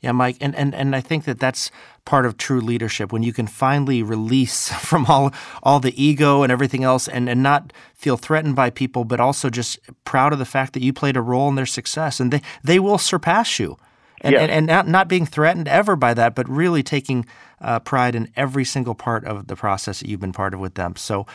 Yeah, 0.00 0.12
Mike, 0.12 0.38
and, 0.40 0.54
and, 0.56 0.74
and 0.74 0.96
I 0.96 1.02
think 1.02 1.24
that 1.24 1.38
that's 1.38 1.70
part 2.06 2.24
of 2.24 2.38
true 2.38 2.60
leadership 2.60 3.12
when 3.12 3.22
you 3.22 3.34
can 3.34 3.46
finally 3.46 4.02
release 4.02 4.72
from 4.78 5.06
all 5.06 5.32
all 5.62 5.78
the 5.78 6.02
ego 6.02 6.42
and 6.42 6.50
everything 6.50 6.84
else 6.84 7.06
and, 7.06 7.28
and 7.28 7.42
not 7.42 7.72
feel 7.94 8.16
threatened 8.16 8.56
by 8.56 8.70
people, 8.70 9.04
but 9.04 9.20
also 9.20 9.50
just 9.50 9.78
proud 10.04 10.32
of 10.32 10.38
the 10.38 10.44
fact 10.44 10.72
that 10.72 10.82
you 10.82 10.92
played 10.92 11.16
a 11.16 11.22
role 11.22 11.48
in 11.48 11.54
their 11.54 11.66
success 11.66 12.18
and 12.18 12.32
they, 12.32 12.42
they 12.64 12.78
will 12.78 12.98
surpass 12.98 13.58
you. 13.58 13.76
And, 14.22 14.34
and, 14.34 14.50
and, 14.50 14.66
not, 14.66 14.86
not 14.86 15.08
being 15.08 15.24
threatened 15.24 15.66
ever 15.66 15.96
by 15.96 16.12
that, 16.12 16.34
but 16.34 16.46
really 16.46 16.82
taking 16.82 17.24
uh, 17.58 17.80
pride 17.80 18.14
in 18.14 18.30
every 18.36 18.66
single 18.66 18.94
part 18.94 19.24
of 19.24 19.46
the 19.46 19.56
process 19.56 20.00
that 20.00 20.08
you've 20.10 20.20
been 20.20 20.34
part 20.34 20.52
of 20.52 20.60
with 20.60 20.74
them. 20.74 20.94
So 20.96 21.26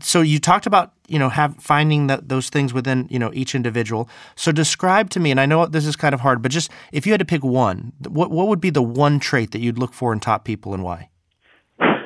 so 0.00 0.20
you 0.20 0.38
talked 0.38 0.66
about 0.66 0.92
you 1.08 1.18
know 1.18 1.28
have 1.28 1.56
finding 1.56 2.06
that 2.06 2.28
those 2.28 2.48
things 2.48 2.72
within 2.72 3.06
you 3.10 3.18
know 3.18 3.30
each 3.34 3.54
individual. 3.54 4.08
So 4.36 4.52
describe 4.52 5.10
to 5.10 5.20
me 5.20 5.30
and 5.30 5.40
i 5.40 5.46
know 5.46 5.66
this 5.66 5.86
is 5.86 5.96
kind 5.96 6.14
of 6.14 6.20
hard 6.20 6.42
but 6.42 6.50
just 6.50 6.70
if 6.92 7.06
you 7.06 7.12
had 7.12 7.18
to 7.18 7.24
pick 7.24 7.44
one 7.44 7.92
what 8.08 8.30
what 8.30 8.48
would 8.48 8.60
be 8.60 8.70
the 8.70 8.82
one 8.82 9.18
trait 9.18 9.50
that 9.52 9.60
you'd 9.60 9.78
look 9.78 9.92
for 9.92 10.12
in 10.12 10.20
top 10.20 10.44
people 10.44 10.74
and 10.74 10.82
why 10.82 11.08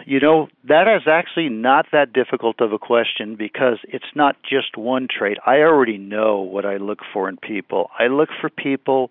you 0.09 0.21
know 0.21 0.49
that 0.66 0.88
is 0.88 1.03
actually 1.07 1.51
not 1.51 1.85
that 1.92 2.14
difficult 2.14 2.61
of 2.61 2.73
a 2.73 2.79
question 2.79 3.37
because 3.37 3.79
it's 3.85 4.12
not 4.14 4.37
just 4.42 4.77
one 4.77 5.07
trait 5.07 5.37
i 5.47 5.57
already 5.57 5.99
know 5.99 6.40
what 6.40 6.64
i 6.64 6.79
look 6.79 7.01
for 7.12 7.29
in 7.29 7.37
people 7.37 7.90
i 7.99 8.07
look 8.07 8.31
for 8.40 8.49
people 8.49 9.11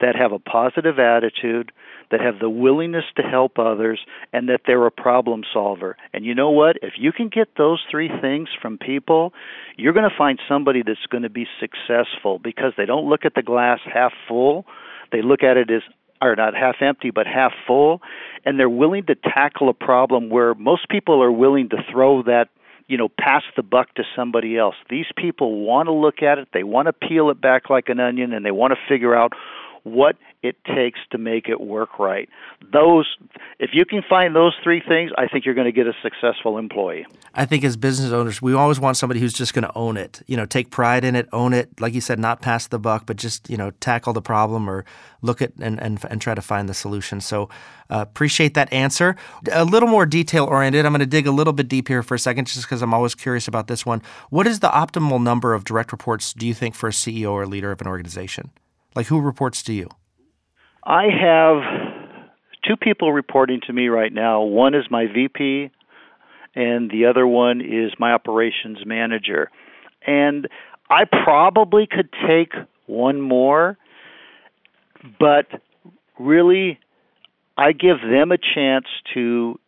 that 0.00 0.14
have 0.14 0.32
a 0.32 0.38
positive 0.38 0.98
attitude 0.98 1.72
that 2.10 2.20
have 2.20 2.38
the 2.38 2.50
willingness 2.50 3.04
to 3.16 3.22
help 3.22 3.58
others, 3.58 3.98
and 4.32 4.48
that 4.48 4.60
they're 4.66 4.86
a 4.86 4.90
problem 4.90 5.42
solver. 5.52 5.96
And 6.12 6.24
you 6.24 6.34
know 6.34 6.50
what? 6.50 6.76
If 6.82 6.94
you 6.98 7.12
can 7.12 7.28
get 7.28 7.48
those 7.56 7.82
three 7.90 8.10
things 8.20 8.48
from 8.60 8.78
people, 8.78 9.32
you're 9.76 9.92
going 9.92 10.08
to 10.08 10.16
find 10.16 10.38
somebody 10.48 10.82
that's 10.86 11.06
going 11.10 11.22
to 11.22 11.30
be 11.30 11.46
successful 11.58 12.38
because 12.38 12.72
they 12.76 12.86
don't 12.86 13.08
look 13.08 13.24
at 13.24 13.34
the 13.34 13.42
glass 13.42 13.80
half 13.92 14.12
full. 14.28 14.64
They 15.12 15.22
look 15.22 15.42
at 15.42 15.56
it 15.56 15.70
as 15.70 15.82
are 16.20 16.36
not 16.36 16.54
half 16.54 16.76
empty 16.80 17.10
but 17.10 17.26
half 17.26 17.52
full 17.66 18.00
and 18.44 18.58
they're 18.58 18.68
willing 18.68 19.04
to 19.04 19.14
tackle 19.14 19.68
a 19.68 19.74
problem 19.74 20.30
where 20.30 20.54
most 20.54 20.88
people 20.88 21.22
are 21.22 21.32
willing 21.32 21.68
to 21.68 21.76
throw 21.90 22.22
that 22.22 22.48
you 22.86 22.96
know 22.96 23.08
pass 23.08 23.42
the 23.56 23.62
buck 23.62 23.94
to 23.94 24.02
somebody 24.14 24.58
else. 24.58 24.74
These 24.90 25.06
people 25.16 25.64
want 25.64 25.86
to 25.86 25.92
look 25.92 26.22
at 26.22 26.38
it 26.38 26.48
they 26.52 26.64
want 26.64 26.86
to 26.86 26.92
peel 26.92 27.30
it 27.30 27.40
back 27.40 27.70
like 27.70 27.88
an 27.88 28.00
onion 28.00 28.32
and 28.32 28.44
they 28.44 28.50
want 28.50 28.72
to 28.72 28.78
figure 28.88 29.14
out 29.14 29.32
what 29.84 30.16
it 30.42 30.56
takes 30.64 30.98
to 31.10 31.18
make 31.18 31.48
it 31.48 31.60
work 31.60 31.98
right. 31.98 32.28
Those, 32.72 33.06
if 33.58 33.70
you 33.72 33.84
can 33.84 34.02
find 34.08 34.34
those 34.34 34.54
three 34.62 34.82
things, 34.86 35.10
I 35.16 35.26
think 35.26 35.44
you're 35.44 35.54
going 35.54 35.66
to 35.66 35.72
get 35.72 35.86
a 35.86 35.92
successful 36.02 36.58
employee. 36.58 37.06
I 37.34 37.44
think 37.44 37.64
as 37.64 37.76
business 37.76 38.10
owners, 38.10 38.42
we 38.42 38.54
always 38.54 38.80
want 38.80 38.96
somebody 38.96 39.20
who's 39.20 39.34
just 39.34 39.54
going 39.54 39.64
to 39.64 39.72
own 39.74 39.96
it. 39.96 40.22
You 40.26 40.36
know, 40.36 40.46
take 40.46 40.70
pride 40.70 41.04
in 41.04 41.14
it, 41.14 41.28
own 41.32 41.52
it. 41.52 41.80
Like 41.80 41.94
you 41.94 42.00
said, 42.00 42.18
not 42.18 42.40
pass 42.42 42.66
the 42.66 42.78
buck, 42.78 43.04
but 43.06 43.16
just 43.16 43.48
you 43.48 43.56
know 43.56 43.70
tackle 43.80 44.12
the 44.12 44.22
problem 44.22 44.68
or 44.68 44.84
look 45.22 45.42
at 45.42 45.52
and 45.60 45.80
and, 45.80 46.02
and 46.10 46.20
try 46.20 46.34
to 46.34 46.42
find 46.42 46.68
the 46.68 46.74
solution. 46.74 47.20
So 47.20 47.50
uh, 47.90 48.00
appreciate 48.00 48.54
that 48.54 48.72
answer. 48.72 49.16
A 49.52 49.64
little 49.64 49.88
more 49.88 50.06
detail 50.06 50.44
oriented. 50.44 50.86
I'm 50.86 50.92
going 50.92 51.00
to 51.00 51.06
dig 51.06 51.26
a 51.26 51.32
little 51.32 51.52
bit 51.52 51.68
deep 51.68 51.88
here 51.88 52.02
for 52.02 52.14
a 52.14 52.18
second, 52.18 52.46
just 52.46 52.62
because 52.62 52.82
I'm 52.82 52.94
always 52.94 53.14
curious 53.14 53.48
about 53.48 53.68
this 53.68 53.84
one. 53.84 54.02
What 54.30 54.46
is 54.46 54.60
the 54.60 54.68
optimal 54.68 55.22
number 55.22 55.52
of 55.52 55.64
direct 55.64 55.92
reports 55.92 56.32
do 56.32 56.46
you 56.46 56.54
think 56.54 56.74
for 56.74 56.88
a 56.88 56.92
CEO 56.92 57.32
or 57.32 57.46
leader 57.46 57.70
of 57.70 57.80
an 57.80 57.86
organization? 57.86 58.50
Like 58.94 59.06
who 59.06 59.20
reports 59.20 59.62
to 59.64 59.72
you? 59.72 59.88
I 60.84 61.04
have 61.04 61.62
two 62.66 62.76
people 62.76 63.12
reporting 63.12 63.60
to 63.66 63.72
me 63.72 63.88
right 63.88 64.12
now. 64.12 64.42
One 64.42 64.74
is 64.74 64.84
my 64.90 65.06
VP, 65.06 65.70
and 66.54 66.90
the 66.90 67.06
other 67.06 67.26
one 67.26 67.60
is 67.60 67.92
my 67.98 68.12
operations 68.12 68.78
manager. 68.86 69.50
And 70.06 70.48
I 70.88 71.04
probably 71.04 71.86
could 71.90 72.10
take 72.26 72.52
one 72.86 73.20
more, 73.20 73.78
but 75.18 75.46
really, 76.18 76.78
I 77.56 77.72
give 77.72 78.00
them 78.00 78.32
a 78.32 78.38
chance 78.38 78.86
to 79.14 79.58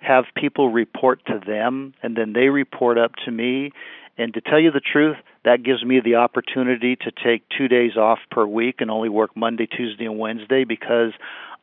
have 0.00 0.24
people 0.36 0.70
report 0.70 1.24
to 1.26 1.40
them, 1.44 1.94
and 2.02 2.16
then 2.16 2.32
they 2.32 2.48
report 2.48 2.98
up 2.98 3.12
to 3.24 3.30
me. 3.30 3.70
And 4.18 4.34
to 4.34 4.40
tell 4.40 4.60
you 4.60 4.70
the 4.70 4.80
truth, 4.80 5.16
that 5.44 5.62
gives 5.62 5.84
me 5.84 6.00
the 6.00 6.16
opportunity 6.16 6.96
to 6.96 7.10
take 7.10 7.44
two 7.56 7.68
days 7.68 7.96
off 7.96 8.18
per 8.30 8.46
week 8.46 8.76
and 8.80 8.90
only 8.90 9.08
work 9.08 9.36
Monday, 9.36 9.66
Tuesday, 9.66 10.06
and 10.06 10.18
Wednesday 10.18 10.64
because 10.64 11.12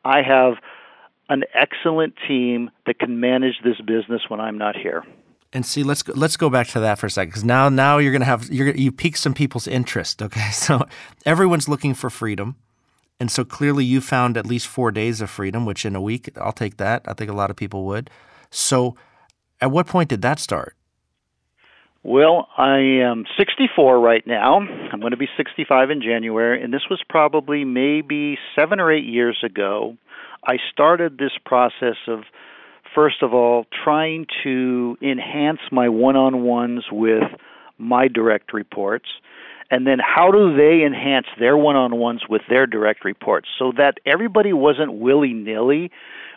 I 0.06 0.22
have 0.22 0.54
an 1.30 1.44
excellent 1.54 2.14
team 2.28 2.70
that 2.86 3.00
can 3.00 3.20
manage 3.20 3.56
this 3.64 3.80
business 3.82 4.22
when 4.28 4.40
I'm 4.40 4.58
not 4.58 4.76
here. 4.76 5.04
And 5.54 5.66
see, 5.66 5.84
let's 5.84 6.04
go, 6.04 6.14
let's 6.16 6.38
go 6.38 6.50
back 6.50 6.68
to 6.70 6.80
that 6.80 6.98
for 7.00 7.08
a 7.08 7.10
second 7.10 7.30
because 7.32 7.44
now 7.44 7.68
now 7.68 7.98
you're 7.98 8.14
gonna 8.14 8.26
have 8.26 8.50
you're 8.50 8.70
you 8.70 8.92
pique 8.92 9.18
some 9.18 9.34
people's 9.34 9.68
interest. 9.68 10.22
Okay, 10.32 10.50
so 10.52 10.86
everyone's 11.26 11.68
looking 11.68 11.94
for 11.94 12.10
freedom, 12.10 12.56
and 13.20 13.30
so 13.30 13.44
clearly 13.44 13.84
you 13.84 14.00
found 14.00 14.38
at 14.38 14.46
least 14.46 14.68
four 14.68 14.92
days 14.92 15.20
of 15.20 15.30
freedom, 15.30 15.66
which 15.66 15.86
in 15.86 15.96
a 15.96 16.02
week 16.02 16.30
I'll 16.38 16.54
take 16.54 16.78
that. 16.78 17.02
I 17.06 17.14
think 17.14 17.30
a 17.30 17.34
lot 17.34 17.50
of 17.50 17.58
people 17.58 17.86
would. 17.86 18.10
So, 18.50 18.96
at 19.60 19.72
what 19.72 19.88
point 19.88 20.10
did 20.10 20.22
that 20.22 20.40
start? 20.40 20.76
Well, 22.04 22.48
I 22.58 22.80
am 23.04 23.26
64 23.38 24.00
right 24.00 24.26
now. 24.26 24.58
I'm 24.58 25.00
going 25.00 25.12
to 25.12 25.18
be 25.18 25.28
65 25.38 25.92
in 25.92 26.02
January, 26.02 26.64
and 26.64 26.74
this 26.74 26.82
was 26.90 27.00
probably 27.08 27.64
maybe 27.64 28.40
seven 28.56 28.80
or 28.80 28.92
eight 28.92 29.06
years 29.06 29.38
ago. 29.46 29.98
I 30.44 30.56
started 30.72 31.20
this 31.20 31.34
process 31.46 31.98
of, 32.08 32.24
first 32.96 33.22
of 33.22 33.36
all, 33.36 33.68
trying 33.84 34.26
to 34.44 34.98
enhance 35.00 35.60
my 35.72 35.90
one 35.90 36.16
on 36.16 36.42
ones 36.42 36.86
with 36.92 37.22
my 37.78 38.08
direct 38.08 38.52
reports, 38.52 39.06
and 39.70 39.86
then 39.86 40.00
how 40.00 40.32
do 40.32 40.58
they 40.58 40.84
enhance 40.84 41.28
their 41.40 41.56
one 41.56 41.76
on 41.76 41.96
ones 41.98 42.24
with 42.28 42.42
their 42.50 42.66
direct 42.66 43.06
reports 43.06 43.48
so 43.60 43.74
that 43.78 44.00
everybody 44.08 44.54
wasn't 44.54 44.92
willy 44.92 45.34
nilly. 45.34 45.92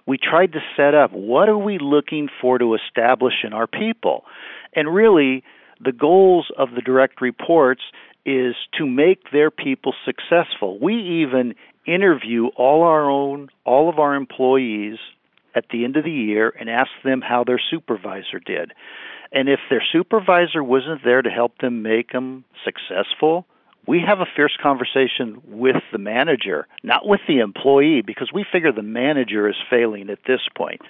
We 0.07 0.19
tried 0.19 0.53
to 0.53 0.61
set 0.77 0.95
up 0.95 1.13
what 1.13 1.49
are 1.49 1.57
we 1.57 1.79
looking 1.79 2.29
for 2.43 2.59
to 2.59 2.75
establish 2.75 3.35
in 3.43 3.55
our 3.55 3.67
people? 3.67 4.25
And 4.75 4.95
really, 4.95 5.43
the 5.81 5.93
goals 5.93 6.51
of 6.57 6.71
the 6.75 6.81
direct 6.81 7.21
reports 7.21 7.83
is 8.27 8.55
to 8.79 8.87
make 8.87 9.31
their 9.33 9.51
people 9.51 9.95
successful. 10.05 10.79
We 10.81 10.95
even 11.23 11.55
interview 11.87 12.47
all 12.57 12.83
our 12.83 13.11
own, 13.11 13.49
all 13.65 13.89
of 13.89 13.99
our 13.99 14.15
employees 14.15 14.97
at 15.55 15.67
the 15.71 15.85
end 15.85 15.97
of 15.97 16.05
the 16.05 16.11
year 16.11 16.53
and 16.59 16.69
ask 16.69 16.91
them 17.05 17.21
how 17.21 17.45
their 17.45 17.61
supervisor 17.71 18.41
did. 18.45 18.73
And 19.33 19.49
if 19.49 19.61
their 19.69 19.83
supervisor 19.93 20.63
wasn't 20.63 21.05
there 21.05 21.23
to 21.23 21.31
help 21.31 21.59
them 21.59 21.83
make 21.83 22.13
them 22.13 22.45
successful, 22.65 23.47
we 23.87 24.01
have 24.07 24.21
a 24.21 24.27
fierce 24.35 24.57
conversation 24.63 25.43
with 25.47 25.77
the 25.93 25.99
manager, 25.99 26.67
not 26.83 27.07
with 27.07 27.21
the 27.29 27.41
employee, 27.41 28.01
because 28.01 28.31
we 28.33 28.47
figure 28.51 28.73
the 28.73 28.83
manager 28.83 29.49
is 29.49 29.57
failing 29.69 30.09
at 30.09 30.21
this 30.27 30.41
point. 30.57 30.81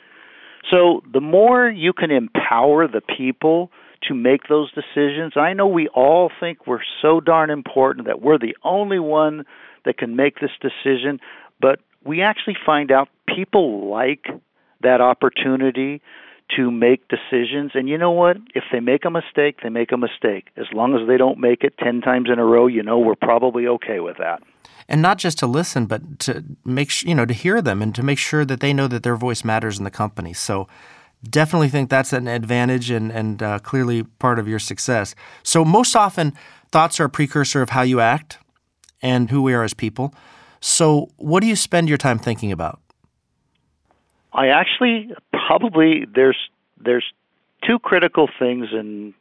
So 0.70 1.02
the 1.12 1.20
more 1.20 1.68
you 1.68 1.92
can 1.92 2.10
empower 2.10 2.86
the 2.86 3.00
people 3.00 3.70
to 4.08 4.14
make 4.14 4.48
those 4.48 4.72
decisions. 4.72 5.34
I 5.36 5.52
know 5.52 5.66
we 5.66 5.88
all 5.88 6.30
think 6.40 6.66
we're 6.66 6.80
so 7.02 7.20
darn 7.20 7.50
important 7.50 8.06
that 8.06 8.20
we're 8.20 8.38
the 8.38 8.56
only 8.62 8.98
one 8.98 9.44
that 9.84 9.98
can 9.98 10.16
make 10.16 10.40
this 10.40 10.50
decision, 10.60 11.20
but 11.60 11.80
we 12.04 12.22
actually 12.22 12.56
find 12.64 12.90
out 12.90 13.08
people 13.26 13.90
like 13.90 14.26
that 14.82 15.00
opportunity 15.00 16.02
to 16.56 16.70
make 16.70 17.08
decisions. 17.08 17.72
And 17.74 17.88
you 17.88 17.96
know 17.96 18.10
what? 18.10 18.36
If 18.54 18.64
they 18.70 18.80
make 18.80 19.04
a 19.04 19.10
mistake, 19.10 19.60
they 19.62 19.70
make 19.70 19.92
a 19.92 19.96
mistake. 19.96 20.48
As 20.56 20.66
long 20.72 20.94
as 20.94 21.06
they 21.08 21.16
don't 21.16 21.38
make 21.38 21.64
it 21.64 21.78
10 21.78 22.02
times 22.02 22.28
in 22.30 22.38
a 22.38 22.44
row, 22.44 22.66
you 22.66 22.82
know 22.82 22.98
we're 22.98 23.14
probably 23.14 23.66
okay 23.66 24.00
with 24.00 24.18
that. 24.18 24.42
And 24.88 25.00
not 25.00 25.18
just 25.18 25.38
to 25.38 25.46
listen, 25.46 25.86
but 25.86 26.18
to 26.20 26.44
make 26.64 27.02
you 27.02 27.14
know 27.14 27.24
to 27.24 27.32
hear 27.32 27.62
them 27.62 27.80
and 27.80 27.94
to 27.94 28.02
make 28.02 28.18
sure 28.18 28.44
that 28.44 28.60
they 28.60 28.74
know 28.74 28.86
that 28.88 29.02
their 29.02 29.16
voice 29.16 29.42
matters 29.42 29.78
in 29.78 29.84
the 29.84 29.90
company. 29.90 30.34
So 30.34 30.68
definitely 31.30 31.68
think 31.68 31.90
that's 31.90 32.12
an 32.12 32.28
advantage 32.28 32.90
and, 32.90 33.10
and 33.10 33.42
uh, 33.42 33.58
clearly 33.60 34.04
part 34.04 34.38
of 34.38 34.48
your 34.48 34.58
success. 34.58 35.14
So, 35.42 35.64
most 35.64 35.96
often, 35.96 36.32
thoughts 36.70 37.00
are 37.00 37.04
a 37.04 37.10
precursor 37.10 37.62
of 37.62 37.70
how 37.70 37.82
you 37.82 38.00
act 38.00 38.38
and 39.02 39.30
who 39.30 39.42
we 39.42 39.54
are 39.54 39.62
as 39.62 39.74
people. 39.74 40.14
So, 40.60 41.10
what 41.16 41.40
do 41.40 41.46
you 41.46 41.56
spend 41.56 41.88
your 41.88 41.98
time 41.98 42.18
thinking 42.18 42.52
about? 42.52 42.80
I 44.32 44.48
actually 44.48 45.12
probably 45.46 46.06
there's 46.12 46.38
there's 46.82 47.04
two 47.66 47.78
critical 47.78 48.28
things 48.38 48.68
in 48.72 49.14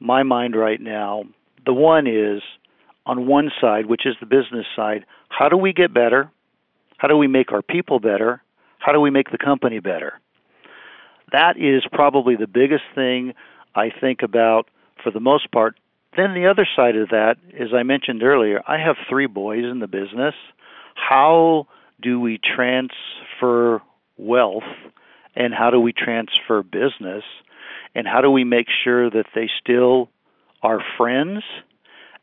my 0.00 0.22
mind 0.22 0.56
right 0.56 0.80
now. 0.80 1.24
The 1.64 1.72
one 1.72 2.06
is 2.06 2.42
on 3.06 3.26
one 3.26 3.50
side, 3.60 3.86
which 3.86 4.06
is 4.06 4.16
the 4.20 4.26
business 4.26 4.66
side, 4.74 5.04
how 5.28 5.48
do 5.48 5.56
we 5.56 5.72
get 5.72 5.92
better? 5.94 6.30
How 6.98 7.08
do 7.08 7.16
we 7.16 7.26
make 7.26 7.52
our 7.52 7.62
people 7.62 8.00
better? 8.00 8.42
How 8.78 8.92
do 8.92 9.00
we 9.00 9.10
make 9.10 9.30
the 9.30 9.38
company 9.38 9.78
better? 9.78 10.14
That 11.32 11.56
is 11.56 11.82
probably 11.92 12.36
the 12.36 12.46
biggest 12.46 12.84
thing 12.94 13.34
I 13.74 13.90
think 14.00 14.22
about 14.22 14.68
for 15.02 15.10
the 15.10 15.20
most 15.20 15.50
part. 15.50 15.76
Then 16.16 16.34
the 16.34 16.46
other 16.46 16.66
side 16.76 16.96
of 16.96 17.10
that, 17.10 17.36
as 17.58 17.68
I 17.74 17.82
mentioned 17.82 18.22
earlier, 18.22 18.62
I 18.66 18.78
have 18.78 18.96
three 19.08 19.26
boys 19.26 19.64
in 19.64 19.78
the 19.78 19.86
business. 19.86 20.34
How 20.94 21.68
do 22.00 22.18
we 22.18 22.38
transfer 22.38 23.80
wealth 24.16 24.64
and 25.36 25.54
how 25.54 25.70
do 25.70 25.80
we 25.80 25.92
transfer 25.92 26.62
business 26.62 27.24
and 27.94 28.06
how 28.06 28.20
do 28.20 28.30
we 28.30 28.44
make 28.44 28.66
sure 28.84 29.08
that 29.10 29.26
they 29.34 29.48
still 29.62 30.08
are 30.62 30.80
friends 30.96 31.42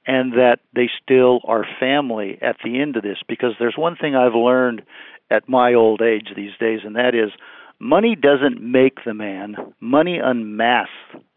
and 0.05 0.33
that 0.33 0.59
they 0.73 0.89
still 1.03 1.41
are 1.43 1.65
family 1.79 2.37
at 2.41 2.57
the 2.63 2.79
end 2.79 2.95
of 2.95 3.03
this 3.03 3.17
because 3.27 3.53
there's 3.59 3.77
one 3.77 3.95
thing 3.95 4.15
I've 4.15 4.35
learned 4.35 4.83
at 5.29 5.49
my 5.49 5.73
old 5.73 6.01
age 6.01 6.27
these 6.35 6.55
days 6.59 6.81
and 6.83 6.95
that 6.95 7.15
is 7.15 7.31
money 7.79 8.15
doesn't 8.15 8.61
make 8.61 9.03
the 9.05 9.13
man, 9.13 9.55
money 9.79 10.19
unmasks 10.23 10.91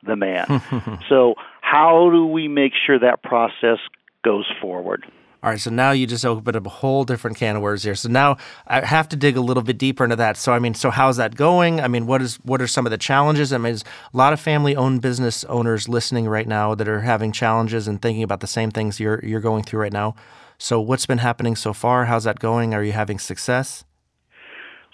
the 0.07 0.16
man. 0.16 1.03
so, 1.09 1.35
how 1.61 2.11
do 2.11 2.26
we 2.26 2.48
make 2.48 2.72
sure 2.87 2.98
that 2.98 3.22
process 3.22 3.79
goes 4.24 4.46
forward? 4.61 5.05
All 5.42 5.48
right, 5.48 5.59
so 5.59 5.70
now 5.70 5.92
you 5.92 6.07
just 6.07 6.26
opened 6.26 6.55
up 6.55 6.66
a 6.66 6.70
whole 6.70 7.05
different 7.05 7.38
can 7.38 7.57
of 7.57 7.62
worms 7.62 7.83
here. 7.83 7.94
So 7.94 8.11
now 8.11 8.37
I 8.66 8.85
have 8.85 9.09
to 9.09 9.16
dig 9.16 9.38
a 9.38 9.40
little 9.40 9.62
bit 9.62 9.79
deeper 9.79 10.05
into 10.05 10.16
that. 10.16 10.37
So 10.37 10.53
I 10.53 10.59
mean, 10.59 10.74
so 10.74 10.90
how's 10.90 11.16
that 11.16 11.35
going? 11.35 11.81
I 11.81 11.88
mean, 11.88 12.07
what 12.07 12.20
is 12.20 12.37
what 12.42 12.61
are 12.61 12.66
some 12.66 12.85
of 12.85 12.90
the 12.90 12.98
challenges? 12.98 13.50
I 13.50 13.57
mean, 13.57 13.64
there's 13.72 13.85
a 14.12 14.16
lot 14.16 14.35
of 14.35 14.40
family-owned 14.40 15.00
business 15.00 15.44
owners 15.44 15.88
listening 15.88 16.28
right 16.28 16.47
now 16.47 16.74
that 16.74 16.88
are 16.88 17.01
having 17.01 17.32
challenges 17.32 17.88
and 17.88 18.03
thinking 18.03 18.22
about 18.22 18.41
the 18.41 18.47
same 18.47 18.70
things 18.70 19.01
you're 19.01 19.24
you're 19.24 19.41
going 19.41 19.64
through 19.64 19.80
right 19.80 19.93
now. 19.93 20.14
So 20.59 20.78
what's 20.78 21.07
been 21.07 21.18
happening 21.18 21.57
so 21.57 21.72
far? 21.72 22.05
How's 22.05 22.24
that 22.24 22.38
going? 22.38 22.74
Are 22.74 22.84
you 22.84 22.93
having 22.93 23.18
success? 23.18 23.84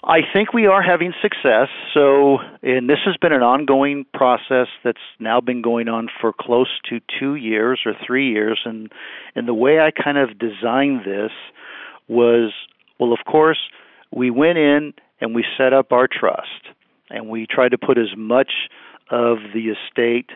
I 0.09 0.19
think 0.33 0.53
we 0.53 0.67
are 0.67 0.81
having 0.81 1.13
success. 1.21 1.67
So, 1.93 2.37
and 2.63 2.89
this 2.89 2.99
has 3.05 3.17
been 3.17 3.33
an 3.33 3.41
ongoing 3.41 4.05
process 4.13 4.67
that's 4.81 4.97
now 5.19 5.41
been 5.41 5.61
going 5.61 5.89
on 5.89 6.07
for 6.21 6.31
close 6.31 6.69
to 6.89 7.01
two 7.19 7.35
years 7.35 7.81
or 7.85 7.91
three 8.05 8.31
years. 8.31 8.61
And 8.63 8.89
and 9.35 9.49
the 9.49 9.53
way 9.53 9.79
I 9.79 9.91
kind 9.91 10.17
of 10.17 10.39
designed 10.39 11.01
this 11.01 11.31
was, 12.07 12.53
well, 13.01 13.11
of 13.11 13.19
course, 13.29 13.59
we 14.15 14.31
went 14.31 14.57
in 14.57 14.93
and 15.19 15.35
we 15.35 15.43
set 15.57 15.73
up 15.73 15.91
our 15.91 16.07
trust, 16.07 16.71
and 17.09 17.27
we 17.27 17.45
tried 17.45 17.71
to 17.71 17.77
put 17.77 17.97
as 17.97 18.15
much 18.15 18.51
of 19.11 19.39
the 19.53 19.73
estate 19.75 20.29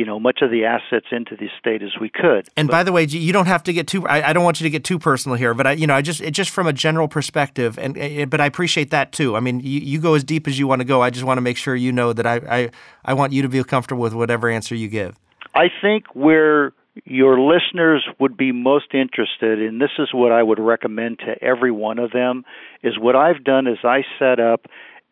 you 0.00 0.06
know 0.06 0.18
much 0.18 0.40
of 0.40 0.50
the 0.50 0.64
assets 0.64 1.08
into 1.12 1.36
the 1.36 1.48
state 1.58 1.82
as 1.82 1.90
we 2.00 2.08
could. 2.08 2.48
And 2.56 2.68
but, 2.68 2.72
by 2.72 2.82
the 2.82 2.90
way, 2.90 3.04
you 3.04 3.34
don't 3.34 3.46
have 3.46 3.62
to 3.64 3.72
get 3.74 3.86
too. 3.86 4.06
I, 4.06 4.30
I, 4.30 4.32
don't 4.32 4.42
want 4.42 4.58
you 4.58 4.64
to 4.64 4.70
get 4.70 4.82
too 4.82 4.98
personal 4.98 5.36
here, 5.36 5.52
but 5.52 5.66
I, 5.66 5.72
you 5.72 5.86
know, 5.86 5.94
I 5.94 6.00
just 6.00 6.22
it 6.22 6.30
just 6.30 6.48
from 6.48 6.66
a 6.66 6.72
general 6.72 7.06
perspective, 7.06 7.78
and 7.78 7.98
it, 7.98 8.30
but 8.30 8.40
I 8.40 8.46
appreciate 8.46 8.90
that 8.92 9.12
too. 9.12 9.36
I 9.36 9.40
mean, 9.40 9.60
you, 9.60 9.78
you 9.78 10.00
go 10.00 10.14
as 10.14 10.24
deep 10.24 10.48
as 10.48 10.58
you 10.58 10.66
want 10.66 10.80
to 10.80 10.86
go. 10.86 11.02
I 11.02 11.10
just 11.10 11.26
want 11.26 11.36
to 11.36 11.42
make 11.42 11.58
sure 11.58 11.76
you 11.76 11.92
know 11.92 12.14
that 12.14 12.26
I, 12.26 12.36
I 12.36 12.70
I 13.04 13.12
want 13.12 13.34
you 13.34 13.42
to 13.42 13.48
feel 13.50 13.62
comfortable 13.62 14.00
with 14.00 14.14
whatever 14.14 14.48
answer 14.48 14.74
you 14.74 14.88
give. 14.88 15.16
I 15.54 15.66
think 15.82 16.06
where 16.14 16.72
your 17.04 17.38
listeners 17.38 18.02
would 18.18 18.38
be 18.38 18.52
most 18.52 18.94
interested, 18.94 19.60
and 19.60 19.82
this 19.82 19.90
is 19.98 20.08
what 20.14 20.32
I 20.32 20.42
would 20.42 20.58
recommend 20.58 21.18
to 21.18 21.44
every 21.44 21.70
one 21.70 21.98
of 21.98 22.10
them, 22.10 22.44
is 22.82 22.98
what 22.98 23.16
I've 23.16 23.44
done 23.44 23.66
is 23.66 23.76
I 23.84 24.02
set 24.18 24.40
up 24.40 24.64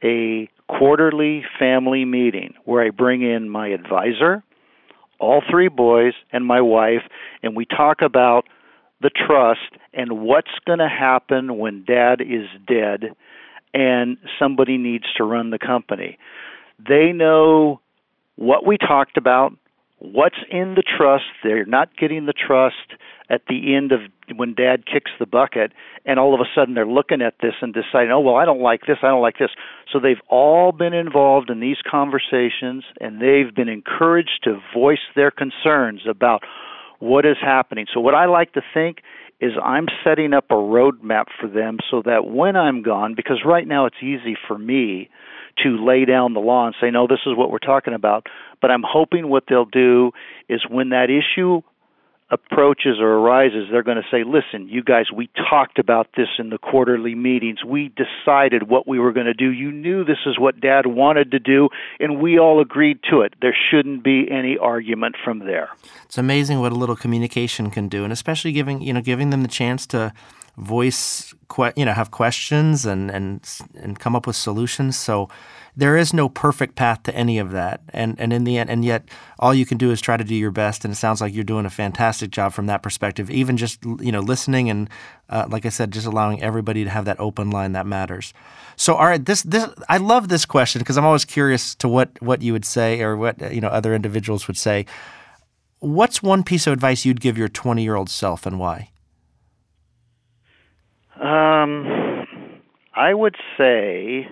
a 0.02 0.48
quarterly 0.66 1.44
family 1.58 2.04
meeting 2.04 2.54
where 2.64 2.82
I 2.84 2.90
bring 2.90 3.22
in 3.22 3.50
my 3.50 3.68
advisor, 3.68 4.42
all 5.18 5.42
three 5.50 5.68
boys, 5.68 6.14
and 6.32 6.44
my 6.44 6.60
wife, 6.60 7.02
and 7.42 7.56
we 7.56 7.64
talk 7.64 8.02
about 8.02 8.44
the 9.00 9.10
trust 9.10 9.76
and 9.92 10.20
what's 10.20 10.50
going 10.66 10.78
to 10.80 10.88
happen 10.88 11.58
when 11.58 11.84
dad 11.84 12.20
is 12.20 12.46
dead 12.66 13.10
and 13.74 14.16
somebody 14.38 14.76
needs 14.76 15.04
to 15.16 15.24
run 15.24 15.50
the 15.50 15.58
company. 15.58 16.18
They 16.78 17.12
know 17.12 17.80
what 18.36 18.66
we 18.66 18.78
talked 18.78 19.16
about, 19.16 19.52
what's 19.98 20.38
in 20.50 20.74
the 20.74 20.82
trust. 20.82 21.24
They're 21.42 21.66
not 21.66 21.96
getting 21.96 22.26
the 22.26 22.32
trust 22.32 22.94
at 23.30 23.42
the 23.48 23.74
end 23.74 23.92
of 23.92 24.00
when 24.36 24.54
dad 24.54 24.84
kicks 24.86 25.10
the 25.18 25.26
bucket 25.26 25.72
and 26.04 26.18
all 26.18 26.34
of 26.34 26.40
a 26.40 26.48
sudden 26.54 26.74
they're 26.74 26.86
looking 26.86 27.22
at 27.22 27.34
this 27.40 27.54
and 27.60 27.74
deciding, 27.74 28.10
"Oh, 28.10 28.20
well, 28.20 28.36
I 28.36 28.44
don't 28.44 28.60
like 28.60 28.86
this. 28.86 28.98
I 29.02 29.08
don't 29.08 29.22
like 29.22 29.38
this." 29.38 29.50
So 29.92 29.98
they've 29.98 30.20
all 30.28 30.72
been 30.72 30.94
involved 30.94 31.50
in 31.50 31.60
these 31.60 31.78
conversations 31.88 32.84
and 33.00 33.20
they've 33.20 33.54
been 33.54 33.68
encouraged 33.68 34.44
to 34.44 34.60
voice 34.74 35.06
their 35.14 35.30
concerns 35.30 36.06
about 36.06 36.42
what 36.98 37.24
is 37.24 37.36
happening. 37.40 37.86
So 37.92 38.00
what 38.00 38.14
I 38.14 38.26
like 38.26 38.52
to 38.52 38.62
think 38.74 39.02
is 39.40 39.52
I'm 39.62 39.86
setting 40.02 40.32
up 40.32 40.46
a 40.50 40.54
roadmap 40.54 41.26
for 41.40 41.48
them 41.48 41.78
so 41.90 42.02
that 42.04 42.26
when 42.26 42.56
I'm 42.56 42.82
gone, 42.82 43.14
because 43.14 43.44
right 43.44 43.66
now 43.66 43.86
it's 43.86 44.02
easy 44.02 44.36
for 44.48 44.58
me 44.58 45.10
to 45.62 45.84
lay 45.84 46.04
down 46.04 46.34
the 46.34 46.40
law 46.40 46.66
and 46.66 46.74
say, 46.80 46.90
no, 46.90 47.06
this 47.06 47.20
is 47.26 47.36
what 47.36 47.50
we're 47.50 47.58
talking 47.58 47.94
about. 47.94 48.26
But 48.60 48.70
I'm 48.70 48.82
hoping 48.86 49.28
what 49.28 49.44
they'll 49.48 49.64
do 49.64 50.12
is 50.48 50.62
when 50.68 50.88
that 50.90 51.08
issue 51.10 51.62
approaches 52.30 52.98
or 53.00 53.08
arises, 53.14 53.68
they're 53.70 53.82
going 53.82 53.96
to 53.96 54.08
say, 54.10 54.22
listen, 54.22 54.68
you 54.68 54.82
guys, 54.82 55.06
we 55.14 55.30
talked 55.48 55.78
about 55.78 56.08
this 56.16 56.28
in 56.38 56.50
the 56.50 56.58
quarterly 56.58 57.14
meetings. 57.14 57.64
We 57.64 57.90
decided 57.90 58.68
what 58.68 58.86
we 58.86 58.98
were 58.98 59.12
going 59.12 59.26
to 59.26 59.34
do. 59.34 59.50
You 59.50 59.72
knew 59.72 60.04
this 60.04 60.18
is 60.26 60.38
what 60.38 60.60
dad 60.60 60.86
wanted 60.86 61.30
to 61.30 61.38
do, 61.38 61.70
and 61.98 62.20
we 62.20 62.38
all 62.38 62.60
agreed 62.60 63.00
to 63.10 63.22
it. 63.22 63.34
There 63.40 63.56
shouldn't 63.70 64.04
be 64.04 64.26
any 64.30 64.58
argument 64.58 65.16
from 65.24 65.40
there. 65.40 65.70
It's 66.04 66.18
amazing 66.18 66.60
what 66.60 66.72
a 66.72 66.74
little 66.74 66.96
communication 66.96 67.70
can 67.70 67.88
do, 67.88 68.04
and 68.04 68.12
especially 68.12 68.52
giving, 68.52 68.82
you 68.82 68.92
know, 68.92 69.00
giving 69.00 69.30
them 69.30 69.42
the 69.42 69.48
chance 69.48 69.86
to 69.86 70.12
voice, 70.58 71.34
you 71.76 71.84
know, 71.84 71.92
have 71.92 72.10
questions 72.10 72.84
and, 72.84 73.10
and, 73.10 73.48
and 73.74 73.98
come 73.98 74.14
up 74.14 74.26
with 74.26 74.36
solutions. 74.36 74.96
So, 74.96 75.28
there 75.78 75.96
is 75.96 76.12
no 76.12 76.28
perfect 76.28 76.74
path 76.74 77.04
to 77.04 77.14
any 77.14 77.38
of 77.38 77.52
that. 77.52 77.80
And 77.90 78.18
and 78.18 78.32
in 78.32 78.42
the 78.42 78.58
end 78.58 78.68
and 78.68 78.84
yet 78.84 79.08
all 79.38 79.54
you 79.54 79.64
can 79.64 79.78
do 79.78 79.92
is 79.92 80.00
try 80.00 80.16
to 80.16 80.24
do 80.24 80.34
your 80.34 80.50
best 80.50 80.84
and 80.84 80.92
it 80.92 80.96
sounds 80.96 81.20
like 81.20 81.32
you're 81.32 81.44
doing 81.44 81.66
a 81.66 81.70
fantastic 81.70 82.32
job 82.32 82.52
from 82.52 82.66
that 82.66 82.82
perspective. 82.82 83.30
Even 83.30 83.56
just 83.56 83.84
you 83.84 84.10
know 84.10 84.18
listening 84.18 84.68
and 84.68 84.90
uh, 85.30 85.46
like 85.48 85.64
I 85.64 85.68
said 85.68 85.92
just 85.92 86.04
allowing 86.04 86.42
everybody 86.42 86.82
to 86.82 86.90
have 86.90 87.04
that 87.04 87.20
open 87.20 87.50
line 87.50 87.72
that 87.72 87.86
matters. 87.86 88.34
So 88.74 88.96
all 88.96 89.06
right, 89.06 89.24
this 89.24 89.42
this 89.44 89.68
I 89.88 89.98
love 89.98 90.28
this 90.28 90.44
question 90.44 90.80
because 90.80 90.98
I'm 90.98 91.04
always 91.04 91.24
curious 91.24 91.76
to 91.76 91.88
what 91.88 92.10
what 92.20 92.42
you 92.42 92.52
would 92.52 92.64
say 92.64 93.00
or 93.00 93.16
what 93.16 93.40
you 93.54 93.60
know 93.60 93.68
other 93.68 93.94
individuals 93.94 94.48
would 94.48 94.56
say. 94.56 94.84
What's 95.78 96.20
one 96.20 96.42
piece 96.42 96.66
of 96.66 96.72
advice 96.72 97.04
you'd 97.04 97.20
give 97.20 97.38
your 97.38 97.48
20-year-old 97.48 98.10
self 98.10 98.46
and 98.46 98.58
why? 98.58 98.90
Um 101.20 102.26
I 102.94 103.14
would 103.14 103.36
say 103.56 104.28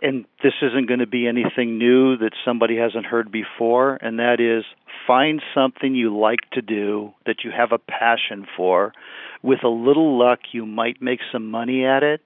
and 0.00 0.26
this 0.42 0.52
isn't 0.62 0.86
going 0.86 1.00
to 1.00 1.06
be 1.06 1.26
anything 1.26 1.78
new 1.78 2.16
that 2.18 2.30
somebody 2.44 2.76
hasn't 2.76 3.06
heard 3.06 3.32
before, 3.32 3.96
and 3.96 4.18
that 4.18 4.40
is 4.40 4.64
find 5.06 5.42
something 5.54 5.94
you 5.94 6.16
like 6.16 6.40
to 6.52 6.62
do 6.62 7.12
that 7.26 7.42
you 7.44 7.50
have 7.50 7.72
a 7.72 7.78
passion 7.78 8.46
for. 8.56 8.92
With 9.42 9.64
a 9.64 9.68
little 9.68 10.18
luck, 10.18 10.40
you 10.52 10.66
might 10.66 11.02
make 11.02 11.20
some 11.32 11.50
money 11.50 11.84
at 11.84 12.02
it. 12.02 12.20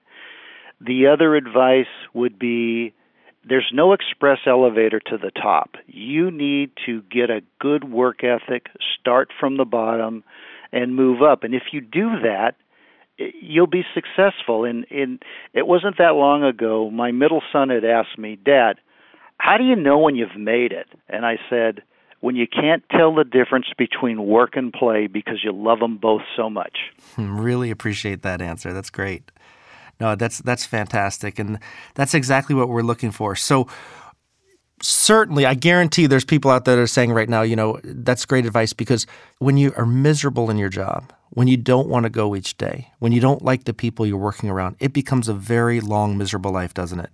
The 0.81 1.07
other 1.07 1.35
advice 1.35 1.87
would 2.13 2.37
be 2.37 2.93
there's 3.47 3.71
no 3.73 3.93
express 3.93 4.39
elevator 4.45 4.99
to 4.99 5.17
the 5.17 5.31
top. 5.31 5.71
You 5.87 6.31
need 6.31 6.71
to 6.85 7.01
get 7.11 7.29
a 7.29 7.41
good 7.59 7.83
work 7.83 8.23
ethic, 8.23 8.67
start 8.99 9.29
from 9.39 9.57
the 9.57 9.65
bottom, 9.65 10.23
and 10.73 10.95
move 10.95 11.21
up. 11.21 11.43
And 11.43 11.53
if 11.53 11.63
you 11.71 11.79
do 11.79 12.19
that, 12.23 12.55
you'll 13.17 13.67
be 13.67 13.85
successful. 13.93 14.65
And 14.65 14.83
in 14.85 15.19
it 15.53 15.67
wasn't 15.67 15.97
that 15.99 16.15
long 16.15 16.43
ago, 16.43 16.89
my 16.89 17.11
middle 17.11 17.43
son 17.53 17.69
had 17.69 17.85
asked 17.85 18.17
me, 18.17 18.35
"Dad, 18.35 18.79
how 19.37 19.57
do 19.57 19.63
you 19.63 19.75
know 19.75 19.99
when 19.99 20.15
you've 20.15 20.35
made 20.35 20.73
it?" 20.73 20.87
And 21.07 21.25
I 21.25 21.37
said, 21.49 21.83
"When 22.19 22.35
you 22.35 22.47
can't 22.47 22.83
tell 22.89 23.13
the 23.13 23.23
difference 23.23 23.67
between 23.77 24.25
work 24.25 24.57
and 24.57 24.73
play 24.73 25.07
because 25.07 25.43
you 25.43 25.51
love 25.53 25.79
them 25.79 25.97
both 25.97 26.23
so 26.35 26.49
much." 26.49 26.91
Hmm, 27.15 27.39
really 27.39 27.69
appreciate 27.69 28.23
that 28.23 28.41
answer. 28.41 28.73
That's 28.73 28.89
great. 28.89 29.31
No, 29.99 30.15
that's 30.15 30.39
that's 30.39 30.65
fantastic, 30.65 31.37
and 31.37 31.59
that's 31.93 32.15
exactly 32.15 32.55
what 32.55 32.67
we're 32.67 32.81
looking 32.81 33.11
for. 33.11 33.35
So 33.35 33.67
certainly, 34.83 35.45
I 35.45 35.53
guarantee 35.53 36.07
there's 36.07 36.25
people 36.25 36.51
out 36.51 36.65
there 36.65 36.75
that 36.75 36.81
are 36.81 36.87
saying 36.87 37.13
right 37.13 37.29
now, 37.29 37.41
you 37.41 37.55
know, 37.55 37.79
that's 37.83 38.25
great 38.25 38.45
advice 38.45 38.73
because 38.73 39.07
when 39.39 39.57
you 39.57 39.73
are 39.77 39.85
miserable 39.85 40.49
in 40.49 40.57
your 40.57 40.69
job, 40.69 41.13
when 41.31 41.47
you 41.47 41.57
don't 41.57 41.87
want 41.87 42.03
to 42.03 42.09
go 42.09 42.35
each 42.35 42.57
day, 42.57 42.91
when 42.99 43.11
you 43.11 43.21
don't 43.21 43.41
like 43.41 43.63
the 43.63 43.73
people 43.73 44.05
you're 44.05 44.17
working 44.17 44.49
around, 44.49 44.75
it 44.79 44.93
becomes 44.93 45.27
a 45.27 45.33
very 45.33 45.79
long, 45.79 46.17
miserable 46.17 46.51
life, 46.51 46.73
doesn't 46.73 46.99
it? 46.99 47.09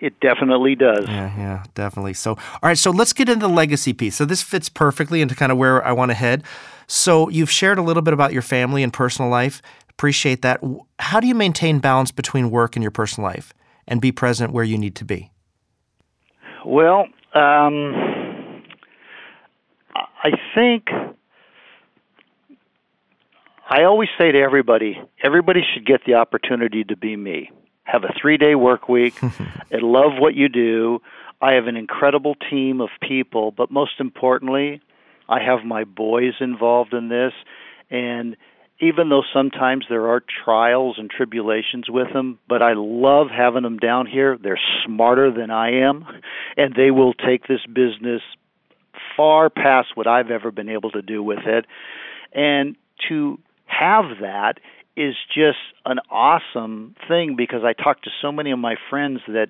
It 0.00 0.18
definitely 0.20 0.74
does. 0.74 1.04
Yeah, 1.06 1.36
yeah, 1.38 1.64
definitely. 1.74 2.14
So, 2.14 2.32
all 2.32 2.60
right, 2.64 2.76
so 2.76 2.90
let's 2.90 3.12
get 3.12 3.28
into 3.28 3.46
the 3.46 3.52
legacy 3.52 3.92
piece. 3.92 4.16
So, 4.16 4.24
this 4.24 4.42
fits 4.42 4.68
perfectly 4.68 5.22
into 5.22 5.36
kind 5.36 5.52
of 5.52 5.58
where 5.58 5.84
I 5.86 5.92
want 5.92 6.10
to 6.10 6.14
head. 6.14 6.42
So, 6.88 7.28
you've 7.28 7.50
shared 7.50 7.78
a 7.78 7.82
little 7.82 8.02
bit 8.02 8.12
about 8.12 8.32
your 8.32 8.42
family 8.42 8.82
and 8.82 8.92
personal 8.92 9.30
life. 9.30 9.62
Appreciate 9.88 10.42
that. 10.42 10.60
How 10.98 11.20
do 11.20 11.28
you 11.28 11.36
maintain 11.36 11.78
balance 11.78 12.10
between 12.10 12.50
work 12.50 12.74
and 12.74 12.82
your 12.82 12.90
personal 12.90 13.30
life 13.30 13.54
and 13.86 14.00
be 14.00 14.10
present 14.10 14.52
where 14.52 14.64
you 14.64 14.76
need 14.76 14.96
to 14.96 15.04
be? 15.04 15.30
Well, 16.64 17.06
um, 17.34 18.62
I 19.94 20.30
think 20.54 20.88
I 23.68 23.84
always 23.84 24.08
say 24.18 24.30
to 24.30 24.38
everybody, 24.38 25.00
everybody 25.22 25.60
should 25.72 25.86
get 25.86 26.02
the 26.06 26.14
opportunity 26.14 26.84
to 26.84 26.96
be 26.96 27.16
me. 27.16 27.50
Have 27.84 28.04
a 28.04 28.14
three 28.20 28.36
day 28.36 28.54
work 28.54 28.88
week 28.88 29.14
love 29.82 30.12
what 30.18 30.34
you 30.34 30.48
do. 30.48 31.00
I 31.40 31.54
have 31.54 31.66
an 31.66 31.76
incredible 31.76 32.36
team 32.48 32.80
of 32.80 32.90
people, 33.00 33.50
but 33.50 33.70
most 33.70 33.98
importantly, 33.98 34.80
I 35.28 35.40
have 35.42 35.64
my 35.64 35.82
boys 35.84 36.34
involved 36.40 36.94
in 36.94 37.08
this. 37.08 37.32
And 37.90 38.36
even 38.80 39.08
though 39.08 39.22
sometimes 39.32 39.86
there 39.88 40.08
are 40.08 40.22
trials 40.44 40.96
and 40.98 41.08
tribulations 41.08 41.88
with 41.88 42.12
them, 42.12 42.38
but 42.48 42.62
I 42.62 42.72
love 42.74 43.28
having 43.30 43.62
them 43.62 43.78
down 43.78 44.06
here. 44.06 44.36
They're 44.42 44.58
smarter 44.84 45.30
than 45.30 45.50
I 45.50 45.86
am, 45.86 46.04
and 46.56 46.74
they 46.74 46.90
will 46.90 47.14
take 47.14 47.46
this 47.46 47.64
business 47.66 48.22
far 49.16 49.50
past 49.50 49.88
what 49.94 50.06
I've 50.06 50.30
ever 50.30 50.50
been 50.50 50.68
able 50.68 50.90
to 50.92 51.02
do 51.02 51.22
with 51.22 51.40
it. 51.46 51.66
And 52.32 52.76
to 53.08 53.38
have 53.66 54.04
that 54.20 54.54
is 54.96 55.14
just 55.34 55.58
an 55.86 55.98
awesome 56.10 56.94
thing 57.08 57.34
because 57.36 57.62
I 57.64 57.72
talk 57.72 58.02
to 58.02 58.10
so 58.20 58.32
many 58.32 58.50
of 58.50 58.58
my 58.58 58.76
friends 58.90 59.20
that 59.28 59.48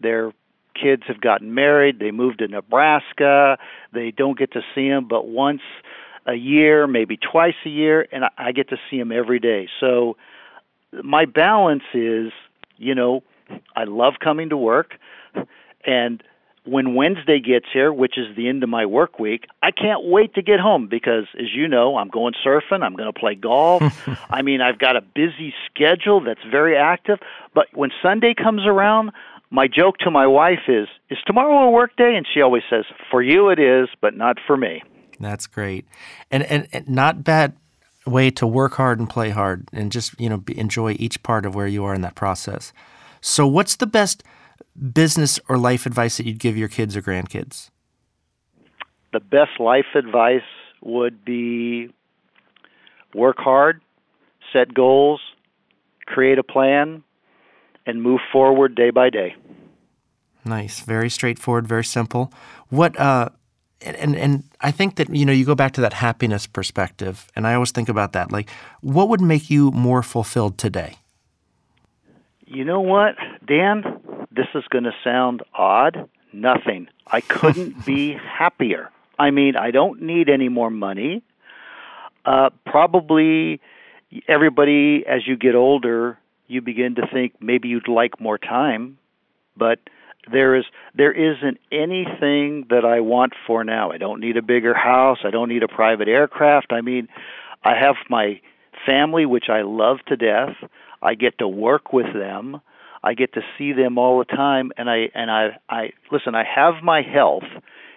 their 0.00 0.32
kids 0.80 1.02
have 1.06 1.20
gotten 1.20 1.54
married, 1.54 1.98
they 1.98 2.10
moved 2.10 2.38
to 2.38 2.48
Nebraska, 2.48 3.58
they 3.92 4.10
don't 4.10 4.38
get 4.38 4.52
to 4.52 4.60
see 4.74 4.88
them 4.88 5.06
but 5.08 5.26
once 5.26 5.62
a 6.26 6.34
year, 6.34 6.86
maybe 6.86 7.16
twice 7.16 7.54
a 7.64 7.68
year, 7.68 8.06
and 8.12 8.24
I 8.38 8.52
get 8.52 8.68
to 8.70 8.76
see 8.90 8.98
them 8.98 9.12
every 9.12 9.38
day. 9.38 9.68
So 9.80 10.16
my 10.92 11.24
balance 11.24 11.82
is, 11.94 12.32
you 12.76 12.94
know, 12.94 13.22
I 13.74 13.84
love 13.84 14.14
coming 14.22 14.50
to 14.50 14.56
work, 14.56 14.94
and 15.84 16.22
when 16.64 16.94
Wednesday 16.94 17.40
gets 17.40 17.66
here, 17.72 17.92
which 17.92 18.16
is 18.16 18.36
the 18.36 18.48
end 18.48 18.62
of 18.62 18.68
my 18.68 18.86
work 18.86 19.18
week, 19.18 19.46
I 19.62 19.72
can't 19.72 20.04
wait 20.04 20.34
to 20.34 20.42
get 20.42 20.60
home 20.60 20.86
because, 20.86 21.24
as 21.38 21.52
you 21.52 21.66
know, 21.66 21.96
I'm 21.96 22.08
going 22.08 22.34
surfing, 22.44 22.82
I'm 22.82 22.94
going 22.94 23.12
to 23.12 23.18
play 23.18 23.34
golf. 23.34 23.82
I 24.30 24.42
mean, 24.42 24.60
I've 24.60 24.78
got 24.78 24.96
a 24.96 25.00
busy 25.00 25.52
schedule 25.66 26.20
that's 26.20 26.44
very 26.48 26.76
active. 26.76 27.18
But 27.52 27.66
when 27.74 27.90
Sunday 28.00 28.34
comes 28.34 28.62
around, 28.64 29.10
my 29.50 29.66
joke 29.66 29.98
to 29.98 30.10
my 30.10 30.26
wife 30.26 30.68
is, 30.68 30.86
Is 31.10 31.18
tomorrow 31.26 31.66
a 31.66 31.70
work 31.70 31.96
day? 31.96 32.14
And 32.16 32.26
she 32.32 32.40
always 32.40 32.62
says, 32.70 32.84
For 33.10 33.22
you 33.22 33.48
it 33.50 33.58
is, 33.58 33.88
but 34.00 34.16
not 34.16 34.38
for 34.46 34.56
me. 34.56 34.82
That's 35.22 35.46
great, 35.46 35.86
and 36.30 36.42
and, 36.44 36.68
and 36.72 36.88
not 36.88 37.24
bad 37.24 37.56
way 38.06 38.30
to 38.32 38.46
work 38.46 38.74
hard 38.74 38.98
and 38.98 39.08
play 39.08 39.30
hard, 39.30 39.68
and 39.72 39.90
just 39.90 40.18
you 40.20 40.28
know 40.28 40.38
be, 40.38 40.58
enjoy 40.58 40.96
each 40.98 41.22
part 41.22 41.46
of 41.46 41.54
where 41.54 41.66
you 41.66 41.84
are 41.84 41.94
in 41.94 42.02
that 42.02 42.14
process. 42.14 42.72
So, 43.20 43.46
what's 43.46 43.76
the 43.76 43.86
best 43.86 44.22
business 44.92 45.38
or 45.48 45.56
life 45.56 45.86
advice 45.86 46.16
that 46.18 46.26
you'd 46.26 46.38
give 46.38 46.56
your 46.56 46.68
kids 46.68 46.96
or 46.96 47.02
grandkids? 47.02 47.70
the 49.12 49.20
best 49.20 49.60
life 49.60 49.94
advice 49.94 50.40
would 50.80 51.24
be 51.24 51.88
work 53.14 53.36
hard, 53.38 53.80
set 54.52 54.74
goals, 54.74 55.20
create 56.06 56.38
a 56.38 56.42
plan, 56.42 57.04
and 57.86 58.02
move 58.02 58.20
forward 58.32 58.74
day 58.74 58.90
by 58.90 59.10
day. 59.10 59.34
Nice, 60.44 60.80
very 60.80 61.08
straightforward, 61.08 61.68
very 61.68 61.84
simple. 61.84 62.32
What 62.68 62.98
uh, 62.98 63.28
and 63.84 64.16
and 64.16 64.44
I 64.60 64.70
think 64.70 64.96
that 64.96 65.14
you 65.14 65.24
know 65.24 65.32
you 65.32 65.44
go 65.44 65.54
back 65.54 65.72
to 65.72 65.80
that 65.80 65.92
happiness 65.92 66.46
perspective, 66.46 67.30
and 67.34 67.46
I 67.46 67.54
always 67.54 67.72
think 67.72 67.88
about 67.88 68.12
that. 68.12 68.32
Like, 68.32 68.50
what 68.80 69.08
would 69.08 69.20
make 69.20 69.50
you 69.50 69.70
more 69.70 70.02
fulfilled 70.02 70.58
today? 70.58 70.96
You 72.46 72.64
know 72.64 72.80
what, 72.80 73.16
Dan? 73.46 74.00
This 74.30 74.48
is 74.54 74.64
going 74.70 74.84
to 74.84 74.92
sound 75.02 75.42
odd. 75.54 76.08
Nothing. 76.32 76.88
I 77.06 77.20
couldn't 77.20 77.84
be 77.86 78.14
happier. 78.14 78.90
I 79.18 79.30
mean, 79.30 79.56
I 79.56 79.70
don't 79.70 80.02
need 80.02 80.28
any 80.28 80.48
more 80.48 80.70
money. 80.70 81.22
Uh, 82.24 82.50
probably 82.66 83.60
everybody, 84.28 85.04
as 85.06 85.26
you 85.26 85.36
get 85.36 85.54
older, 85.54 86.18
you 86.46 86.60
begin 86.60 86.94
to 86.96 87.06
think 87.06 87.34
maybe 87.40 87.68
you'd 87.68 87.88
like 87.88 88.20
more 88.20 88.38
time, 88.38 88.98
but 89.56 89.78
there 90.30 90.54
is 90.54 90.64
there 90.94 91.12
isn't 91.12 91.58
anything 91.70 92.66
that 92.70 92.84
I 92.84 93.00
want 93.00 93.32
for 93.46 93.64
now. 93.64 93.90
I 93.90 93.98
don't 93.98 94.20
need 94.20 94.36
a 94.36 94.42
bigger 94.42 94.74
house. 94.74 95.18
I 95.24 95.30
don't 95.30 95.48
need 95.48 95.62
a 95.62 95.68
private 95.68 96.08
aircraft. 96.08 96.72
I 96.72 96.80
mean, 96.80 97.08
I 97.64 97.74
have 97.74 97.96
my 98.08 98.40
family, 98.86 99.26
which 99.26 99.46
I 99.48 99.62
love 99.62 99.98
to 100.08 100.16
death. 100.16 100.54
I 101.00 101.14
get 101.14 101.38
to 101.38 101.48
work 101.48 101.92
with 101.92 102.12
them. 102.12 102.60
I 103.02 103.14
get 103.14 103.32
to 103.34 103.40
see 103.58 103.72
them 103.72 103.98
all 103.98 104.18
the 104.18 104.24
time, 104.24 104.70
and 104.76 104.88
I 104.88 105.10
and 105.14 105.30
I 105.30 105.58
I 105.68 105.90
listen. 106.12 106.34
I 106.34 106.44
have 106.44 106.84
my 106.84 107.02
health, 107.02 107.42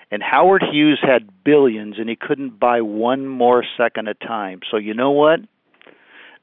and 0.10 0.24
Howard 0.24 0.64
Hughes 0.72 1.00
had 1.02 1.44
billions, 1.44 2.00
and 2.00 2.10
he 2.10 2.16
couldn't 2.16 2.60
buy 2.60 2.82
one 2.82 3.28
more 3.28 3.64
second 3.78 4.08
of 4.08 4.20
time. 4.20 4.62
So 4.72 4.78
you 4.78 4.96
know 4.96 5.12
what? 5.12 5.42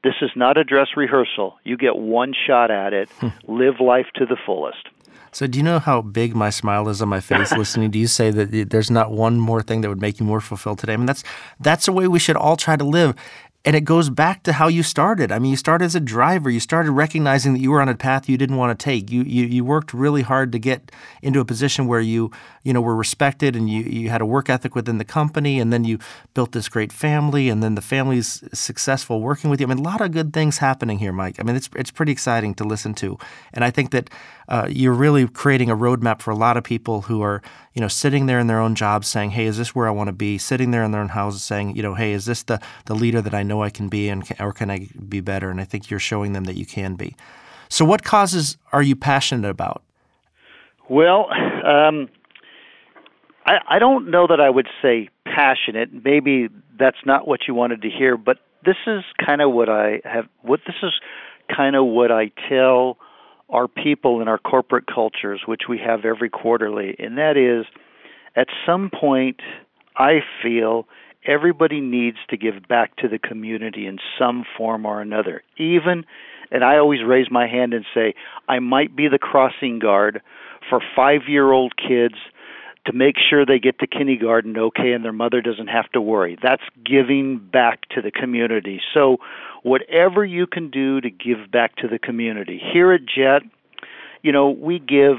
This 0.03 0.15
is 0.21 0.31
not 0.35 0.57
a 0.57 0.63
dress 0.63 0.89
rehearsal. 0.95 1.57
You 1.63 1.77
get 1.77 1.95
one 1.95 2.33
shot 2.47 2.71
at 2.71 2.93
it. 2.93 3.09
Hmm. 3.19 3.27
Live 3.47 3.79
life 3.79 4.07
to 4.15 4.25
the 4.25 4.37
fullest. 4.45 4.87
So, 5.33 5.47
do 5.47 5.57
you 5.57 5.63
know 5.63 5.79
how 5.79 6.01
big 6.01 6.35
my 6.35 6.51
smile 6.51 6.87
is 6.89 7.01
on 7.01 7.09
my 7.09 7.19
face 7.19 7.51
listening 7.57 7.91
to 7.91 7.97
you 7.97 8.07
say 8.07 8.29
that 8.29 8.69
there's 8.69 8.91
not 8.91 9.11
one 9.11 9.39
more 9.39 9.63
thing 9.63 9.81
that 9.81 9.89
would 9.89 10.01
make 10.01 10.19
you 10.19 10.25
more 10.25 10.39
fulfilled 10.39 10.79
today? 10.79 10.93
I 10.93 10.97
mean, 10.97 11.07
that's 11.07 11.23
that's 11.59 11.87
the 11.87 11.91
way 11.91 12.07
we 12.07 12.19
should 12.19 12.37
all 12.37 12.55
try 12.55 12.75
to 12.75 12.83
live. 12.83 13.15
And 13.65 13.77
it 13.77 13.85
goes 13.85 14.09
back 14.09 14.43
to 14.43 14.51
how 14.51 14.67
you 14.67 14.83
started. 14.83 15.31
I 15.31 15.39
mean, 15.39 15.51
you 15.51 15.57
started 15.57 15.85
as 15.85 15.95
a 15.95 16.01
driver. 16.01 16.49
You 16.49 16.59
started 16.59 16.91
recognizing 16.91 17.53
that 17.53 17.59
you 17.59 17.71
were 17.71 17.81
on 17.81 17.87
a 17.87 17.95
path 17.95 18.27
you 18.27 18.37
didn't 18.37 18.57
want 18.57 18.77
to 18.77 18.83
take. 18.83 19.09
You, 19.09 19.23
you, 19.23 19.45
you 19.45 19.63
worked 19.63 19.93
really 19.93 20.21
hard 20.21 20.51
to 20.51 20.59
get 20.59 20.91
into 21.21 21.39
a 21.39 21.45
position 21.45 21.87
where 21.87 22.01
you, 22.01 22.29
you 22.63 22.73
know, 22.73 22.81
were 22.81 22.95
respected 22.95 23.55
and 23.55 23.69
you, 23.69 23.83
you 23.83 24.09
had 24.09 24.19
a 24.19 24.25
work 24.25 24.49
ethic 24.49 24.75
within 24.75 24.97
the 24.97 25.05
company. 25.05 25.61
And 25.61 25.71
then 25.71 25.85
you 25.85 25.97
built 26.33 26.51
this 26.51 26.67
great 26.67 26.91
family. 26.91 27.47
And 27.47 27.63
then 27.63 27.75
the 27.75 27.81
family's 27.81 28.43
successful 28.51 29.21
working 29.21 29.49
with 29.49 29.61
you. 29.61 29.67
I 29.67 29.69
mean, 29.73 29.79
a 29.79 29.89
lot 29.89 30.01
of 30.01 30.11
good 30.11 30.33
things 30.33 30.57
happening 30.57 30.99
here, 30.99 31.13
Mike. 31.13 31.37
I 31.39 31.43
mean, 31.43 31.55
it's, 31.55 31.69
it's 31.77 31.91
pretty 31.91 32.11
exciting 32.11 32.55
to 32.55 32.65
listen 32.65 32.93
to. 32.95 33.17
And 33.53 33.63
I 33.63 33.71
think 33.71 33.91
that 33.91 34.09
uh, 34.47 34.67
you're 34.69 34.93
really 34.93 35.27
creating 35.27 35.69
a 35.69 35.75
roadmap 35.75 36.21
for 36.21 36.31
a 36.31 36.35
lot 36.35 36.57
of 36.57 36.63
people 36.63 37.01
who 37.01 37.21
are, 37.21 37.41
you 37.73 37.81
know, 37.81 37.87
sitting 37.87 38.25
there 38.25 38.39
in 38.39 38.47
their 38.47 38.59
own 38.59 38.75
jobs 38.75 39.07
saying, 39.07 39.31
hey, 39.31 39.45
is 39.45 39.57
this 39.57 39.73
where 39.73 39.87
I 39.87 39.91
want 39.91 40.07
to 40.07 40.13
be? 40.13 40.37
Sitting 40.37 40.71
there 40.71 40.83
in 40.83 40.91
their 40.91 41.01
own 41.01 41.09
houses 41.09 41.43
saying, 41.43 41.75
you 41.75 41.81
know, 41.81 41.95
hey, 41.95 42.13
is 42.13 42.25
this 42.25 42.43
the, 42.43 42.59
the 42.85 42.95
leader 42.95 43.21
that 43.21 43.33
I 43.33 43.43
know 43.43 43.63
I 43.63 43.69
can 43.69 43.89
be 43.89 44.09
and 44.09 44.23
or 44.39 44.51
can 44.51 44.69
I 44.69 44.87
be 45.07 45.21
better? 45.21 45.49
And 45.49 45.61
I 45.61 45.65
think 45.65 45.89
you're 45.89 45.99
showing 45.99 46.33
them 46.33 46.43
that 46.45 46.55
you 46.55 46.65
can 46.65 46.95
be. 46.95 47.15
So 47.69 47.85
what 47.85 48.03
causes 48.03 48.57
are 48.71 48.83
you 48.83 48.95
passionate 48.95 49.49
about? 49.49 49.81
Well, 50.89 51.27
um, 51.65 52.09
I, 53.45 53.57
I 53.67 53.79
don't 53.79 54.11
know 54.11 54.27
that 54.27 54.39
I 54.39 54.49
would 54.49 54.67
say 54.81 55.09
passionate. 55.25 55.89
Maybe 56.03 56.49
that's 56.77 56.97
not 57.05 57.27
what 57.27 57.41
you 57.47 57.53
wanted 57.53 57.81
to 57.81 57.89
hear, 57.89 58.17
but 58.17 58.39
this 58.65 58.75
is 58.87 59.03
kind 59.23 59.41
of 59.41 59.51
what 59.51 59.69
I 59.69 60.01
have. 60.03 60.27
What 60.41 60.61
this 60.65 60.75
is 60.83 60.93
kind 61.53 61.75
of 61.75 61.85
what 61.85 62.11
I 62.11 62.31
tell 62.49 62.97
our 63.53 63.67
people 63.67 64.19
in 64.21 64.27
our 64.27 64.39
corporate 64.39 64.85
cultures, 64.93 65.41
which 65.45 65.61
we 65.69 65.77
have 65.77 66.03
every 66.03 66.29
quarterly, 66.29 66.95
and 66.99 67.17
that 67.17 67.37
is 67.37 67.65
at 68.35 68.47
some 68.65 68.89
point, 68.89 69.39
I 69.95 70.19
feel 70.41 70.87
everybody 71.25 71.79
needs 71.79 72.17
to 72.29 72.37
give 72.37 72.67
back 72.67 72.95
to 72.97 73.07
the 73.07 73.19
community 73.19 73.85
in 73.85 73.99
some 74.17 74.43
form 74.57 74.85
or 74.85 75.01
another. 75.01 75.43
Even, 75.57 76.03
and 76.51 76.63
I 76.63 76.77
always 76.77 77.03
raise 77.05 77.29
my 77.29 77.47
hand 77.47 77.73
and 77.73 77.85
say, 77.93 78.15
I 78.49 78.59
might 78.59 78.95
be 78.95 79.07
the 79.07 79.19
crossing 79.19 79.79
guard 79.79 80.21
for 80.69 80.81
five 80.95 81.21
year 81.27 81.51
old 81.51 81.75
kids 81.77 82.15
to 82.85 82.93
make 82.93 83.15
sure 83.17 83.45
they 83.45 83.59
get 83.59 83.79
to 83.79 83.87
kindergarten 83.87 84.57
okay 84.57 84.91
and 84.91 85.05
their 85.05 85.13
mother 85.13 85.41
doesn't 85.41 85.67
have 85.67 85.89
to 85.91 86.01
worry. 86.01 86.37
That's 86.41 86.63
giving 86.83 87.37
back 87.37 87.87
to 87.91 88.01
the 88.01 88.11
community. 88.11 88.81
So, 88.93 89.17
whatever 89.63 90.23
you 90.23 90.45
can 90.45 90.69
do 90.69 91.01
to 91.01 91.09
give 91.09 91.51
back 91.51 91.75
to 91.77 91.87
the 91.87 91.97
community. 91.97 92.61
Here 92.71 92.91
at 92.93 93.01
JET, 93.05 93.41
you 94.21 94.31
know, 94.31 94.49
we 94.49 94.79
give 94.79 95.17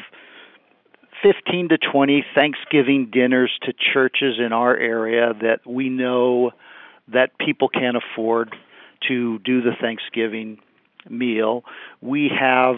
15 1.22 1.70
to 1.70 1.78
20 1.78 2.24
Thanksgiving 2.34 3.11
dinners 3.11 3.51
to 3.62 3.72
churches 3.72 4.36
in 4.38 4.53
our 4.53 4.76
area 4.76 5.32
that 5.40 5.66
we 5.66 5.88
know 5.88 6.53
that 7.09 7.36
people 7.38 7.68
can't 7.68 7.97
afford 7.97 8.55
to 9.09 9.38
do 9.40 9.62
the 9.62 9.72
Thanksgiving 9.80 10.59
meal. 11.09 11.64
We 12.01 12.30
have 12.38 12.76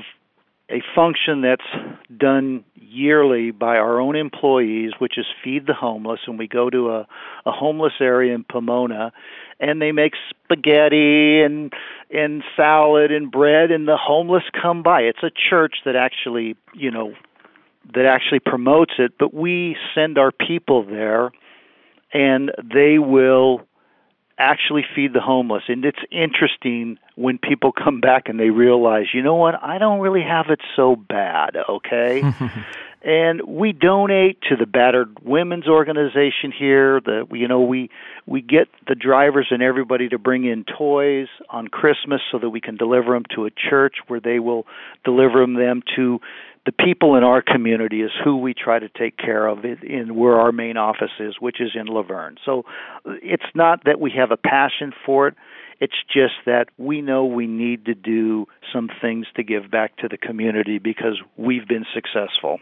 a 0.70 0.82
function 0.94 1.42
that's 1.42 1.96
done 2.16 2.64
yearly 2.74 3.50
by 3.50 3.76
our 3.76 4.00
own 4.00 4.16
employees, 4.16 4.92
which 4.98 5.18
is 5.18 5.26
feed 5.44 5.66
the 5.66 5.74
homeless, 5.74 6.20
and 6.26 6.38
we 6.38 6.48
go 6.48 6.70
to 6.70 6.90
a, 6.90 7.06
a 7.44 7.52
homeless 7.52 7.92
area 8.00 8.34
in 8.34 8.44
Pomona, 8.44 9.12
and 9.60 9.80
they 9.80 9.92
make 9.92 10.12
spaghetti 10.30 11.42
and 11.42 11.72
and 12.10 12.42
salad 12.56 13.10
and 13.12 13.30
bread, 13.30 13.70
and 13.70 13.86
the 13.86 13.96
homeless 13.96 14.44
come 14.60 14.82
by. 14.82 15.02
It's 15.02 15.22
a 15.22 15.30
church 15.50 15.76
that 15.84 15.96
actually, 15.96 16.56
you 16.74 16.90
know, 16.90 17.12
that 17.94 18.06
actually 18.06 18.40
promotes 18.40 18.94
it, 18.98 19.12
but 19.18 19.34
we 19.34 19.76
send 19.94 20.18
our 20.18 20.32
people 20.32 20.84
there, 20.84 21.30
and 22.12 22.50
they 22.62 22.98
will 22.98 23.66
actually 24.38 24.84
feed 24.94 25.12
the 25.12 25.20
homeless. 25.20 25.64
And 25.68 25.84
it's 25.84 25.98
interesting 26.10 26.98
when 27.14 27.38
people 27.38 27.72
come 27.72 28.00
back 28.00 28.28
and 28.28 28.38
they 28.38 28.50
realize, 28.50 29.06
you 29.14 29.22
know 29.22 29.34
what, 29.34 29.62
I 29.62 29.78
don't 29.78 30.00
really 30.00 30.22
have 30.22 30.46
it 30.50 30.60
so 30.74 30.96
bad, 30.96 31.56
okay? 31.68 32.22
and 33.06 33.40
we 33.46 33.72
donate 33.72 34.42
to 34.48 34.56
the 34.56 34.66
battered 34.66 35.24
women's 35.24 35.68
organization 35.68 36.52
here. 36.56 37.00
The 37.00 37.24
you 37.30 37.46
know, 37.46 37.60
we 37.60 37.88
we 38.26 38.42
get 38.42 38.66
the 38.88 38.96
drivers 38.96 39.46
and 39.52 39.62
everybody 39.62 40.08
to 40.08 40.18
bring 40.18 40.44
in 40.44 40.64
toys 40.64 41.28
on 41.48 41.68
Christmas 41.68 42.20
so 42.32 42.40
that 42.40 42.50
we 42.50 42.60
can 42.60 42.76
deliver 42.76 43.14
them 43.14 43.22
to 43.36 43.46
a 43.46 43.50
church 43.50 43.94
where 44.08 44.18
they 44.18 44.40
will 44.40 44.66
deliver 45.04 45.46
them 45.46 45.82
to 45.94 46.18
the 46.66 46.72
people 46.72 47.14
in 47.14 47.22
our 47.22 47.42
community 47.42 48.02
is 48.02 48.10
who 48.24 48.38
we 48.38 48.52
try 48.52 48.80
to 48.80 48.88
take 48.88 49.16
care 49.16 49.46
of 49.46 49.64
in 49.64 50.16
where 50.16 50.34
our 50.34 50.50
main 50.50 50.76
office 50.76 51.12
is, 51.20 51.36
which 51.38 51.60
is 51.60 51.70
in 51.76 51.86
La 51.86 52.02
Verne. 52.02 52.36
So 52.44 52.64
it's 53.04 53.44
not 53.54 53.84
that 53.84 54.00
we 54.00 54.10
have 54.18 54.32
a 54.32 54.36
passion 54.36 54.92
for 55.04 55.28
it. 55.28 55.34
It's 55.78 55.94
just 56.12 56.34
that 56.44 56.66
we 56.76 57.02
know 57.02 57.24
we 57.24 57.46
need 57.46 57.84
to 57.84 57.94
do 57.94 58.46
some 58.72 58.88
things 59.00 59.26
to 59.36 59.44
give 59.44 59.70
back 59.70 59.96
to 59.98 60.08
the 60.08 60.16
community 60.16 60.78
because 60.78 61.20
we've 61.36 61.68
been 61.68 61.84
successful. 61.94 62.58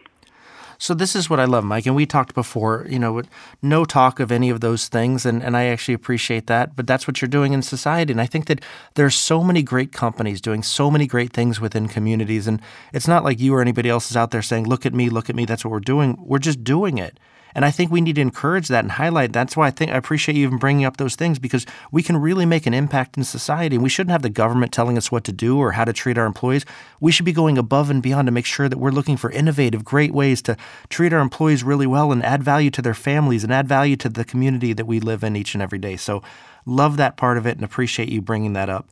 So 0.77 0.93
this 0.93 1.15
is 1.15 1.29
what 1.29 1.39
I 1.39 1.45
love, 1.45 1.63
Mike. 1.63 1.85
And 1.85 1.95
we 1.95 2.05
talked 2.05 2.33
before, 2.33 2.85
you 2.89 2.99
know, 2.99 3.21
no 3.61 3.85
talk 3.85 4.19
of 4.19 4.31
any 4.31 4.49
of 4.49 4.61
those 4.61 4.87
things. 4.87 5.25
And, 5.25 5.43
and 5.43 5.55
I 5.55 5.65
actually 5.65 5.93
appreciate 5.93 6.47
that. 6.47 6.75
But 6.75 6.87
that's 6.87 7.07
what 7.07 7.21
you're 7.21 7.29
doing 7.29 7.53
in 7.53 7.61
society. 7.61 8.11
And 8.11 8.21
I 8.21 8.25
think 8.25 8.47
that 8.47 8.61
there's 8.95 9.15
so 9.15 9.43
many 9.43 9.63
great 9.63 9.91
companies 9.91 10.41
doing 10.41 10.63
so 10.63 10.91
many 10.91 11.07
great 11.07 11.33
things 11.33 11.59
within 11.59 11.87
communities. 11.87 12.47
And 12.47 12.61
it's 12.93 13.07
not 13.07 13.23
like 13.23 13.39
you 13.39 13.53
or 13.55 13.61
anybody 13.61 13.89
else 13.89 14.09
is 14.09 14.17
out 14.17 14.31
there 14.31 14.41
saying, 14.41 14.65
look 14.65 14.85
at 14.85 14.93
me, 14.93 15.09
look 15.09 15.29
at 15.29 15.35
me. 15.35 15.45
That's 15.45 15.63
what 15.63 15.71
we're 15.71 15.79
doing. 15.79 16.17
We're 16.19 16.39
just 16.39 16.63
doing 16.63 16.97
it. 16.97 17.19
And 17.55 17.63
I 17.63 17.71
think 17.71 17.89
we 17.89 18.01
need 18.01 18.15
to 18.15 18.21
encourage 18.21 18.67
that 18.67 18.83
and 18.83 18.91
highlight. 18.91 19.31
That's 19.31 19.55
why 19.55 19.67
I 19.67 19.71
think 19.71 19.89
I 19.89 19.95
appreciate 19.95 20.35
you 20.35 20.45
even 20.45 20.57
bringing 20.57 20.85
up 20.85 20.97
those 20.97 21.15
things 21.15 21.39
because 21.39 21.65
we 21.89 22.03
can 22.03 22.17
really 22.17 22.45
make 22.45 22.65
an 22.65 22.73
impact 22.73 23.17
in 23.17 23.23
society. 23.23 23.77
And 23.77 23.83
we 23.83 23.89
shouldn't 23.89 24.11
have 24.11 24.21
the 24.21 24.29
government 24.29 24.73
telling 24.73 24.97
us 24.97 25.09
what 25.11 25.23
to 25.23 25.31
do 25.31 25.57
or 25.57 25.71
how 25.71 25.85
to 25.85 25.93
treat 25.93 26.17
our 26.17 26.25
employees. 26.25 26.65
We 26.99 27.13
should 27.13 27.25
be 27.25 27.31
going 27.31 27.57
above 27.57 27.89
and 27.89 28.03
beyond 28.03 28.27
to 28.27 28.31
make 28.33 28.45
sure 28.45 28.67
that 28.67 28.77
we're 28.77 28.91
looking 28.91 29.15
for 29.15 29.31
innovative, 29.31 29.85
great 29.85 30.11
ways 30.11 30.41
to 30.43 30.57
treat 30.89 31.13
our 31.13 31.21
employees 31.21 31.63
really 31.63 31.87
well 31.87 32.11
and 32.11 32.23
add 32.23 32.43
value 32.43 32.69
to 32.71 32.81
their 32.81 32.93
families 32.93 33.45
and 33.45 33.53
add 33.53 33.69
value 33.69 33.95
to 33.95 34.09
the 34.09 34.25
community 34.25 34.73
that 34.73 34.85
we 34.85 34.99
live 34.99 35.23
in 35.23 35.37
each 35.37 35.55
and 35.55 35.63
every 35.63 35.79
day. 35.79 35.95
So, 35.95 36.21
love 36.65 36.97
that 36.97 37.15
part 37.15 37.37
of 37.37 37.45
it 37.45 37.55
and 37.55 37.63
appreciate 37.63 38.09
you 38.09 38.21
bringing 38.21 38.53
that 38.53 38.69
up 38.69 38.89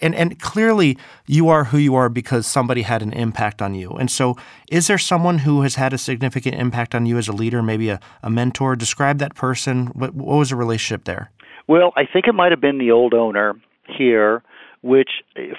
and 0.00 0.14
and 0.14 0.38
clearly 0.40 0.98
you 1.26 1.48
are 1.48 1.64
who 1.64 1.78
you 1.78 1.94
are 1.94 2.08
because 2.08 2.46
somebody 2.46 2.82
had 2.82 3.02
an 3.02 3.12
impact 3.12 3.62
on 3.62 3.74
you. 3.74 3.90
And 3.90 4.10
so, 4.10 4.36
is 4.70 4.86
there 4.86 4.98
someone 4.98 5.38
who 5.38 5.62
has 5.62 5.76
had 5.76 5.92
a 5.92 5.98
significant 5.98 6.56
impact 6.56 6.94
on 6.94 7.06
you 7.06 7.18
as 7.18 7.28
a 7.28 7.32
leader, 7.32 7.62
maybe 7.62 7.88
a, 7.88 8.00
a 8.22 8.30
mentor? 8.30 8.76
Describe 8.76 9.18
that 9.18 9.34
person. 9.34 9.86
What, 9.88 10.14
what 10.14 10.38
was 10.38 10.50
the 10.50 10.56
relationship 10.56 11.04
there? 11.04 11.30
Well, 11.66 11.92
I 11.96 12.04
think 12.10 12.26
it 12.26 12.34
might 12.34 12.52
have 12.52 12.60
been 12.60 12.78
the 12.78 12.90
old 12.90 13.14
owner 13.14 13.54
here 13.86 14.42
which 14.84 15.10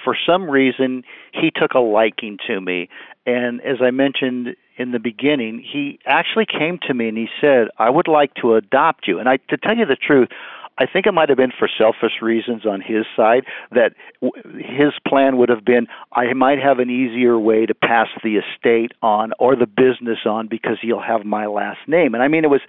for 0.04 0.16
some 0.28 0.48
reason 0.48 1.04
he 1.34 1.50
took 1.50 1.74
a 1.74 1.80
liking 1.80 2.38
to 2.46 2.62
me. 2.62 2.88
And 3.26 3.60
as 3.62 3.78
I 3.82 3.90
mentioned 3.90 4.56
in 4.78 4.92
the 4.92 5.00
beginning, 5.00 5.66
he 5.66 5.98
actually 6.06 6.46
came 6.46 6.78
to 6.88 6.94
me 6.94 7.08
and 7.08 7.18
he 7.18 7.28
said, 7.42 7.70
"I 7.80 7.90
would 7.90 8.08
like 8.08 8.36
to 8.36 8.54
adopt 8.54 9.08
you." 9.08 9.18
And 9.18 9.28
I 9.28 9.38
to 9.50 9.58
tell 9.58 9.76
you 9.76 9.86
the 9.88 9.96
truth, 9.96 10.30
I 10.78 10.86
think 10.86 11.06
it 11.06 11.14
might 11.14 11.30
have 11.30 11.38
been 11.38 11.54
for 11.58 11.70
selfish 11.78 12.22
reasons 12.22 12.66
on 12.66 12.82
his 12.82 13.06
side 13.16 13.46
that 13.72 13.94
his 14.22 14.94
plan 15.08 15.38
would 15.38 15.50
have 15.50 15.64
been 15.64 15.88
I 16.12 16.34
might 16.34 16.60
have 16.60 16.80
an 16.80 16.90
easier 16.90 17.40
way 17.40 17.66
to 17.66 17.74
pass 17.74 18.08
the 18.24 18.38
estate 18.38 18.92
on 19.02 19.32
or 19.40 19.56
the 19.56 19.68
business 19.68 20.20
on 20.26 20.48
because 20.48 20.78
he'll 20.82 21.02
have 21.02 21.26
my 21.26 21.46
last 21.46 21.80
name. 21.88 22.14
And 22.14 22.22
I 22.22 22.28
mean 22.28 22.44
it 22.44 22.50
was 22.50 22.62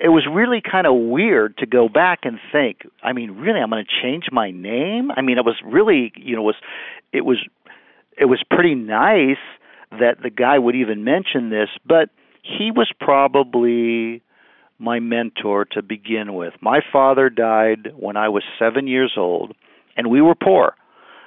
it 0.00 0.08
was 0.08 0.26
really 0.30 0.60
kind 0.60 0.86
of 0.86 0.94
weird 0.96 1.56
to 1.58 1.66
go 1.66 1.88
back 1.88 2.20
and 2.22 2.38
think, 2.52 2.82
I 3.02 3.12
mean, 3.12 3.32
really 3.32 3.60
I'm 3.60 3.70
going 3.70 3.84
to 3.84 4.02
change 4.02 4.26
my 4.32 4.50
name? 4.50 5.10
I 5.10 5.22
mean, 5.22 5.38
it 5.38 5.44
was 5.44 5.56
really, 5.64 6.12
you 6.16 6.36
know, 6.36 6.42
was 6.42 6.56
it 7.12 7.24
was 7.24 7.38
it 8.16 8.26
was 8.26 8.42
pretty 8.50 8.74
nice 8.74 9.36
that 9.90 10.22
the 10.22 10.30
guy 10.30 10.58
would 10.58 10.74
even 10.74 11.04
mention 11.04 11.50
this, 11.50 11.68
but 11.86 12.10
he 12.42 12.70
was 12.70 12.90
probably 13.00 14.22
my 14.78 15.00
mentor 15.00 15.64
to 15.72 15.82
begin 15.82 16.34
with. 16.34 16.54
My 16.60 16.80
father 16.92 17.30
died 17.30 17.92
when 17.96 18.16
I 18.16 18.28
was 18.28 18.42
seven 18.58 18.86
years 18.86 19.14
old, 19.16 19.54
and 19.96 20.08
we 20.08 20.20
were 20.20 20.34
poor. 20.34 20.74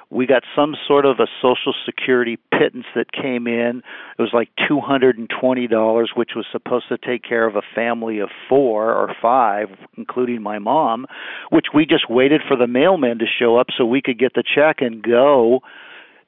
We 0.10 0.28
got 0.28 0.44
some 0.54 0.76
sort 0.88 1.06
of 1.06 1.20
a 1.20 1.28
social 1.42 1.74
security 1.86 2.38
pittance 2.52 2.86
that 2.96 3.14
came 3.14 3.48
in. 3.48 3.82
It 4.20 4.22
was 4.22 4.32
like 4.34 4.50
$220, 4.70 6.06
which 6.16 6.32
was 6.36 6.46
supposed 6.52 6.90
to 6.90 6.98
take 6.98 7.24
care 7.24 7.48
of 7.48 7.56
a 7.56 7.62
family 7.74 8.20
of 8.20 8.30
four 8.50 8.94
or 8.94 9.16
five, 9.22 9.70
including 9.98 10.42
my 10.42 10.60
mom, 10.60 11.06
which 11.50 11.68
we 11.74 11.86
just 11.86 12.10
waited 12.10 12.42
for 12.46 12.58
the 12.58 12.68
mailman 12.68 13.20
to 13.20 13.26
show 13.26 13.56
up 13.56 13.68
so 13.78 13.86
we 13.86 14.02
could 14.02 14.20
get 14.20 14.34
the 14.34 14.44
check 14.44 14.78
and 14.82 15.02
go 15.02 15.62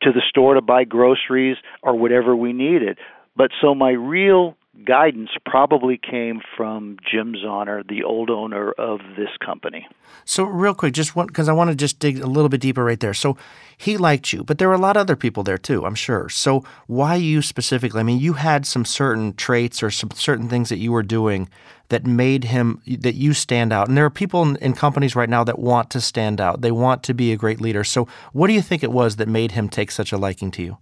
to 0.02 0.14
the 0.14 0.22
store 0.30 0.54
to 0.54 0.62
buy 0.62 0.86
groceries 0.86 1.58
or 1.82 1.98
whatever 1.98 2.38
we 2.38 2.54
needed. 2.54 2.98
But 3.36 3.52
so 3.62 3.76
my 3.76 3.92
real 3.92 4.56
guidance 4.86 5.30
probably 5.46 5.98
came 5.98 6.42
from 6.58 6.98
Jim 7.10 7.34
Zahner, 7.34 7.88
the 7.88 8.04
old 8.04 8.30
owner 8.30 8.72
of 8.72 9.00
this 9.16 9.30
company. 9.44 9.88
So, 10.26 10.44
real 10.44 10.74
quick, 10.74 10.94
just 10.94 11.16
because 11.16 11.48
I 11.48 11.54
want 11.54 11.70
to 11.70 11.76
just 11.76 12.00
dig 12.00 12.20
a 12.20 12.28
little 12.28 12.50
bit 12.50 12.62
deeper 12.62 12.84
right 12.84 13.00
there. 13.00 13.14
So, 13.14 13.38
he 13.78 13.98
liked 13.98 14.34
you, 14.34 14.44
but 14.44 14.58
there 14.58 14.68
were 14.68 14.74
a 14.74 14.80
lot 14.80 14.98
of 14.98 15.02
other 15.02 15.16
people 15.16 15.44
there 15.44 15.58
too, 15.58 15.86
I'm 15.86 15.96
sure. 15.96 16.30
So, 16.30 16.64
why 16.88 17.16
you 17.16 17.42
specifically? 17.42 18.00
I 18.00 18.04
mean, 18.04 18.20
you 18.20 18.34
had 18.34 18.66
some 18.66 18.86
certain 18.86 19.34
traits 19.34 19.84
or 19.84 19.92
some 19.92 20.12
certain 20.12 20.50
things 20.50 20.70
that 20.70 20.80
you 20.80 20.92
were 20.92 21.04
doing 21.04 21.50
that 21.90 22.06
made 22.06 22.46
him 22.46 22.82
that 22.88 23.16
you 23.16 23.34
stand 23.34 23.72
out. 23.72 23.88
And 23.88 23.96
there 23.96 24.06
are 24.06 24.10
people 24.10 24.42
in, 24.42 24.56
in 24.58 24.74
companies 24.74 25.16
right 25.16 25.30
now 25.30 25.44
that 25.44 25.60
want 25.60 25.90
to 25.92 26.02
stand 26.02 26.42
out. 26.42 26.62
They 26.62 26.72
want 26.72 27.04
to 27.04 27.14
be 27.14 27.32
a 27.32 27.38
great 27.38 27.62
leader. 27.62 27.84
So, 27.84 28.08
what 28.32 28.48
do 28.48 28.54
you 28.54 28.62
think 28.62 28.84
it 28.84 28.92
was 28.92 29.18
that 29.18 29.28
made 29.28 29.52
him 29.52 29.70
take 29.70 29.92
such 29.92 30.12
a 30.12 30.18
liking 30.18 30.52
to 30.52 30.64
you? 30.64 30.78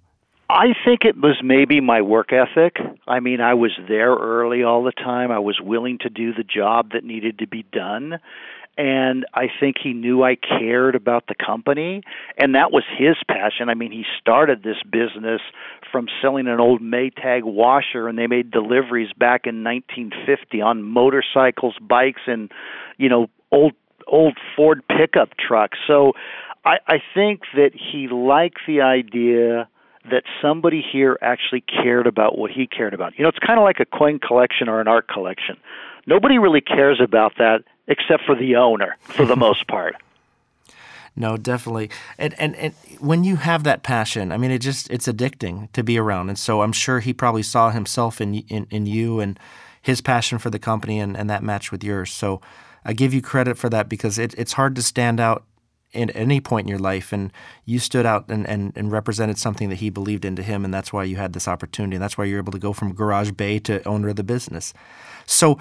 I 0.52 0.76
think 0.84 1.06
it 1.06 1.16
was 1.16 1.40
maybe 1.42 1.80
my 1.80 2.02
work 2.02 2.34
ethic. 2.34 2.76
I 3.08 3.22
mean, 3.22 3.40
I 3.40 3.54
was 3.54 3.72
there 3.88 4.14
early 4.14 4.64
all 4.64 4.84
the 4.84 4.92
time. 4.92 5.32
I 5.32 5.40
was 5.40 5.62
willing 5.64 5.98
to 6.00 6.10
do 6.10 6.34
the 6.34 6.44
job 6.44 6.92
that 6.92 7.06
needed 7.06 7.40
to 7.40 7.48
be 7.48 7.64
done. 7.72 8.20
And 8.78 9.26
I 9.34 9.46
think 9.62 9.78
he 9.82 9.94
knew 9.94 10.24
I 10.24 10.36
cared 10.36 10.96
about 10.96 11.28
the 11.28 11.36
company, 11.36 12.04
and 12.38 12.56
that 12.56 12.72
was 12.74 12.84
his 12.98 13.16
passion. 13.30 13.70
I 13.70 13.76
mean, 13.76 13.94
he 13.94 14.04
started 14.20 14.62
this 14.62 14.76
business 14.84 15.40
from 15.90 16.08
selling 16.22 16.48
an 16.48 16.60
old 16.60 16.82
Maytag 16.82 17.44
washer, 17.44 18.10
and 18.10 18.18
they 18.18 18.28
made 18.28 18.52
deliveries 18.52 19.12
back 19.18 19.46
in 19.46 19.64
1950 19.64 20.62
on 20.62 20.84
motorcycles, 20.84 21.76
bikes, 21.82 22.22
and 22.28 22.52
you 22.98 23.08
know, 23.08 23.28
old 23.54 23.74
old 24.08 24.38
Ford 24.56 24.82
pickup 24.90 25.30
trucks. 25.38 25.78
So, 25.88 26.14
I, 26.66 26.78
I 26.88 26.98
think 27.14 27.42
that 27.56 27.72
he 27.74 28.10
liked 28.10 28.60
the 28.68 28.82
idea 28.82 29.70
that 30.10 30.24
somebody 30.42 30.82
here 30.82 31.18
actually 31.22 31.62
cared 31.62 32.08
about 32.08 32.38
what 32.38 32.52
he 32.52 32.66
cared 32.66 32.94
about. 32.94 33.18
You 33.18 33.24
know, 33.24 33.30
it's 33.30 33.40
kind 33.40 33.60
of 33.60 33.64
like 33.64 33.80
a 33.80 33.86
coin 33.86 34.20
collection 34.20 34.68
or 34.68 34.82
an 34.82 34.88
art 34.88 35.08
collection. 35.08 35.58
Nobody 36.08 36.40
really 36.40 36.62
cares 36.62 37.00
about 37.00 37.34
that 37.38 37.64
except 37.88 38.24
for 38.26 38.36
the 38.36 38.56
owner 38.56 38.98
for 39.02 39.26
the 39.26 39.36
most 39.48 39.68
part. 39.68 39.96
No, 41.16 41.36
definitely. 41.36 41.90
And, 42.18 42.34
and 42.40 42.56
and 42.56 42.74
when 43.00 43.24
you 43.24 43.36
have 43.36 43.64
that 43.64 43.84
passion, 43.84 44.32
I 44.32 44.38
mean, 44.38 44.50
it 44.50 44.60
just 44.60 44.90
it's 44.90 45.08
addicting 45.08 45.72
to 45.74 45.84
be 45.84 45.98
around. 45.98 46.30
And 46.30 46.40
so 46.40 46.62
I'm 46.62 46.72
sure 46.72 47.02
he 47.02 47.14
probably 47.14 47.44
saw 47.44 47.70
himself 47.70 48.22
in 48.22 48.36
in, 48.36 48.66
in 48.70 48.86
you 48.86 49.20
and 49.20 49.38
his 49.82 50.00
passion 50.00 50.38
for 50.38 50.50
the 50.50 50.60
company 50.60 51.00
and, 51.00 51.18
and 51.18 51.30
that 51.30 51.44
match 51.44 51.72
with 51.72 51.84
yours. 51.84 52.12
So 52.12 52.40
I 52.86 52.94
give 52.94 53.14
you 53.14 53.22
credit 53.22 53.58
for 53.58 53.70
that 53.70 53.90
because 53.90 54.18
it, 54.18 54.34
it's 54.38 54.54
hard 54.54 54.76
to 54.76 54.82
stand 54.82 55.20
out 55.20 55.44
at 55.94 56.16
any 56.16 56.40
point 56.40 56.66
in 56.66 56.70
your 56.70 56.80
life 56.80 57.12
and 57.12 57.34
you 57.66 57.80
stood 57.80 58.06
out 58.06 58.30
and, 58.30 58.48
and, 58.48 58.72
and 58.76 58.92
represented 58.92 59.38
something 59.38 59.70
that 59.70 59.76
he 59.76 59.90
believed 59.90 60.24
into 60.24 60.42
him 60.42 60.64
and 60.64 60.74
that's 60.74 60.94
why 60.94 61.04
you 61.04 61.18
had 61.18 61.34
this 61.34 61.48
opportunity 61.48 61.96
and 61.96 62.04
that's 62.04 62.18
why 62.18 62.24
you're 62.24 62.40
able 62.40 62.52
to 62.52 62.60
go 62.60 62.72
from 62.72 62.94
garage 62.94 63.32
bay 63.32 63.60
to 63.60 63.84
owner 63.88 64.10
of 64.10 64.16
the 64.16 64.24
business. 64.24 64.74
So 65.26 65.58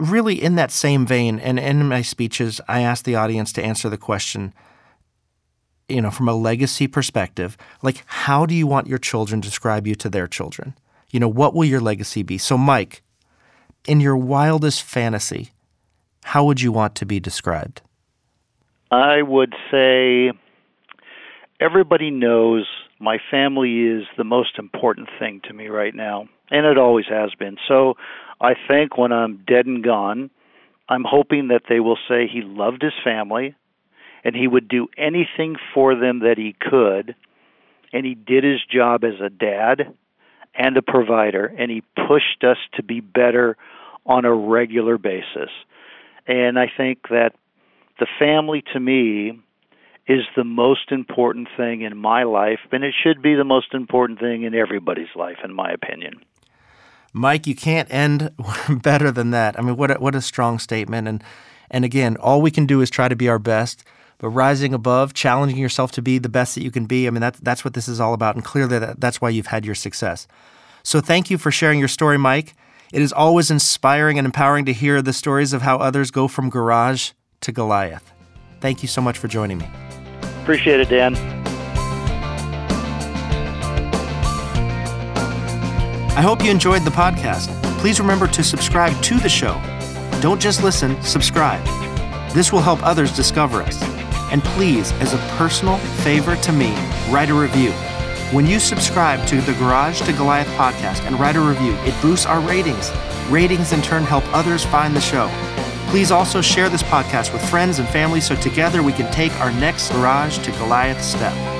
really 0.00 0.42
in 0.42 0.54
that 0.54 0.70
same 0.70 1.06
vein 1.06 1.38
and 1.38 1.58
in 1.58 1.86
my 1.86 2.00
speeches 2.00 2.58
i 2.66 2.80
ask 2.80 3.04
the 3.04 3.14
audience 3.14 3.52
to 3.52 3.62
answer 3.62 3.90
the 3.90 3.98
question 3.98 4.54
you 5.90 6.00
know 6.00 6.10
from 6.10 6.28
a 6.28 6.34
legacy 6.34 6.86
perspective 6.86 7.56
like 7.82 8.02
how 8.06 8.46
do 8.46 8.54
you 8.54 8.66
want 8.66 8.86
your 8.86 8.98
children 8.98 9.42
to 9.42 9.48
describe 9.48 9.86
you 9.86 9.94
to 9.94 10.08
their 10.08 10.26
children? 10.26 10.74
You 11.10 11.20
know 11.20 11.28
what 11.28 11.54
will 11.54 11.64
your 11.64 11.80
legacy 11.80 12.22
be? 12.22 12.38
So 12.38 12.56
mike 12.56 13.02
in 13.86 14.00
your 14.00 14.16
wildest 14.16 14.82
fantasy 14.82 15.50
how 16.24 16.44
would 16.44 16.60
you 16.60 16.72
want 16.72 16.94
to 16.94 17.04
be 17.04 17.20
described 17.20 17.82
I 18.90 19.22
would 19.22 19.54
say 19.70 20.32
everybody 21.60 22.10
knows 22.10 22.66
my 22.98 23.18
family 23.30 23.82
is 23.84 24.04
the 24.16 24.24
most 24.24 24.58
important 24.58 25.08
thing 25.18 25.40
to 25.44 25.54
me 25.54 25.68
right 25.68 25.94
now, 25.94 26.28
and 26.50 26.66
it 26.66 26.76
always 26.76 27.06
has 27.08 27.30
been. 27.38 27.56
So 27.68 27.94
I 28.40 28.54
think 28.68 28.98
when 28.98 29.12
I'm 29.12 29.44
dead 29.46 29.66
and 29.66 29.84
gone, 29.84 30.30
I'm 30.88 31.04
hoping 31.04 31.48
that 31.48 31.62
they 31.68 31.78
will 31.78 31.98
say 32.08 32.26
he 32.26 32.42
loved 32.42 32.82
his 32.82 32.92
family 33.04 33.54
and 34.24 34.34
he 34.34 34.48
would 34.48 34.68
do 34.68 34.88
anything 34.98 35.56
for 35.72 35.94
them 35.94 36.20
that 36.20 36.36
he 36.36 36.54
could, 36.60 37.14
and 37.92 38.04
he 38.04 38.14
did 38.14 38.44
his 38.44 38.60
job 38.70 39.02
as 39.04 39.18
a 39.20 39.30
dad 39.30 39.94
and 40.54 40.76
a 40.76 40.82
provider, 40.82 41.46
and 41.46 41.70
he 41.70 41.82
pushed 42.06 42.44
us 42.44 42.58
to 42.74 42.82
be 42.82 43.00
better 43.00 43.56
on 44.04 44.24
a 44.24 44.34
regular 44.34 44.98
basis. 44.98 45.48
And 46.26 46.58
I 46.58 46.70
think 46.76 47.08
that 47.08 47.34
the 48.00 48.08
family 48.18 48.64
to 48.72 48.80
me 48.80 49.40
is 50.08 50.22
the 50.36 50.42
most 50.44 50.90
important 50.90 51.46
thing 51.56 51.82
in 51.82 51.96
my 51.96 52.24
life, 52.24 52.58
and 52.72 52.82
it 52.82 52.94
should 53.00 53.22
be 53.22 53.36
the 53.36 53.44
most 53.44 53.74
important 53.74 54.18
thing 54.18 54.42
in 54.42 54.54
everybody's 54.54 55.14
life, 55.14 55.36
in 55.44 55.54
my 55.54 55.70
opinion. 55.70 56.14
Mike, 57.12 57.46
you 57.46 57.54
can't 57.54 57.92
end 57.92 58.32
better 58.82 59.12
than 59.12 59.30
that. 59.30 59.56
I 59.58 59.62
mean, 59.62 59.76
what 59.76 59.92
a, 59.92 59.94
what 59.94 60.16
a 60.16 60.20
strong 60.20 60.58
statement. 60.58 61.06
And 61.06 61.22
and 61.70 61.84
again, 61.84 62.16
all 62.16 62.42
we 62.42 62.50
can 62.50 62.66
do 62.66 62.80
is 62.80 62.90
try 62.90 63.06
to 63.06 63.14
be 63.14 63.28
our 63.28 63.38
best, 63.38 63.84
but 64.18 64.30
rising 64.30 64.74
above, 64.74 65.14
challenging 65.14 65.58
yourself 65.58 65.92
to 65.92 66.02
be 66.02 66.18
the 66.18 66.28
best 66.28 66.56
that 66.56 66.64
you 66.64 66.72
can 66.72 66.86
be. 66.86 67.06
I 67.06 67.10
mean, 67.10 67.20
that's 67.20 67.38
that's 67.38 67.64
what 67.64 67.74
this 67.74 67.86
is 67.86 68.00
all 68.00 68.14
about, 68.14 68.34
and 68.34 68.44
clearly 68.44 68.78
that, 68.80 69.00
that's 69.00 69.20
why 69.20 69.28
you've 69.28 69.46
had 69.46 69.64
your 69.64 69.76
success. 69.76 70.26
So 70.82 71.00
thank 71.00 71.30
you 71.30 71.38
for 71.38 71.52
sharing 71.52 71.78
your 71.78 71.88
story, 71.88 72.18
Mike. 72.18 72.54
It 72.92 73.02
is 73.02 73.12
always 73.12 73.50
inspiring 73.50 74.18
and 74.18 74.24
empowering 74.24 74.64
to 74.64 74.72
hear 74.72 75.00
the 75.02 75.12
stories 75.12 75.52
of 75.52 75.62
how 75.62 75.76
others 75.76 76.10
go 76.10 76.26
from 76.26 76.50
garage 76.50 77.12
to 77.40 77.52
Goliath. 77.52 78.12
Thank 78.60 78.82
you 78.82 78.88
so 78.88 79.00
much 79.00 79.18
for 79.18 79.28
joining 79.28 79.58
me. 79.58 79.68
Appreciate 80.42 80.80
it, 80.80 80.88
Dan. 80.88 81.16
I 86.16 86.22
hope 86.22 86.44
you 86.44 86.50
enjoyed 86.50 86.82
the 86.82 86.90
podcast. 86.90 87.48
Please 87.78 87.98
remember 88.00 88.26
to 88.26 88.42
subscribe 88.42 89.00
to 89.02 89.18
the 89.18 89.28
show. 89.28 89.60
Don't 90.20 90.40
just 90.40 90.62
listen, 90.62 91.00
subscribe. 91.02 91.64
This 92.34 92.52
will 92.52 92.60
help 92.60 92.84
others 92.84 93.14
discover 93.16 93.62
us. 93.62 93.82
And 94.30 94.42
please, 94.44 94.92
as 95.00 95.14
a 95.14 95.18
personal 95.38 95.78
favor 96.04 96.36
to 96.36 96.52
me, 96.52 96.74
write 97.10 97.30
a 97.30 97.34
review. 97.34 97.72
When 98.32 98.46
you 98.46 98.60
subscribe 98.60 99.26
to 99.28 99.40
the 99.40 99.54
Garage 99.54 100.02
to 100.02 100.12
Goliath 100.12 100.46
podcast 100.48 101.06
and 101.06 101.18
write 101.18 101.36
a 101.36 101.40
review, 101.40 101.72
it 101.84 102.00
boosts 102.02 102.26
our 102.26 102.40
ratings. 102.40 102.90
Ratings 103.30 103.72
in 103.72 103.80
turn 103.80 104.02
help 104.02 104.24
others 104.34 104.64
find 104.64 104.94
the 104.94 105.00
show. 105.00 105.26
Please 105.90 106.12
also 106.12 106.40
share 106.40 106.68
this 106.68 106.84
podcast 106.84 107.32
with 107.32 107.44
friends 107.50 107.80
and 107.80 107.88
family 107.88 108.20
so 108.20 108.36
together 108.36 108.80
we 108.80 108.92
can 108.92 109.10
take 109.12 109.32
our 109.40 109.50
next 109.50 109.90
Garage 109.90 110.38
to 110.38 110.52
Goliath 110.52 111.02
step. 111.02 111.59